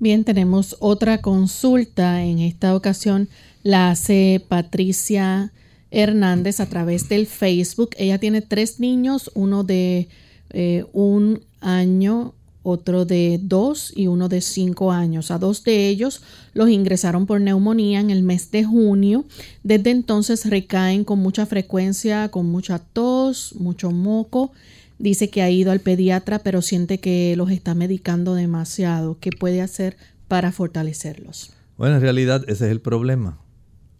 Bien, 0.00 0.24
tenemos 0.24 0.76
otra 0.80 1.20
consulta. 1.20 2.24
En 2.24 2.40
esta 2.40 2.74
ocasión 2.74 3.28
la 3.62 3.92
hace 3.92 4.44
Patricia 4.48 5.52
Hernández 5.92 6.58
a 6.58 6.66
través 6.66 7.08
del 7.08 7.28
Facebook. 7.28 7.90
Ella 7.98 8.18
tiene 8.18 8.42
tres 8.42 8.80
niños, 8.80 9.30
uno 9.34 9.62
de 9.62 10.08
eh, 10.50 10.84
un 10.92 11.51
año 11.62 12.34
otro 12.62 13.04
de 13.04 13.40
dos 13.42 13.92
y 13.94 14.06
uno 14.06 14.28
de 14.28 14.40
cinco 14.40 14.92
años. 14.92 15.30
A 15.30 15.38
dos 15.38 15.64
de 15.64 15.88
ellos 15.88 16.22
los 16.54 16.68
ingresaron 16.68 17.26
por 17.26 17.40
neumonía 17.40 18.00
en 18.00 18.10
el 18.10 18.22
mes 18.22 18.50
de 18.50 18.64
junio. 18.64 19.24
Desde 19.62 19.90
entonces 19.90 20.48
recaen 20.48 21.04
con 21.04 21.18
mucha 21.18 21.46
frecuencia, 21.46 22.30
con 22.30 22.46
mucha 22.46 22.78
tos, 22.78 23.54
mucho 23.58 23.90
moco. 23.90 24.52
Dice 24.98 25.30
que 25.30 25.42
ha 25.42 25.50
ido 25.50 25.72
al 25.72 25.80
pediatra, 25.80 26.38
pero 26.38 26.62
siente 26.62 26.98
que 26.98 27.34
los 27.36 27.50
está 27.50 27.74
medicando 27.74 28.34
demasiado. 28.34 29.18
¿Qué 29.18 29.30
puede 29.30 29.60
hacer 29.60 29.96
para 30.28 30.52
fortalecerlos? 30.52 31.52
Bueno, 31.76 31.96
en 31.96 32.02
realidad 32.02 32.44
ese 32.46 32.66
es 32.66 32.70
el 32.70 32.80
problema. 32.80 33.40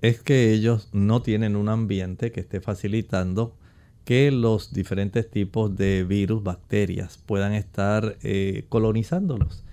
Es 0.00 0.20
que 0.20 0.52
ellos 0.52 0.88
no 0.92 1.22
tienen 1.22 1.56
un 1.56 1.68
ambiente 1.68 2.30
que 2.30 2.40
esté 2.40 2.60
facilitando 2.60 3.56
que 4.04 4.30
los 4.30 4.72
diferentes 4.72 5.30
tipos 5.30 5.76
de 5.76 6.04
virus, 6.04 6.42
bacterias 6.42 7.18
puedan 7.24 7.52
estar 7.52 8.16
eh, 8.22 8.64
colonizándolos. 8.68 9.64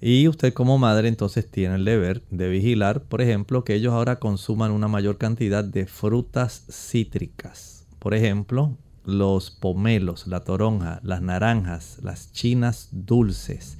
Y 0.00 0.26
usted 0.26 0.52
como 0.52 0.78
madre 0.78 1.08
entonces 1.08 1.48
tiene 1.48 1.76
el 1.76 1.84
deber 1.84 2.22
de 2.30 2.48
vigilar, 2.48 3.02
por 3.04 3.22
ejemplo, 3.22 3.62
que 3.64 3.74
ellos 3.74 3.92
ahora 3.92 4.18
consuman 4.18 4.72
una 4.72 4.88
mayor 4.88 5.16
cantidad 5.16 5.62
de 5.62 5.86
frutas 5.86 6.64
cítricas. 6.68 7.86
Por 8.00 8.14
ejemplo, 8.14 8.76
los 9.04 9.52
pomelos, 9.52 10.26
la 10.26 10.40
toronja, 10.40 10.98
las 11.04 11.22
naranjas, 11.22 11.98
las 12.02 12.32
chinas 12.32 12.88
dulces. 12.90 13.78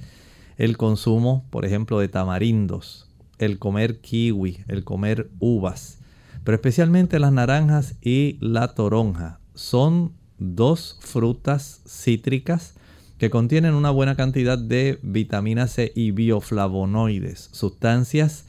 El 0.57 0.77
consumo, 0.77 1.45
por 1.49 1.65
ejemplo, 1.65 1.99
de 1.99 2.07
tamarindos, 2.07 3.09
el 3.37 3.59
comer 3.59 3.99
kiwi, 3.99 4.63
el 4.69 4.85
comer 4.85 5.29
uvas, 5.39 5.99
pero 6.45 6.55
especialmente 6.55 7.19
las 7.19 7.33
naranjas 7.33 7.95
y 8.01 8.37
la 8.39 8.75
toronja 8.75 9.39
son 9.53 10.13
dos 10.37 10.97
frutas 11.01 11.81
cítricas 11.85 12.75
que 13.17 13.29
contienen 13.29 13.73
una 13.73 13.91
buena 13.91 14.15
cantidad 14.15 14.57
de 14.57 14.99
vitamina 15.01 15.67
C 15.67 15.91
y 15.95 16.11
bioflavonoides, 16.11 17.49
sustancias 17.51 18.45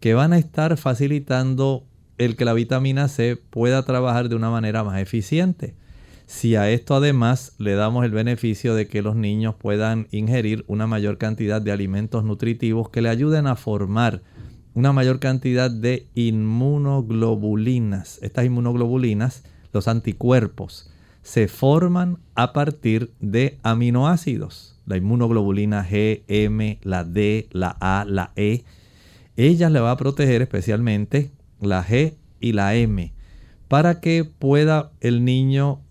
que 0.00 0.14
van 0.14 0.32
a 0.32 0.38
estar 0.38 0.76
facilitando 0.76 1.86
el 2.18 2.36
que 2.36 2.44
la 2.44 2.52
vitamina 2.52 3.08
C 3.08 3.36
pueda 3.36 3.82
trabajar 3.84 4.28
de 4.28 4.36
una 4.36 4.50
manera 4.50 4.84
más 4.84 5.00
eficiente. 5.00 5.74
Si 6.26 6.56
a 6.56 6.68
esto 6.68 6.94
además 6.94 7.54
le 7.58 7.74
damos 7.74 8.04
el 8.04 8.10
beneficio 8.10 8.74
de 8.74 8.86
que 8.86 9.00
los 9.00 9.16
niños 9.16 9.54
puedan 9.54 10.08
ingerir 10.10 10.64
una 10.66 10.86
mayor 10.86 11.16
cantidad 11.16 11.62
de 11.62 11.72
alimentos 11.72 12.22
nutritivos 12.22 12.90
que 12.90 13.00
le 13.00 13.08
ayuden 13.08 13.46
a 13.46 13.56
formar 13.56 14.20
una 14.74 14.92
mayor 14.92 15.20
cantidad 15.20 15.70
de 15.70 16.06
inmunoglobulinas. 16.14 18.18
Estas 18.20 18.44
inmunoglobulinas 18.44 19.42
los 19.72 19.88
anticuerpos 19.88 20.90
se 21.22 21.48
forman 21.48 22.18
a 22.34 22.52
partir 22.52 23.12
de 23.20 23.58
aminoácidos. 23.62 24.76
La 24.86 24.96
inmunoglobulina 24.96 25.86
G, 25.86 26.22
M, 26.26 26.78
la 26.82 27.04
D, 27.04 27.48
la 27.52 27.76
A, 27.80 28.04
la 28.08 28.32
E. 28.36 28.64
Ella 29.36 29.68
le 29.68 29.80
va 29.80 29.90
a 29.90 29.96
proteger 29.96 30.40
especialmente 30.42 31.30
la 31.60 31.84
G 31.84 32.14
y 32.40 32.52
la 32.52 32.74
M 32.74 33.12
para 33.68 34.00
que 34.00 34.24
pueda 34.24 34.90
el 35.00 35.24
niño 35.24 35.82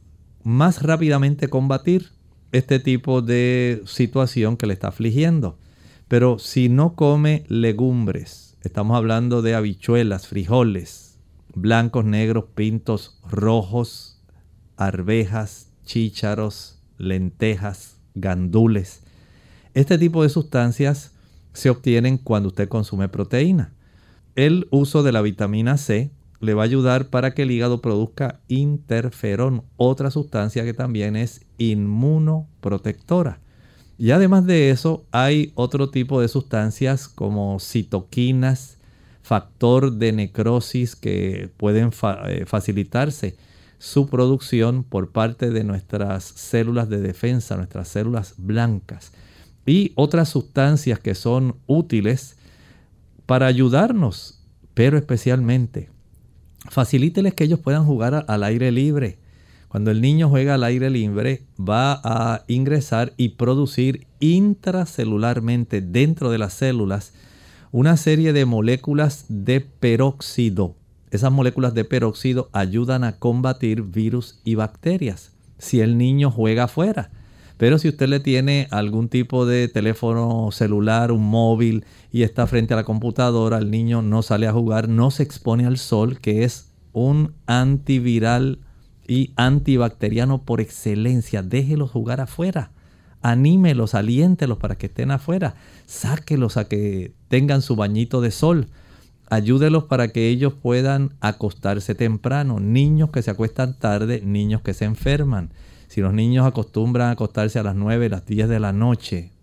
más 0.43 0.81
rápidamente 0.81 1.49
combatir 1.49 2.09
este 2.51 2.79
tipo 2.79 3.21
de 3.21 3.83
situación 3.85 4.57
que 4.57 4.65
le 4.65 4.73
está 4.73 4.87
afligiendo. 4.87 5.59
Pero 6.07 6.39
si 6.39 6.69
no 6.69 6.95
come 6.95 7.43
legumbres, 7.47 8.57
estamos 8.63 8.97
hablando 8.97 9.41
de 9.41 9.53
habichuelas, 9.53 10.27
frijoles, 10.27 11.06
blancos, 11.61 12.05
negros, 12.05 12.45
pintos, 12.55 13.19
rojos, 13.29 14.21
arvejas, 14.75 15.71
chícharos, 15.85 16.79
lentejas, 16.97 17.97
gandules. 18.15 19.03
Este 19.73 19.97
tipo 19.97 20.23
de 20.23 20.29
sustancias 20.29 21.13
se 21.53 21.69
obtienen 21.69 22.17
cuando 22.17 22.49
usted 22.49 22.69
consume 22.69 23.09
proteína. 23.09 23.73
El 24.35 24.67
uso 24.69 25.03
de 25.03 25.11
la 25.11 25.21
vitamina 25.21 25.77
C 25.77 26.11
le 26.39 26.53
va 26.53 26.61
a 26.61 26.65
ayudar 26.65 27.09
para 27.09 27.33
que 27.33 27.43
el 27.43 27.51
hígado 27.51 27.81
produzca 27.81 28.41
interferón, 28.47 29.63
otra 29.75 30.11
sustancia 30.11 30.63
que 30.63 30.73
también 30.73 31.15
es 31.15 31.45
inmunoprotectora. 31.57 33.39
Y 33.97 34.11
además 34.11 34.45
de 34.45 34.69
eso, 34.69 35.05
hay 35.11 35.51
otro 35.55 35.89
tipo 35.89 36.21
de 36.21 36.27
sustancias 36.27 37.07
como 37.07 37.59
citoquinas, 37.59 38.76
factor 39.27 39.91
de 39.91 40.13
necrosis 40.13 40.95
que 40.95 41.49
pueden 41.57 41.91
eh, 42.27 42.45
facilitarse 42.47 43.35
su 43.77 44.07
producción 44.07 44.85
por 44.85 45.11
parte 45.11 45.49
de 45.49 45.65
nuestras 45.65 46.23
células 46.23 46.87
de 46.87 47.01
defensa, 47.01 47.57
nuestras 47.57 47.89
células 47.89 48.35
blancas 48.37 49.11
y 49.65 49.91
otras 49.95 50.29
sustancias 50.29 50.99
que 50.99 51.13
son 51.13 51.57
útiles 51.67 52.37
para 53.25 53.47
ayudarnos, 53.47 54.45
pero 54.73 54.97
especialmente 54.97 55.89
facilíteles 56.69 57.33
que 57.33 57.43
ellos 57.43 57.59
puedan 57.59 57.83
jugar 57.83 58.23
al 58.29 58.43
aire 58.45 58.71
libre. 58.71 59.19
Cuando 59.67 59.91
el 59.91 59.99
niño 59.99 60.29
juega 60.29 60.53
al 60.53 60.63
aire 60.63 60.89
libre 60.89 61.43
va 61.59 61.99
a 62.01 62.45
ingresar 62.47 63.11
y 63.17 63.29
producir 63.29 64.07
intracelularmente 64.21 65.81
dentro 65.81 66.31
de 66.31 66.37
las 66.37 66.53
células 66.53 67.11
una 67.71 67.97
serie 67.97 68.33
de 68.33 68.45
moléculas 68.45 69.25
de 69.29 69.61
peróxido. 69.61 70.75
Esas 71.11 71.31
moléculas 71.31 71.73
de 71.73 71.85
peróxido 71.85 72.49
ayudan 72.53 73.03
a 73.03 73.17
combatir 73.19 73.81
virus 73.81 74.39
y 74.43 74.55
bacterias 74.55 75.31
si 75.57 75.81
el 75.81 75.97
niño 75.97 76.31
juega 76.31 76.65
afuera. 76.65 77.09
Pero 77.57 77.79
si 77.79 77.89
usted 77.89 78.07
le 78.07 78.19
tiene 78.19 78.67
algún 78.69 79.09
tipo 79.09 79.45
de 79.45 79.67
teléfono 79.67 80.49
celular, 80.51 81.11
un 81.11 81.23
móvil 81.23 81.85
y 82.11 82.21
está 82.21 82.45
frente 82.45 82.73
a 82.73 82.77
la 82.77 82.83
computadora, 82.83 83.57
el 83.57 83.71
niño 83.71 84.01
no 84.03 84.21
sale 84.21 84.47
a 84.47 84.53
jugar, 84.53 84.87
no 84.87 85.09
se 85.09 85.23
expone 85.23 85.65
al 85.65 85.77
sol, 85.77 86.19
que 86.19 86.43
es 86.43 86.71
un 86.93 87.33
antiviral 87.47 88.59
y 89.07 89.31
antibacteriano 89.37 90.43
por 90.43 90.61
excelencia. 90.61 91.41
Déjelos 91.41 91.89
jugar 91.89 92.21
afuera. 92.21 92.71
Anímelos, 93.27 93.93
aliéntelos 93.93 94.57
para 94.57 94.77
que 94.77 94.85
estén 94.85 95.11
afuera. 95.11 95.55
Sáquelos 95.85 96.55
a 96.55 96.69
que 96.69 97.11
tengan 97.27 97.61
su 97.61 97.75
bañito 97.75 98.21
de 98.21 98.31
sol. 98.31 98.69
Ayúdelos 99.29 99.83
para 99.83 100.13
que 100.13 100.29
ellos 100.29 100.53
puedan 100.53 101.13
acostarse 101.19 101.93
temprano. 101.93 102.61
Niños 102.61 103.11
que 103.11 103.21
se 103.21 103.29
acuestan 103.29 103.77
tarde, 103.77 104.21
niños 104.23 104.61
que 104.61 104.73
se 104.73 104.85
enferman. 104.85 105.51
Si 105.89 105.99
los 105.99 106.13
niños 106.13 106.47
acostumbran 106.47 107.09
a 107.09 107.11
acostarse 107.11 107.59
a 107.59 107.63
las 107.63 107.75
9, 107.75 108.07
las 108.07 108.25
10 108.25 108.47
de 108.47 108.61
la 108.61 108.71
noche, 108.71 109.33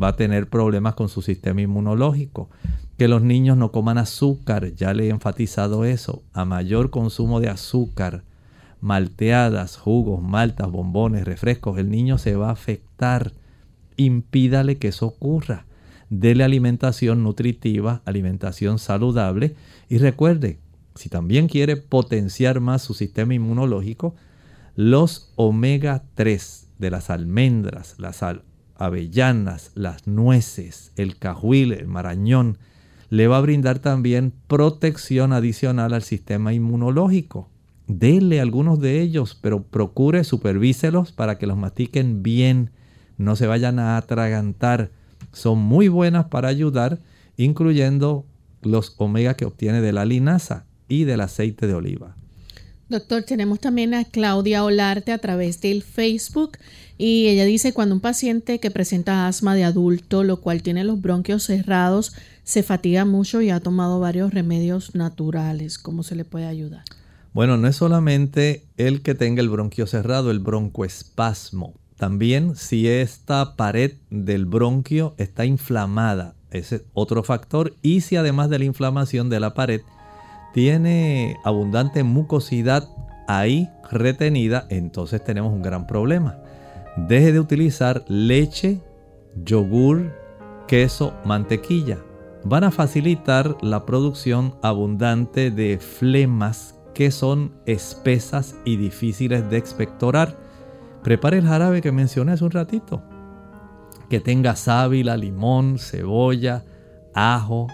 va 0.00 0.08
a 0.10 0.16
tener 0.16 0.48
problemas 0.48 0.94
con 0.94 1.08
su 1.08 1.20
sistema 1.20 1.62
inmunológico. 1.62 2.48
Que 2.96 3.08
los 3.08 3.22
niños 3.22 3.56
no 3.56 3.72
coman 3.72 3.98
azúcar, 3.98 4.72
ya 4.76 4.94
le 4.94 5.06
he 5.06 5.10
enfatizado 5.10 5.84
eso. 5.84 6.22
A 6.32 6.44
mayor 6.44 6.90
consumo 6.90 7.40
de 7.40 7.48
azúcar, 7.48 8.22
malteadas, 8.86 9.76
jugos, 9.76 10.22
maltas, 10.22 10.70
bombones, 10.70 11.24
refrescos, 11.24 11.76
el 11.76 11.90
niño 11.90 12.18
se 12.18 12.36
va 12.36 12.50
a 12.50 12.52
afectar. 12.52 13.32
Impídale 13.96 14.78
que 14.78 14.88
eso 14.88 15.06
ocurra. 15.06 15.66
Dele 16.08 16.44
alimentación 16.44 17.24
nutritiva, 17.24 18.00
alimentación 18.04 18.78
saludable 18.78 19.56
y 19.88 19.98
recuerde, 19.98 20.60
si 20.94 21.08
también 21.08 21.48
quiere 21.48 21.76
potenciar 21.76 22.60
más 22.60 22.82
su 22.82 22.94
sistema 22.94 23.34
inmunológico, 23.34 24.14
los 24.76 25.32
omega 25.34 26.04
3 26.14 26.68
de 26.78 26.90
las 26.90 27.10
almendras, 27.10 27.96
las 27.98 28.22
avellanas, 28.76 29.72
las 29.74 30.06
nueces, 30.06 30.92
el 30.94 31.18
cajuil, 31.18 31.72
el 31.72 31.88
marañón, 31.88 32.58
le 33.10 33.26
va 33.26 33.38
a 33.38 33.40
brindar 33.40 33.80
también 33.80 34.32
protección 34.46 35.32
adicional 35.32 35.92
al 35.92 36.02
sistema 36.04 36.52
inmunológico. 36.52 37.50
Dele 37.86 38.40
algunos 38.40 38.80
de 38.80 39.00
ellos, 39.00 39.38
pero 39.40 39.62
procure 39.62 40.24
supervíselos 40.24 41.12
para 41.12 41.38
que 41.38 41.46
los 41.46 41.56
mastiquen 41.56 42.22
bien, 42.22 42.70
no 43.16 43.36
se 43.36 43.46
vayan 43.46 43.78
a 43.78 43.96
atragantar. 43.96 44.90
Son 45.32 45.58
muy 45.58 45.88
buenas 45.88 46.26
para 46.26 46.48
ayudar, 46.48 47.00
incluyendo 47.36 48.26
los 48.62 48.94
omega 48.98 49.34
que 49.34 49.44
obtiene 49.44 49.80
de 49.80 49.92
la 49.92 50.04
linaza 50.04 50.66
y 50.88 51.04
del 51.04 51.20
aceite 51.20 51.66
de 51.66 51.74
oliva. 51.74 52.16
Doctor, 52.88 53.24
tenemos 53.24 53.58
también 53.58 53.94
a 53.94 54.04
Claudia 54.04 54.62
Olarte 54.62 55.10
a 55.10 55.18
través 55.18 55.60
del 55.60 55.82
Facebook 55.82 56.58
y 56.98 57.26
ella 57.26 57.44
dice 57.44 57.72
cuando 57.72 57.96
un 57.96 58.00
paciente 58.00 58.60
que 58.60 58.70
presenta 58.70 59.26
asma 59.26 59.56
de 59.56 59.64
adulto, 59.64 60.22
lo 60.22 60.40
cual 60.40 60.62
tiene 60.62 60.84
los 60.84 61.00
bronquios 61.00 61.42
cerrados, 61.42 62.14
se 62.44 62.62
fatiga 62.62 63.04
mucho 63.04 63.40
y 63.40 63.50
ha 63.50 63.58
tomado 63.58 63.98
varios 63.98 64.32
remedios 64.32 64.94
naturales, 64.94 65.78
¿cómo 65.78 66.04
se 66.04 66.14
le 66.14 66.24
puede 66.24 66.46
ayudar? 66.46 66.84
Bueno, 67.36 67.58
no 67.58 67.68
es 67.68 67.76
solamente 67.76 68.64
el 68.78 69.02
que 69.02 69.14
tenga 69.14 69.42
el 69.42 69.50
bronquio 69.50 69.86
cerrado, 69.86 70.30
el 70.30 70.38
broncoespasmo. 70.38 71.74
También 71.98 72.56
si 72.56 72.88
esta 72.88 73.56
pared 73.56 73.98
del 74.08 74.46
bronquio 74.46 75.14
está 75.18 75.44
inflamada, 75.44 76.34
ese 76.50 76.76
es 76.76 76.84
otro 76.94 77.22
factor. 77.24 77.74
Y 77.82 78.00
si 78.00 78.16
además 78.16 78.48
de 78.48 78.60
la 78.60 78.64
inflamación 78.64 79.28
de 79.28 79.40
la 79.40 79.52
pared 79.52 79.82
tiene 80.54 81.36
abundante 81.44 82.04
mucosidad 82.04 82.88
ahí 83.28 83.68
retenida, 83.90 84.66
entonces 84.70 85.22
tenemos 85.22 85.52
un 85.52 85.60
gran 85.60 85.86
problema. 85.86 86.38
Deje 86.96 87.32
de 87.32 87.40
utilizar 87.40 88.02
leche, 88.08 88.80
yogur, 89.44 90.10
queso, 90.66 91.12
mantequilla. 91.26 91.98
Van 92.44 92.64
a 92.64 92.70
facilitar 92.70 93.58
la 93.60 93.84
producción 93.84 94.54
abundante 94.62 95.50
de 95.50 95.76
flemas 95.76 96.75
que 96.96 97.10
son 97.10 97.52
espesas 97.66 98.54
y 98.64 98.78
difíciles 98.78 99.50
de 99.50 99.58
expectorar. 99.58 100.38
Prepare 101.04 101.36
el 101.36 101.46
jarabe 101.46 101.82
que 101.82 101.92
mencioné 101.92 102.32
hace 102.32 102.44
un 102.44 102.52
ratito. 102.52 103.02
Que 104.08 104.18
tenga 104.18 104.56
sábila, 104.56 105.14
limón, 105.18 105.78
cebolla, 105.78 106.64
ajo, 107.12 107.66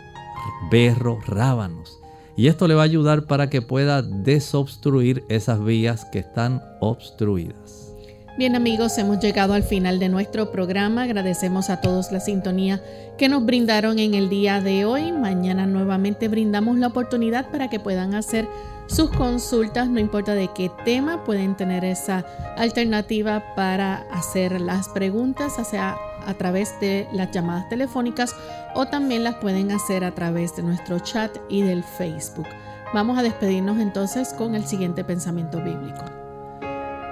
berro, 0.73 1.21
rábanos. 1.25 2.01
Y 2.37 2.49
esto 2.49 2.67
le 2.67 2.75
va 2.75 2.83
a 2.83 2.87
ayudar 2.87 3.27
para 3.27 3.49
que 3.49 3.63
pueda 3.63 4.03
desobstruir 4.03 5.23
esas 5.29 5.65
vías 5.65 6.05
que 6.07 6.19
están 6.19 6.61
obstruidas. 6.81 7.95
Bien 8.39 8.57
amigos, 8.57 8.99
hemos 8.99 9.21
llegado 9.21 9.53
al 9.53 9.63
final 9.63 10.01
de 10.01 10.09
nuestro 10.09 10.51
programa. 10.51 11.05
Agradecemos 11.05 11.71
a 11.71 11.81
todos 11.81 12.11
la 12.11 12.19
sintonía 12.19 12.83
que 13.19 13.29
nos 13.29 13.47
brindaron 13.47 14.01
en 14.01 14.15
el 14.15 14.29
día 14.29 14.61
de 14.61 14.85
hoy. 14.85 15.13
Mañana 15.13 15.67
nuevamente 15.67 16.27
brindamos 16.27 16.77
la 16.79 16.89
oportunidad 16.89 17.51
para 17.53 17.71
que 17.71 17.79
puedan 17.79 18.15
hacer 18.15 18.49
sus 18.87 19.11
consultas, 19.11 19.89
no 19.89 20.01
importa 20.01 20.35
de 20.35 20.49
qué 20.55 20.71
tema, 20.85 21.25
pueden 21.25 21.57
tener 21.57 21.85
esa 21.85 22.25
alternativa 22.57 23.43
para 23.55 24.07
hacer 24.13 24.61
las 24.61 24.89
preguntas, 24.89 25.55
sea 25.69 25.97
a 26.27 26.35
través 26.35 26.79
de 26.81 27.09
las 27.13 27.31
llamadas 27.31 27.69
telefónicas 27.69 28.35
o 28.75 28.87
también 28.87 29.25
las 29.25 29.37
pueden 29.37 29.71
hacer 29.73 30.05
a 30.05 30.15
través 30.15 30.55
de 30.57 30.63
nuestro 30.63 30.99
chat 31.01 31.37
y 31.49 31.63
del 31.63 31.83
Facebook. 31.83 32.47
Vamos 32.95 33.19
a 33.19 33.23
despedirnos 33.23 33.79
entonces 33.79 34.35
con 34.35 34.55
el 34.55 34.67
siguiente 34.67 35.05
pensamiento 35.05 35.59
bíblico. 35.63 36.05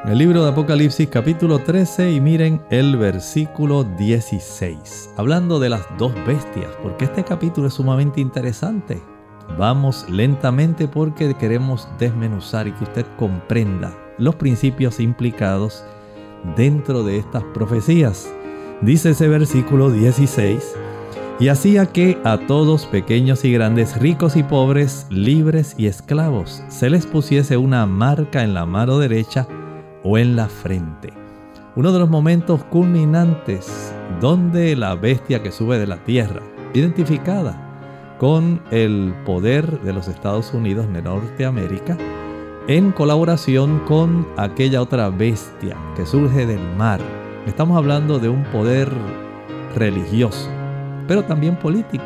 El 0.06 0.16
libro 0.16 0.42
de 0.42 0.50
Apocalipsis 0.50 1.08
capítulo 1.08 1.58
13 1.58 2.12
y 2.12 2.20
miren 2.20 2.62
el 2.70 2.96
versículo 2.96 3.84
16, 3.84 5.10
hablando 5.16 5.60
de 5.60 5.68
las 5.68 5.82
dos 5.98 6.14
bestias, 6.26 6.70
porque 6.82 7.04
este 7.04 7.22
capítulo 7.22 7.68
es 7.68 7.74
sumamente 7.74 8.20
interesante. 8.20 9.02
Vamos 9.58 10.08
lentamente 10.08 10.88
porque 10.88 11.34
queremos 11.34 11.88
desmenuzar 11.98 12.68
y 12.68 12.72
que 12.72 12.84
usted 12.84 13.06
comprenda 13.18 13.92
los 14.18 14.34
principios 14.36 15.00
implicados 15.00 15.84
dentro 16.56 17.02
de 17.02 17.18
estas 17.18 17.42
profecías. 17.54 18.32
Dice 18.80 19.10
ese 19.10 19.28
versículo 19.28 19.90
16, 19.90 20.76
y 21.40 21.48
hacía 21.48 21.86
que 21.86 22.18
a 22.24 22.36
todos, 22.46 22.86
pequeños 22.86 23.44
y 23.44 23.52
grandes, 23.52 23.98
ricos 23.98 24.36
y 24.36 24.42
pobres, 24.42 25.06
libres 25.08 25.74
y 25.78 25.86
esclavos, 25.86 26.62
se 26.68 26.90
les 26.90 27.06
pusiese 27.06 27.56
una 27.56 27.86
marca 27.86 28.42
en 28.42 28.52
la 28.52 28.66
mano 28.66 28.98
derecha 28.98 29.48
o 30.04 30.18
en 30.18 30.36
la 30.36 30.48
frente. 30.48 31.12
Uno 31.76 31.92
de 31.92 31.98
los 31.98 32.10
momentos 32.10 32.62
culminantes 32.64 33.94
donde 34.20 34.76
la 34.76 34.94
bestia 34.96 35.42
que 35.42 35.50
sube 35.50 35.78
de 35.78 35.86
la 35.86 35.96
tierra, 36.04 36.42
identificada 36.74 37.69
con 38.20 38.60
el 38.70 39.14
poder 39.24 39.80
de 39.80 39.94
los 39.94 40.06
Estados 40.06 40.52
Unidos 40.52 40.92
de 40.92 41.00
Norteamérica, 41.00 41.96
en 42.68 42.92
colaboración 42.92 43.80
con 43.86 44.28
aquella 44.36 44.82
otra 44.82 45.08
bestia 45.08 45.74
que 45.96 46.04
surge 46.04 46.44
del 46.44 46.60
mar. 46.76 47.00
Estamos 47.46 47.78
hablando 47.78 48.18
de 48.18 48.28
un 48.28 48.44
poder 48.52 48.92
religioso, 49.74 50.50
pero 51.08 51.24
también 51.24 51.58
político. 51.58 52.04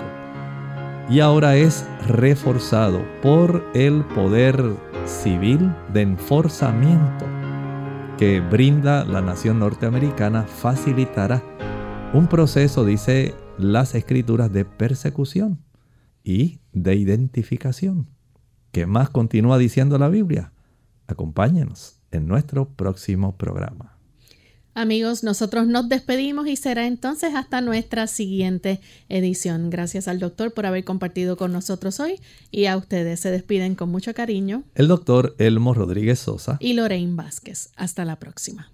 Y 1.11 1.19
ahora 1.19 1.57
es 1.57 1.85
reforzado 2.07 3.03
por 3.21 3.65
el 3.75 4.05
poder 4.15 4.63
civil 5.07 5.75
de 5.93 6.03
enforzamiento 6.03 7.27
que 8.19 8.39
brinda 8.39 9.05
la 9.05 9.21
nación 9.21 9.59
norteamericana 9.59 10.45
facilitará 10.45 11.43
un 12.13 12.29
proceso, 12.29 12.85
dice 12.85 13.35
las 13.59 13.97
escrituras, 13.97 14.53
de 14.53 14.65
persecución 14.65 15.59
y 16.25 16.59
de 16.73 16.97
identificación. 16.97 18.09
¿Qué 18.73 18.87
más 18.87 19.11
continúa 19.11 19.59
diciendo 19.59 19.99
la 19.99 20.09
Biblia? 20.09 20.53
Acompáñenos 21.07 22.01
en 22.11 22.27
nuestro 22.27 22.71
próximo 22.71 23.37
programa. 23.37 23.95
Amigos, 24.77 25.23
nosotros 25.23 25.69
nos 25.69 25.89
despedimos 25.89 26.49
y 26.49 26.57
será 26.57 26.89
entonces 26.89 27.35
hasta 27.37 27.61
nuestra 27.61 28.09
siguiente 28.09 28.81
edición. 29.09 29.71
Gracias 29.71 30.09
al 30.09 30.19
doctor 30.19 30.53
por 30.53 30.67
haber 30.67 30.85
compartido 30.85 31.37
con 31.37 31.53
nosotros 31.53 32.01
hoy 32.01 32.21
y 32.51 32.67
a 32.67 32.77
ustedes 32.77 33.21
se 33.21 33.31
despiden 33.31 33.77
con 33.77 33.91
mucho 33.91 34.15
cariño. 34.15 34.65
El 34.75 34.89
doctor 34.89 35.37
Elmo 35.39 35.75
Rodríguez 35.75 36.19
Sosa 36.19 36.57
y 36.59 36.73
Lorraine 36.73 37.15
Vázquez. 37.15 37.71
Hasta 37.77 38.05
la 38.05 38.19
próxima. 38.19 38.74